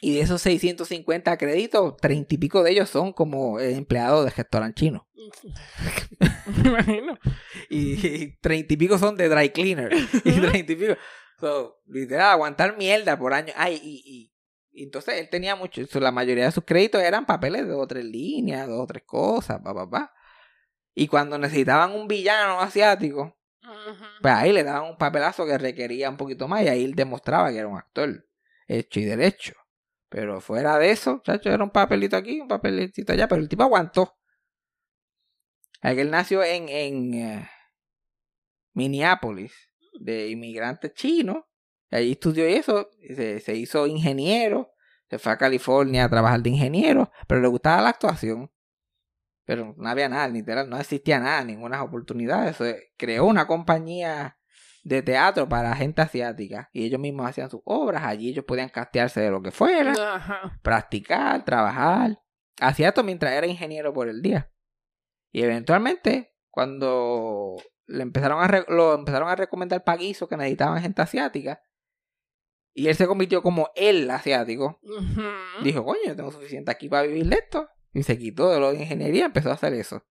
Y 0.00 0.14
de 0.14 0.20
esos 0.20 0.40
650 0.42 1.36
créditos, 1.36 1.96
30 1.96 2.34
y 2.34 2.38
pico 2.38 2.62
de 2.62 2.70
ellos 2.70 2.88
son 2.88 3.12
como 3.12 3.58
empleados 3.58 4.24
de 4.24 4.30
restaurante 4.30 4.80
chino. 4.80 5.08
Me 6.62 6.68
imagino. 6.68 7.18
Y, 7.70 8.36
30 8.38 8.72
y 8.72 8.76
pico 8.76 8.96
son 8.96 9.16
de 9.16 9.28
dry 9.28 9.50
cleaner. 9.50 9.92
Y 10.24 10.40
30 10.40 10.72
y 10.72 10.76
pico. 10.76 10.94
So, 11.40 11.80
literal, 11.86 12.32
aguantar 12.32 12.76
mierda 12.76 13.18
por 13.18 13.34
año. 13.34 13.52
Ay, 13.56 13.80
y, 13.82 14.02
y, 14.04 14.32
y 14.78 14.84
entonces 14.84 15.16
él 15.16 15.28
tenía 15.28 15.56
mucho. 15.56 15.82
la 15.98 16.12
mayoría 16.12 16.44
de 16.44 16.52
sus 16.52 16.64
créditos 16.64 17.02
eran 17.02 17.26
papeles 17.26 17.62
de 17.62 17.72
dos 17.72 17.82
o 17.82 17.86
tres 17.88 18.04
líneas, 18.04 18.68
dos 18.68 18.80
o 18.84 18.86
tres 18.86 19.02
cosas, 19.02 19.60
pa, 19.60 19.74
pa, 19.74 19.90
pa. 19.90 20.14
Y 20.94 21.08
cuando 21.08 21.36
necesitaban 21.36 21.92
un 21.96 22.06
villano 22.06 22.60
asiático, 22.60 23.36
pues 24.22 24.34
ahí 24.34 24.52
le 24.52 24.62
daban 24.62 24.90
un 24.90 24.96
papelazo 24.96 25.44
que 25.46 25.58
requería 25.58 26.08
un 26.08 26.16
poquito 26.16 26.46
más 26.46 26.62
y 26.62 26.68
ahí 26.68 26.84
él 26.84 26.94
demostraba 26.94 27.50
que 27.50 27.58
era 27.58 27.66
un 27.66 27.76
actor 27.76 28.24
hecho 28.68 29.00
y 29.00 29.04
derecho. 29.04 29.54
Pero 30.08 30.40
fuera 30.40 30.78
de 30.78 30.92
eso, 30.92 31.20
chacho, 31.24 31.50
era 31.50 31.64
un 31.64 31.70
papelito 31.70 32.16
aquí, 32.16 32.40
un 32.40 32.46
papelito 32.46 33.12
allá, 33.12 33.26
pero 33.26 33.42
el 33.42 33.48
tipo 33.48 33.64
aguantó. 33.64 34.16
Él 35.82 36.08
nació 36.08 36.44
en, 36.44 36.68
en 36.68 37.14
eh, 37.14 37.50
Minneapolis, 38.74 39.52
de 39.98 40.28
inmigrantes 40.28 40.94
chinos. 40.94 41.44
Allí 41.90 42.12
estudió 42.12 42.44
eso, 42.44 42.90
se, 43.14 43.40
se 43.40 43.54
hizo 43.54 43.86
ingeniero, 43.86 44.72
se 45.08 45.18
fue 45.18 45.32
a 45.32 45.38
California 45.38 46.04
a 46.04 46.08
trabajar 46.08 46.42
de 46.42 46.50
ingeniero, 46.50 47.10
pero 47.26 47.40
le 47.40 47.48
gustaba 47.48 47.82
la 47.82 47.88
actuación. 47.90 48.50
Pero 49.44 49.74
no 49.78 49.88
había 49.88 50.10
nada, 50.10 50.28
literal, 50.28 50.68
no 50.68 50.78
existía 50.78 51.18
nada, 51.18 51.42
ninguna 51.42 51.82
oportunidad. 51.82 52.46
Eso, 52.48 52.64
creó 52.98 53.24
una 53.24 53.46
compañía 53.46 54.38
de 54.84 55.02
teatro 55.02 55.48
para 55.48 55.74
gente 55.74 56.02
asiática 56.02 56.68
y 56.72 56.84
ellos 56.84 57.00
mismos 57.00 57.26
hacían 57.26 57.48
sus 57.48 57.62
obras. 57.64 58.02
Allí 58.04 58.28
ellos 58.28 58.44
podían 58.44 58.68
castearse 58.68 59.22
de 59.22 59.30
lo 59.30 59.40
que 59.42 59.50
fuera, 59.50 59.92
Ajá. 60.14 60.58
practicar, 60.62 61.44
trabajar. 61.46 62.20
Hacía 62.60 62.88
esto 62.88 63.02
mientras 63.02 63.32
era 63.32 63.46
ingeniero 63.46 63.94
por 63.94 64.08
el 64.08 64.20
día. 64.20 64.52
Y 65.32 65.42
eventualmente, 65.42 66.34
cuando 66.50 67.56
le 67.86 68.02
empezaron 68.02 68.42
a 68.42 68.64
lo 68.68 68.94
empezaron 68.94 69.28
a 69.28 69.36
recomendar 69.36 69.82
paguisos 69.82 70.28
que 70.28 70.36
necesitaban 70.36 70.82
gente 70.82 71.00
asiática, 71.00 71.62
y 72.82 72.88
él 72.88 72.94
se 72.94 73.06
convirtió 73.06 73.42
como 73.42 73.70
el 73.74 74.10
asiático, 74.10 74.80
dijo, 75.64 75.84
coño, 75.84 76.00
yo 76.06 76.16
tengo 76.16 76.30
suficiente 76.30 76.70
aquí 76.70 76.88
para 76.88 77.02
vivir 77.06 77.26
de 77.26 77.36
esto. 77.36 77.68
Y 77.92 78.02
se 78.02 78.18
quitó 78.18 78.50
de 78.52 78.60
lo 78.60 78.72
de 78.72 78.80
ingeniería, 78.80 79.26
empezó 79.26 79.50
a 79.50 79.54
hacer 79.54 79.72
eso. 79.74 80.04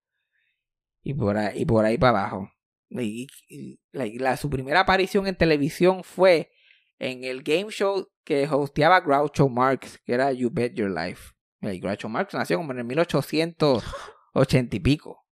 Y 1.03 1.13
por 1.13 1.37
ahí, 1.37 1.61
y 1.61 1.65
por 1.65 1.85
ahí 1.85 1.97
para 1.97 2.19
abajo. 2.21 2.51
Y, 2.89 3.27
y 3.49 3.79
la, 3.91 4.05
la- 4.17 4.37
su 4.37 4.49
primera 4.49 4.81
aparición 4.81 5.27
en 5.27 5.35
televisión 5.35 6.03
fue 6.03 6.51
en 6.99 7.23
el 7.23 7.43
game 7.43 7.69
show 7.69 8.07
que 8.23 8.47
hosteaba 8.49 9.01
Groucho 9.01 9.47
Marx, 9.49 9.99
que 10.05 10.13
era 10.13 10.31
You 10.31 10.49
Bet 10.51 10.73
Your 10.73 10.89
Life. 10.89 11.33
Y 11.61 11.79
Groucho 11.79 12.09
Marx 12.09 12.33
nació 12.33 12.57
como 12.57 12.71
en 12.73 12.79
el 12.79 12.85
1880 12.85 14.75
y 14.75 14.79
pico. 14.79 15.25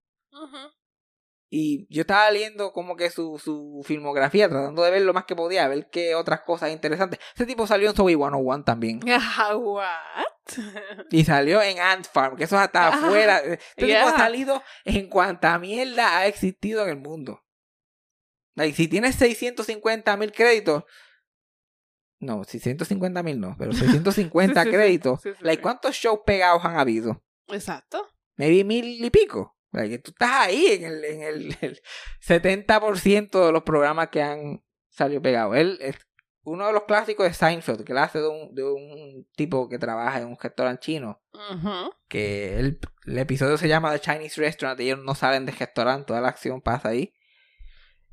Y 1.58 1.88
yo 1.89 2.01
estaba 2.01 2.30
leyendo 2.32 2.74
como 2.74 2.97
que 2.97 3.10
su, 3.10 3.39
su 3.39 3.82
filmografía, 3.86 4.49
tratando 4.49 4.84
de 4.84 4.91
ver 4.91 5.03
lo 5.03 5.14
más 5.14 5.24
que 5.24 5.38
podía, 5.38 5.66
ver 5.70 5.88
qué 5.89 6.14
otras 6.14 6.41
cosas 6.41 6.70
interesantes. 6.72 7.18
Ese 7.34 7.45
tipo 7.45 7.66
salió 7.66 7.89
en 7.89 7.95
Zoe 7.95 8.16
101 8.18 8.66
también. 8.66 8.99
Ah, 9.08 9.56
What? 9.56 10.58
Y 11.12 11.24
salió 11.24 11.62
en 11.62 11.80
Ant 11.80 12.08
Farm, 12.12 12.36
que 12.36 12.43
eso 12.43 12.58
hasta 12.58 12.88
Ah, 12.88 12.89
afuera. 12.89 13.38
Este 13.38 13.58
tipo 13.78 13.88
yeah. 13.88 14.10
ha 14.10 14.18
salido 14.18 14.62
en 14.84 15.08
cuanta 15.08 15.58
mierda 15.58 16.18
ha 16.18 16.28
existido 16.28 16.84
en 16.84 16.89
el 16.89 16.97
mundo. 16.97 17.41
Like, 18.56 18.76
si 18.76 18.89
tienes 18.89 19.16
650 19.16 20.18
mil 20.18 20.34
créditos. 20.34 20.84
No, 22.20 22.43
650 22.43 23.24
mil 23.24 23.39
no, 23.39 23.56
pero 23.58 23.72
650 23.74 24.62
Sí, 24.62 24.70
créditos. 24.70 25.22
Sí, 25.22 25.30
sí, 25.32 25.38
like. 25.39 25.64
¿Cuántos 25.64 25.95
shows 25.95 26.20
pegados 26.26 26.66
han 26.66 26.78
habido? 26.78 27.24
Exacto. 27.47 28.06
Maybe 28.36 28.66
mil 28.66 29.06
y 29.06 29.10
pico. 29.10 29.55
Like, 29.76 29.99
tú 29.99 30.11
estás 30.11 30.32
ahí 30.32 30.67
en 30.67 30.86
el, 30.86 31.03
en 31.03 31.21
el, 31.21 31.57
el 31.61 31.82
70% 32.26 33.45
de 33.45 33.51
los 33.51 33.63
programas 33.63 34.09
que 34.09 34.21
han 34.21 34.63
salido 34.89 35.21
pegados. 35.21 35.55
Él 35.55 35.78
es 35.82 35.95
uno 36.43 36.67
de 36.67 36.73
los 36.73 36.84
clásicos 36.84 37.26
de 37.26 37.34
Seinfeld, 37.34 37.84
que 37.84 37.91
él 37.91 37.97
hace 37.97 38.19
de 38.19 38.28
un, 38.28 38.53
de 38.53 38.63
un 38.63 39.28
tipo 39.36 39.67
que 39.67 39.80
trabaja 39.80 40.21
en 40.21 40.28
un 40.28 40.38
restaurante 40.39 40.86
chino 40.86 41.21
que 42.07 42.59
el, 42.59 42.80
el 43.05 43.17
episodio 43.17 43.57
se 43.57 43.67
llama 43.67 43.91
The 43.91 43.99
Chinese 43.99 44.39
Restaurant, 44.39 44.80
ellos 44.80 44.99
no 45.03 45.15
salen 45.15 45.45
del 45.45 45.57
restaurante, 45.57 46.05
toda 46.05 46.21
la 46.21 46.30
acción 46.30 46.61
pasa 46.61 46.89
ahí. 46.89 47.13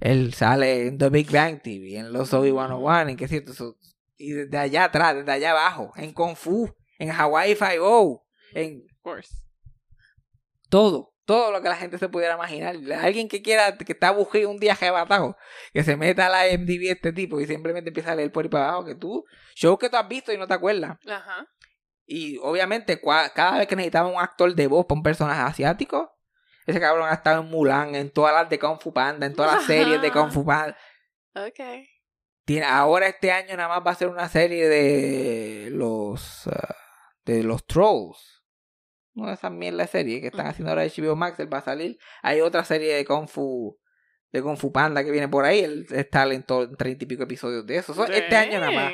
Él 0.01 0.35
sale 0.35 0.89
en 0.89 0.99
The 0.99 1.11
Big 1.11 1.31
Bang 1.31 1.61
TV, 1.63 1.99
en 1.99 2.13
Los 2.13 2.31
Zoe 2.31 2.51
101, 2.51 3.11
en 3.11 3.17
qué 3.17 3.29
cierto, 3.29 3.53
y 4.17 4.33
desde 4.33 4.59
allá 4.59 4.85
atrás, 4.85 5.15
desde 5.15 5.31
allá 5.31 5.53
abajo, 5.53 5.93
en 5.97 6.13
Kung 6.13 6.35
Fu, 6.35 6.75
en 6.99 7.11
Hawaii 7.11 7.55
Five-O, 7.55 8.27
en 8.55 8.85
Of 8.91 8.99
course. 9.03 9.35
todo, 10.69 11.12
todo 11.25 11.53
lo 11.53 11.63
que 11.63 11.69
la 11.69 11.77
gente 11.77 11.99
se 11.99 12.09
pudiera 12.09 12.35
imaginar. 12.35 12.77
Alguien 13.01 13.29
que 13.29 13.43
quiera, 13.43 13.77
que 13.77 13.93
está 13.93 14.11
buscando 14.11 14.51
un 14.51 14.59
día 14.59 14.73
arrebatado, 14.73 15.37
que 15.73 15.85
se 15.85 15.97
meta 15.97 16.27
a 16.27 16.31
la 16.31 16.59
MTV 16.59 16.91
este 16.91 17.13
tipo 17.13 17.41
y 17.41 17.47
simplemente 17.47 17.91
empieza 17.91 18.13
a 18.13 18.15
leer 18.15 18.33
por 18.33 18.45
ahí 18.45 18.51
para 18.51 18.69
abajo, 18.69 18.85
que 18.85 18.95
tú, 18.95 19.25
show 19.55 19.79
que 19.79 19.89
tú 19.89 19.97
has 19.97 20.09
visto 20.09 20.33
y 20.33 20.39
no 20.39 20.47
te 20.47 20.55
acuerdas. 20.55 20.99
Ajá. 21.07 21.47
Y 22.05 22.39
obviamente, 22.39 23.01
cada 23.35 23.59
vez 23.59 23.67
que 23.69 23.77
necesitaba 23.77 24.09
un 24.09 24.21
actor 24.21 24.55
de 24.55 24.67
voz 24.67 24.87
para 24.87 24.99
un 24.99 25.03
personaje 25.03 25.41
asiático, 25.41 26.13
ese 26.67 26.81
cabrón 26.81 27.09
ha 27.09 27.15
estado 27.15 27.43
en 27.43 27.49
Mulan, 27.49 27.95
en 27.95 28.11
todas 28.11 28.35
las 28.35 28.49
de 28.49 28.59
Kung 28.59 28.81
Fu 28.81 28.93
Panda, 28.93 29.27
en 29.27 29.35
todas 29.35 29.55
las 29.55 29.65
series 29.65 30.01
de 30.01 30.11
Kung 30.11 30.31
Fu 30.31 30.45
Panda. 30.45 30.77
Okay. 31.35 31.89
Tiene, 32.45 32.67
ahora 32.67 33.07
este 33.07 33.31
año 33.33 33.57
nada 33.57 33.69
más 33.69 33.87
va 33.87 33.93
a 33.93 33.97
ser 33.97 34.09
una 34.09 34.29
serie 34.29 34.69
de 34.69 35.71
los 35.71 36.47
ah, 36.49 36.77
de 37.25 37.43
los 37.43 37.65
trolls. 37.67 38.42
No 39.15 39.27
de 39.27 39.35
esas 39.35 39.53
mierda 39.53 39.83
de 39.83 39.89
serie 39.89 40.21
que 40.21 40.29
están 40.29 40.47
haciendo 40.47 40.71
ahora 40.71 40.85
HBO 40.85 41.17
Max, 41.17 41.39
él 41.41 41.53
va 41.53 41.59
a 41.59 41.63
salir. 41.63 41.99
Hay 42.23 42.41
otra 42.41 42.65
serie 42.65 42.95
de 42.95 43.05
Kung 43.05 43.29
Fu 43.29 43.79
de 44.33 44.41
Kung 44.43 44.57
Fu 44.57 44.73
Panda 44.73 45.05
que 45.05 45.11
viene 45.11 45.29
por 45.29 45.45
ahí, 45.45 45.61
él 45.61 45.87
está 45.91 46.25
en 46.25 46.43
treinta 46.47 47.05
y 47.05 47.07
pico 47.07 47.25
episodios 47.25 47.67
de 47.67 47.77
eso. 47.77 47.93
So, 47.93 48.07
este 48.07 48.35
año 48.37 48.59
nada 48.61 48.73
más. 48.73 48.93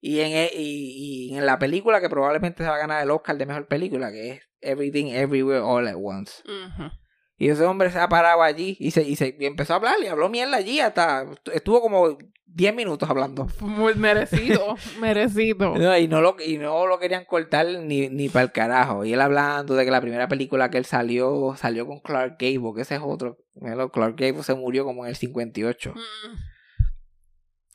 Y 0.00 0.20
en, 0.20 0.32
e- 0.32 0.50
y, 0.54 1.30
y 1.32 1.36
en 1.36 1.44
la 1.46 1.58
película 1.58 2.00
que 2.00 2.08
probablemente 2.08 2.62
se 2.62 2.68
va 2.68 2.76
a 2.76 2.78
ganar 2.78 3.02
el 3.02 3.10
Oscar 3.10 3.36
de 3.36 3.46
mejor 3.46 3.66
película, 3.66 4.12
que 4.12 4.30
es 4.30 4.42
Everything 4.60 5.06
Everywhere 5.06 5.60
All 5.60 5.88
at 5.88 5.96
Once. 5.96 6.42
Ujú. 6.44 6.90
Y 7.36 7.48
ese 7.48 7.64
hombre 7.64 7.90
se 7.90 7.98
ha 7.98 8.08
parado 8.08 8.42
allí 8.42 8.76
y, 8.78 8.92
se, 8.92 9.02
y, 9.02 9.16
se, 9.16 9.36
y 9.38 9.44
empezó 9.46 9.72
a 9.72 9.76
hablar 9.76 9.96
y 10.02 10.06
habló 10.06 10.28
mierda 10.28 10.56
allí 10.56 10.78
hasta... 10.80 11.26
Estuvo 11.52 11.80
como 11.80 12.16
10 12.46 12.74
minutos 12.76 13.10
hablando. 13.10 13.48
Muy 13.60 13.94
merecido, 13.96 14.76
merecido. 15.00 15.74
No, 15.76 15.98
y, 15.98 16.06
no 16.06 16.20
lo, 16.20 16.36
y 16.44 16.58
no 16.58 16.86
lo 16.86 17.00
querían 17.00 17.24
cortar 17.24 17.66
ni, 17.66 18.08
ni 18.08 18.28
para 18.28 18.44
el 18.44 18.52
carajo. 18.52 19.04
Y 19.04 19.12
él 19.12 19.20
hablando 19.20 19.74
de 19.74 19.84
que 19.84 19.90
la 19.90 20.00
primera 20.00 20.28
película 20.28 20.70
que 20.70 20.78
él 20.78 20.84
salió, 20.84 21.54
salió 21.56 21.86
con 21.88 21.98
Clark 22.00 22.36
Gable, 22.38 22.72
que 22.76 22.82
ese 22.82 22.94
es 22.94 23.00
otro. 23.04 23.38
Míralo, 23.56 23.90
Clark 23.90 24.14
Gable 24.16 24.44
se 24.44 24.54
murió 24.54 24.84
como 24.84 25.04
en 25.04 25.10
el 25.10 25.16
58. 25.16 25.92
Mm. 25.92 25.98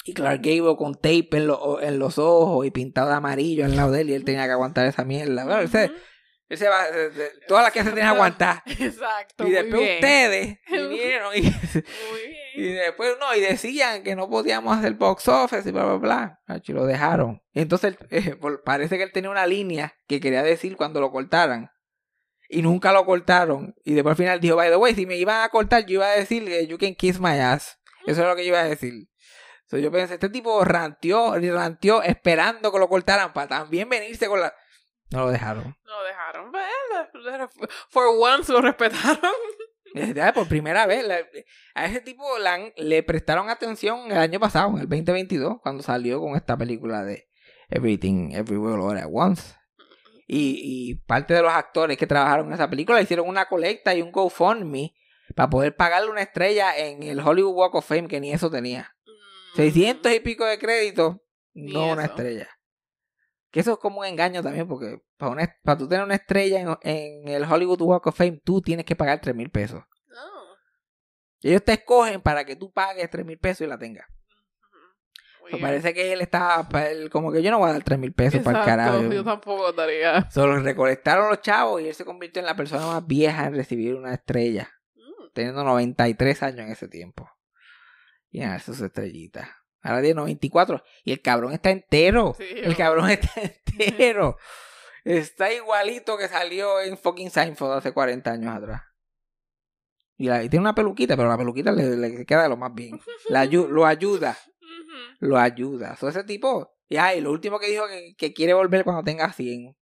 Y 0.06 0.14
Clark 0.14 0.42
Gable 0.42 0.76
con 0.78 0.96
tape 0.96 1.28
en, 1.34 1.48
lo- 1.48 1.82
en 1.82 2.00
los 2.00 2.18
ojos 2.18 2.66
y 2.66 2.72
pintado 2.72 3.10
de 3.10 3.16
amarillo 3.16 3.66
al 3.66 3.76
lado 3.76 3.92
de 3.92 4.02
él 4.02 4.10
y 4.10 4.14
él 4.14 4.24
tenía 4.24 4.46
que 4.46 4.52
aguantar 4.54 4.86
esa 4.88 5.04
mierda. 5.04 5.44
Bueno, 5.44 5.68
se, 5.68 5.92
Ujú. 6.50 6.54
él 6.54 6.58
se 6.58 6.68
va, 6.68 6.86
todas 7.48 7.64
las 7.64 7.74
que 7.74 7.84
se 7.84 7.90
tenía 7.90 8.06
que 8.06 8.10
aguantar. 8.10 8.64
Exacto. 8.66 9.48
Y 9.48 9.52
después 9.52 9.82
bien. 9.82 9.96
ustedes 9.96 10.58
vinieron 10.70 11.36
y, 11.36 11.54
y 12.56 12.72
después 12.74 13.16
no, 13.20 13.36
y 13.36 13.42
decían 13.42 14.04
que 14.04 14.16
no 14.16 14.30
podíamos 14.30 14.78
hacer 14.78 14.94
box 14.94 15.28
office 15.28 15.70
y 15.70 15.72
bla, 15.72 15.86
bla, 15.86 15.98
bla. 16.46 16.62
Y 16.66 16.72
lo 16.74 16.86
dejaron. 16.86 17.42
Entonces 17.54 17.96
eh, 18.10 18.38
parece 18.66 18.98
que 18.98 19.04
él 19.04 19.12
tenía 19.12 19.30
una 19.30 19.48
línea 19.48 19.96
que 20.08 20.20
quería 20.20 20.44
decir 20.44 20.76
cuando 20.76 21.00
lo 21.00 21.12
cortaran. 21.12 21.72
Y 22.52 22.64
nunca 22.64 22.92
lo 22.92 23.06
cortaron. 23.06 23.76
Y 23.86 23.94
después 23.94 24.14
al 24.14 24.18
final 24.18 24.40
dijo, 24.40 24.56
by 24.56 24.70
the 24.70 24.76
way, 24.76 24.96
si 24.96 25.06
me 25.06 25.18
iban 25.18 25.44
a 25.44 25.50
cortar, 25.50 25.86
yo 25.86 25.96
iba 25.96 26.08
a 26.08 26.16
decir 26.16 26.46
que 26.46 26.66
you 26.66 26.80
can 26.80 26.96
kiss 26.96 27.20
my 27.20 27.38
ass. 27.40 27.78
Eso 28.08 28.22
es 28.22 28.28
lo 28.28 28.36
que 28.36 28.44
yo 28.44 28.50
iba 28.50 28.62
a 28.62 28.64
decir. 28.64 29.08
So, 29.68 29.78
yo 29.78 29.92
pensé, 29.92 30.16
este 30.16 30.30
tipo 30.30 30.66
ranteó, 30.66 31.38
ranteó 31.38 32.02
esperando 32.02 32.72
que 32.72 32.80
lo 32.80 32.90
cortaran 32.90 33.34
para 33.34 33.48
también 33.48 33.88
venirse 33.88 34.26
con 34.28 34.40
la... 34.42 34.52
No 35.12 35.26
lo 35.26 35.32
dejaron. 35.32 35.76
Lo 35.84 36.04
dejaron. 36.04 36.52
Bueno, 36.52 37.50
For 37.90 38.08
once 38.20 38.52
lo 38.52 38.62
respetaron. 38.62 39.32
Ya, 40.16 40.34
Por 40.34 40.48
primera 40.48 40.86
vez, 40.86 41.06
a 41.74 41.86
ese 41.86 42.02
tipo 42.02 42.24
le 42.78 43.04
prestaron 43.04 43.50
atención 43.50 44.12
el 44.12 44.20
año 44.20 44.40
pasado, 44.40 44.70
en 44.70 44.82
el 44.82 44.90
2022, 44.90 45.62
cuando 45.64 45.82
salió 45.82 46.20
con 46.20 46.36
esta 46.36 46.56
película 46.56 47.04
de 47.04 47.28
Everything, 47.70 48.32
Everywhere, 48.34 48.82
All 48.82 48.98
at 48.98 49.10
Once. 49.12 49.56
Y, 50.28 50.62
y 50.62 50.96
parte 51.08 51.34
de 51.34 51.42
los 51.42 51.52
actores 51.52 51.98
que 51.98 52.06
trabajaron 52.06 52.48
en 52.48 52.54
esa 52.54 52.70
película 52.70 53.02
hicieron 53.02 53.28
una 53.28 53.48
colecta 53.48 53.96
y 53.96 54.04
un 54.04 54.12
GoFundMe 54.12 54.94
para 55.36 55.50
poder 55.50 55.76
pagarle 55.76 56.12
una 56.12 56.22
estrella 56.22 56.78
en 56.78 57.02
el 57.02 57.20
Hollywood 57.20 57.56
Walk 57.56 57.76
of 57.76 57.88
Fame, 57.88 58.08
que 58.08 58.20
ni 58.20 58.32
eso 58.32 58.52
tenía. 58.52 58.96
600 59.56 60.14
y 60.14 60.20
pico 60.20 60.46
de 60.46 60.60
crédito, 60.60 61.24
no 61.54 61.94
una 61.94 62.06
estrella. 62.06 62.48
Que 63.52 63.62
eso 63.62 63.74
es 63.74 63.80
como 63.80 64.02
un 64.02 64.06
engaño 64.06 64.44
también, 64.44 64.68
porque 64.68 65.02
para, 65.18 65.32
una, 65.32 65.56
para 65.64 65.78
tú 65.78 65.88
tener 65.88 66.06
una 66.06 66.16
estrella 66.16 66.62
en, 66.62 66.78
en 66.84 67.28
el 67.28 67.44
Hollywood 67.44 67.82
Walk 67.82 68.08
of 68.08 68.16
Fame, 68.16 68.40
tú 68.44 68.62
tienes 68.62 68.86
que 68.86 68.96
pagar 68.96 69.20
3 69.22 69.36
mil 69.36 69.50
pesos. 69.50 69.84
Oh. 70.12 70.56
Ellos 71.42 71.64
te 71.64 71.74
escogen 71.74 72.22
para 72.22 72.46
que 72.46 72.56
tú 72.56 72.72
pagues 72.72 73.10
3 73.10 73.26
mil 73.26 73.40
pesos 73.40 73.62
y 73.62 73.70
la 73.70 73.80
tengas. 73.80 74.08
Muy 75.42 75.54
Me 75.54 75.60
parece 75.60 75.96
que 75.96 76.14
él 76.14 76.22
él 76.22 77.10
como 77.10 77.32
que 77.32 77.42
yo 77.42 77.50
no 77.50 77.58
voy 77.58 77.70
a 77.70 77.74
dar 77.74 77.84
3 77.84 77.98
mil 77.98 78.14
pesos 78.14 78.42
para 78.44 78.60
el 78.60 78.66
carajo. 78.66 79.02
Yo 79.02 79.24
tampoco 79.24 79.72
daría. 79.74 80.30
Solo 80.30 80.60
recolectaron 80.60 81.30
los 81.30 81.42
chavos 81.42 81.82
y 81.82 81.88
él 81.88 81.96
se 81.96 82.06
convirtió 82.06 82.40
en 82.42 82.46
la 82.46 82.56
persona 82.56 82.86
más 82.86 83.08
vieja 83.08 83.48
en 83.48 83.56
recibir 83.56 83.96
una 83.96 84.14
estrella, 84.14 84.70
Mm. 84.94 85.34
teniendo 85.34 85.64
93 85.64 86.44
años 86.44 86.60
en 86.60 86.72
ese 86.72 86.88
tiempo. 86.88 87.28
Y 88.30 88.44
a 88.44 88.60
sus 88.60 88.80
estrellitas. 88.82 89.50
Ahora 89.82 90.02
tiene 90.02 90.16
94 90.16 90.84
y 91.06 91.12
el 91.14 91.22
cabrón 91.22 91.54
está 91.54 91.70
entero. 91.72 92.36
Sí, 92.38 92.46
el 92.54 92.76
cabrón 92.76 93.10
está 93.10 93.30
entero. 93.42 94.38
Está 95.06 95.52
igualito 95.54 96.18
que 96.18 96.28
salió 96.28 96.82
en 96.82 96.98
fucking 96.98 97.32
Seinfeld 97.32 97.72
hace 97.72 97.92
40 97.94 98.32
años 98.32 98.56
atrás. 98.56 98.82
Y, 100.18 100.28
la- 100.28 100.44
y 100.44 100.50
tiene 100.50 100.62
una 100.62 100.76
peluquita, 100.76 101.16
pero 101.16 101.30
la 101.30 101.38
peluquita 101.38 101.72
le, 101.72 101.96
le 101.96 102.26
queda 102.26 102.44
de 102.44 102.50
lo 102.50 102.58
más 102.58 102.74
bien. 102.74 103.00
La 103.30 103.46
lo 103.46 103.86
ayuda. 103.86 104.38
Lo 105.20 105.38
ayuda. 105.38 105.96
So, 105.96 106.10
ese 106.10 106.24
tipo. 106.26 106.76
Y 106.90 106.98
ay, 106.98 107.22
lo 107.22 107.32
último 107.32 107.60
que 107.60 107.68
dijo 107.70 107.88
que, 107.88 108.16
que 108.18 108.34
quiere 108.34 108.54
volver 108.54 108.84
cuando 108.84 109.04
tenga 109.04 109.32
100. 109.32 109.76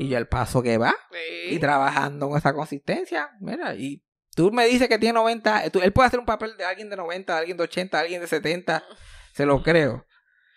Y 0.00 0.08
yo 0.08 0.18
el 0.18 0.28
paso 0.28 0.62
que 0.62 0.76
va. 0.78 0.94
Sí. 1.10 1.54
Y 1.54 1.58
trabajando 1.58 2.28
con 2.28 2.36
esa 2.38 2.52
consistencia. 2.52 3.30
Mira, 3.40 3.74
y 3.74 4.04
tú 4.38 4.52
me 4.52 4.66
dices 4.66 4.88
que 4.88 4.98
tiene 4.98 5.14
90. 5.14 5.68
tú- 5.70 5.80
él 5.80 5.92
puede 5.92 6.06
hacer 6.06 6.20
un 6.20 6.26
papel 6.26 6.56
de 6.56 6.64
alguien 6.64 6.88
de 6.88 6.96
90, 6.96 7.32
de 7.34 7.38
alguien 7.40 7.56
de 7.56 7.64
80, 7.64 7.96
de 7.98 8.02
alguien 8.04 8.20
de 8.20 8.26
70. 8.28 8.84
Se 9.32 9.44
lo 9.44 9.62
creo. 9.64 10.06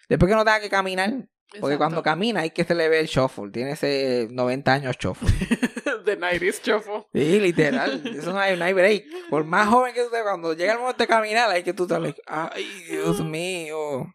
Después 0.08 0.30
que 0.30 0.36
no 0.36 0.46
tenga 0.46 0.60
que 0.60 0.70
caminar. 0.70 1.10
Porque 1.10 1.58
Exacto. 1.74 1.78
cuando 1.80 2.04
camina 2.04 2.42
hay 2.42 2.52
que 2.52 2.64
se 2.64 2.76
le 2.76 2.88
ve 2.88 3.00
el 3.02 3.08
shuffle. 3.08 3.50
Tiene 3.52 3.72
ese 3.72 4.28
90 4.32 4.72
años 4.74 4.96
shuffle. 4.98 5.28
The 6.06 6.18
90s 6.18 6.62
chofo. 6.62 7.10
Sí, 7.14 7.40
literal. 7.40 8.02
Eso 8.08 8.32
no 8.34 8.40
hay, 8.40 8.58
no 8.58 8.66
hay 8.66 8.74
break. 8.74 9.04
Por 9.30 9.44
más 9.46 9.68
joven 9.68 9.94
que 9.94 10.00
tú 10.02 10.06
estés, 10.08 10.24
cuando 10.24 10.54
llega 10.54 10.74
el 10.74 10.80
momento 10.80 11.04
de 11.04 11.08
caminar, 11.08 11.50
hay 11.50 11.64
que 11.64 11.74
tú 11.74 11.88
like, 11.90 12.22
ay, 12.26 12.66
Dios 12.90 13.20
mío. 13.24 14.06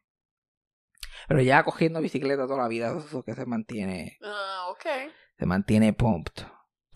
Pero 1.28 1.42
ya 1.42 1.62
cogiendo 1.64 2.00
bicicleta 2.00 2.46
toda 2.46 2.62
la 2.62 2.68
vida, 2.68 2.96
eso 2.98 3.22
que 3.22 3.34
se 3.34 3.46
mantiene, 3.46 4.16
Ah, 4.22 4.66
ok. 4.70 5.10
se 5.38 5.46
mantiene 5.46 5.92
pumped. 5.92 6.42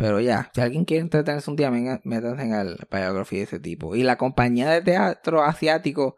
Pero 0.00 0.18
ya, 0.18 0.50
si 0.54 0.62
alguien 0.62 0.86
quiere 0.86 1.02
entretenerse 1.02 1.50
un 1.50 1.56
día, 1.56 1.70
métanse 1.70 2.42
en 2.42 2.54
el 2.54 2.78
biography 2.90 3.36
de 3.36 3.42
ese 3.42 3.60
tipo. 3.60 3.94
Y 3.94 4.02
la 4.02 4.16
compañía 4.16 4.70
de 4.70 4.80
teatro 4.80 5.42
asiático 5.42 6.16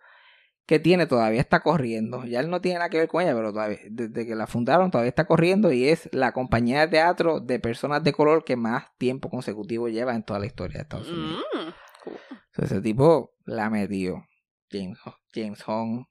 que 0.66 0.78
tiene 0.78 1.08
todavía 1.08 1.40
está 1.40 1.64
corriendo. 1.64 2.24
Ya 2.24 2.38
él 2.38 2.48
no 2.48 2.60
tiene 2.60 2.78
nada 2.78 2.90
que 2.90 2.98
ver 2.98 3.08
con 3.08 3.22
ella, 3.22 3.34
pero 3.34 3.52
todavía, 3.52 3.78
desde 3.90 4.24
que 4.24 4.36
la 4.36 4.46
fundaron 4.46 4.92
todavía 4.92 5.08
está 5.08 5.24
corriendo 5.24 5.72
y 5.72 5.88
es 5.88 6.08
la 6.12 6.30
compañía 6.30 6.82
de 6.82 6.86
teatro 6.86 7.40
de 7.40 7.58
personas 7.58 8.04
de 8.04 8.12
color 8.12 8.44
que 8.44 8.54
más 8.54 8.84
tiempo 8.98 9.28
consecutivo 9.28 9.88
lleva 9.88 10.14
en 10.14 10.22
toda 10.22 10.38
la 10.38 10.46
historia 10.46 10.76
de 10.76 10.82
Estados 10.82 11.08
Unidos. 11.08 11.42
Mm, 11.52 11.70
cool. 12.04 12.64
Ese 12.64 12.80
tipo 12.80 13.34
la 13.46 13.68
metió. 13.68 14.24
James, 14.70 15.00
James 15.34 15.60
Hong. 15.64 16.04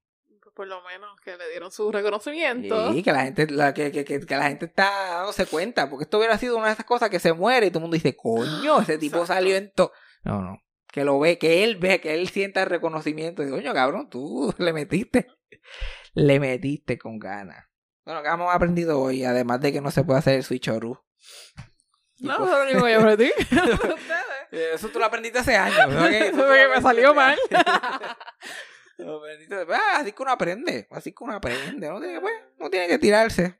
Por 0.62 0.68
lo 0.68 0.84
menos 0.84 1.20
que 1.22 1.36
le 1.38 1.50
dieron 1.50 1.72
su 1.72 1.92
reconocimiento. 1.92 2.94
Y 2.94 3.02
que 3.02 3.12
la 3.12 3.24
gente, 3.24 3.48
la, 3.50 3.74
que, 3.74 3.92
que, 3.92 4.06
que, 4.06 4.20
que 4.20 4.36
la 4.36 4.48
gente 4.48 4.68
está 4.68 4.92
dándose 5.16 5.48
cuenta, 5.48 5.90
porque 5.90 6.04
esto 6.04 6.20
hubiera 6.20 6.38
sido 6.38 6.56
una 6.56 6.68
de 6.68 6.74
esas 6.74 6.86
cosas 6.86 7.10
que 7.10 7.18
se 7.18 7.34
muere 7.34 7.66
y 7.66 7.70
todo 7.72 7.80
el 7.80 7.82
mundo 7.86 7.96
dice, 7.96 8.16
coño, 8.16 8.80
ese 8.80 9.00
tipo 9.00 9.16
Exacto. 9.16 9.34
salió 9.34 9.56
en 9.56 9.72
todo. 9.74 9.92
No, 10.24 10.40
no. 10.40 10.62
Que 10.86 11.04
lo 11.04 11.18
ve, 11.18 11.40
que 11.40 11.64
él 11.64 11.78
ve, 11.78 12.00
que 12.00 12.14
él 12.14 12.30
sienta 12.30 12.62
el 12.62 12.70
reconocimiento. 12.70 13.42
Y 13.42 13.50
coño, 13.50 13.74
cabrón, 13.74 14.08
tú 14.08 14.54
le 14.60 14.72
metiste. 14.72 15.26
Le 16.14 16.40
metiste 16.40 17.00
con 17.00 17.18
ganas. 17.18 17.66
Bueno, 18.06 18.22
¿qué 18.22 18.30
hemos 18.30 18.54
aprendido 18.54 19.02
hoy? 19.02 19.24
Además 19.24 19.62
de 19.62 19.74
que 19.74 19.82
no 19.82 19.90
se 19.90 20.04
puede 20.04 20.20
hacer 20.20 20.36
el 20.36 20.44
switch 20.44 20.68
oru. 20.68 21.04
No, 22.20 22.36
eso 22.36 22.44
es 22.44 22.52
lo 22.52 22.64
único 22.66 22.86
que 22.86 22.94
yo 22.94 23.00
aprendí. 23.02 23.32
Eso 24.52 24.90
tú 24.90 25.00
lo 25.00 25.06
aprendiste 25.06 25.40
hace 25.40 25.56
años. 25.56 25.92
¿no? 25.92 26.06
Eso 26.06 26.38
Porque 26.38 26.68
me 26.68 26.82
salió 26.84 27.16
mal. 27.16 27.36
Ah, 29.74 29.98
así 30.00 30.12
que 30.12 30.22
uno 30.22 30.32
aprende. 30.32 30.88
Así 30.92 31.12
que 31.12 31.24
uno 31.24 31.34
aprende. 31.34 31.90
No 31.90 32.00
tiene, 32.00 32.20
pues, 32.20 32.34
no 32.58 32.70
tiene 32.70 32.88
que 32.88 33.00
tirarse. 33.00 33.60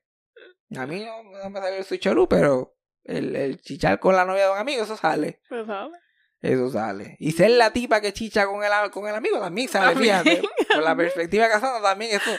A 0.78 0.86
mí 0.86 1.04
no, 1.04 1.24
no 1.24 1.50
me 1.50 1.60
salió 1.60 1.78
el 1.78 1.84
switcheroo, 1.86 2.28
pero 2.30 2.78
el, 3.04 3.36
el 3.36 3.62
chichar 3.62 4.00
con 4.00 4.16
la 4.16 4.26
novia 4.26 4.46
de 4.46 4.52
un 4.52 4.58
amigo, 4.58 4.84
eso 4.84 4.96
sale. 4.96 5.42
Pues, 5.50 5.66
¿sabes? 5.68 6.00
Eso 6.42 6.70
sale. 6.72 7.18
Y 7.20 7.34
ser 7.34 7.52
la 7.52 7.72
tipa 7.72 8.02
que 8.02 8.14
chicha 8.14 8.48
con 8.48 8.64
el, 8.64 8.72
con 8.92 9.08
el 9.08 9.14
amigo 9.14 9.40
también 9.40 9.68
sale, 9.68 9.94
También. 9.94 10.24
fíjate. 10.24 10.50
Con 10.74 10.84
la 10.84 10.96
perspectiva 10.96 11.48
casada 11.50 11.82
también, 11.82 12.16
eso, 12.16 12.32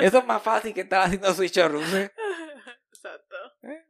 eso 0.00 0.18
es 0.18 0.26
más 0.26 0.42
fácil 0.42 0.74
que 0.74 0.82
estar 0.82 1.02
haciendo. 1.06 1.32
¿sí? 1.32 1.44
Exacto. 1.44 3.36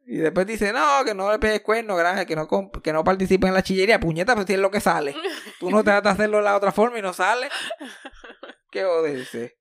Y 0.07 0.19
después 0.19 0.47
dice, 0.47 0.73
no, 0.73 1.05
que 1.05 1.15
no 1.15 1.33
le 1.33 1.39
pegues 1.39 1.63
cuerno, 1.63 1.97
grande, 1.97 2.27
que 2.27 2.37
no, 2.37 2.49
que 2.83 2.93
no 2.93 3.03
participe 3.03 3.47
en 3.49 3.55
la 3.55 3.63
chillería. 3.63 3.99
Puñeta, 3.99 4.35
pues 4.35 4.47
si 4.47 4.53
es 4.55 4.59
lo 4.61 4.71
que 4.71 4.81
sale. 4.81 5.17
Tú 5.59 5.71
no 5.71 5.83
tratas 5.83 6.17
de 6.17 6.23
hacerlo 6.23 6.39
de 6.39 6.45
la 6.45 6.57
otra 6.57 6.71
forma 6.71 6.99
y 6.99 7.03
no 7.03 7.13
sale. 7.13 7.49
¿Qué 8.71 8.85
vos 8.85 9.05
decís? 9.05 9.35
Eh? 9.35 9.57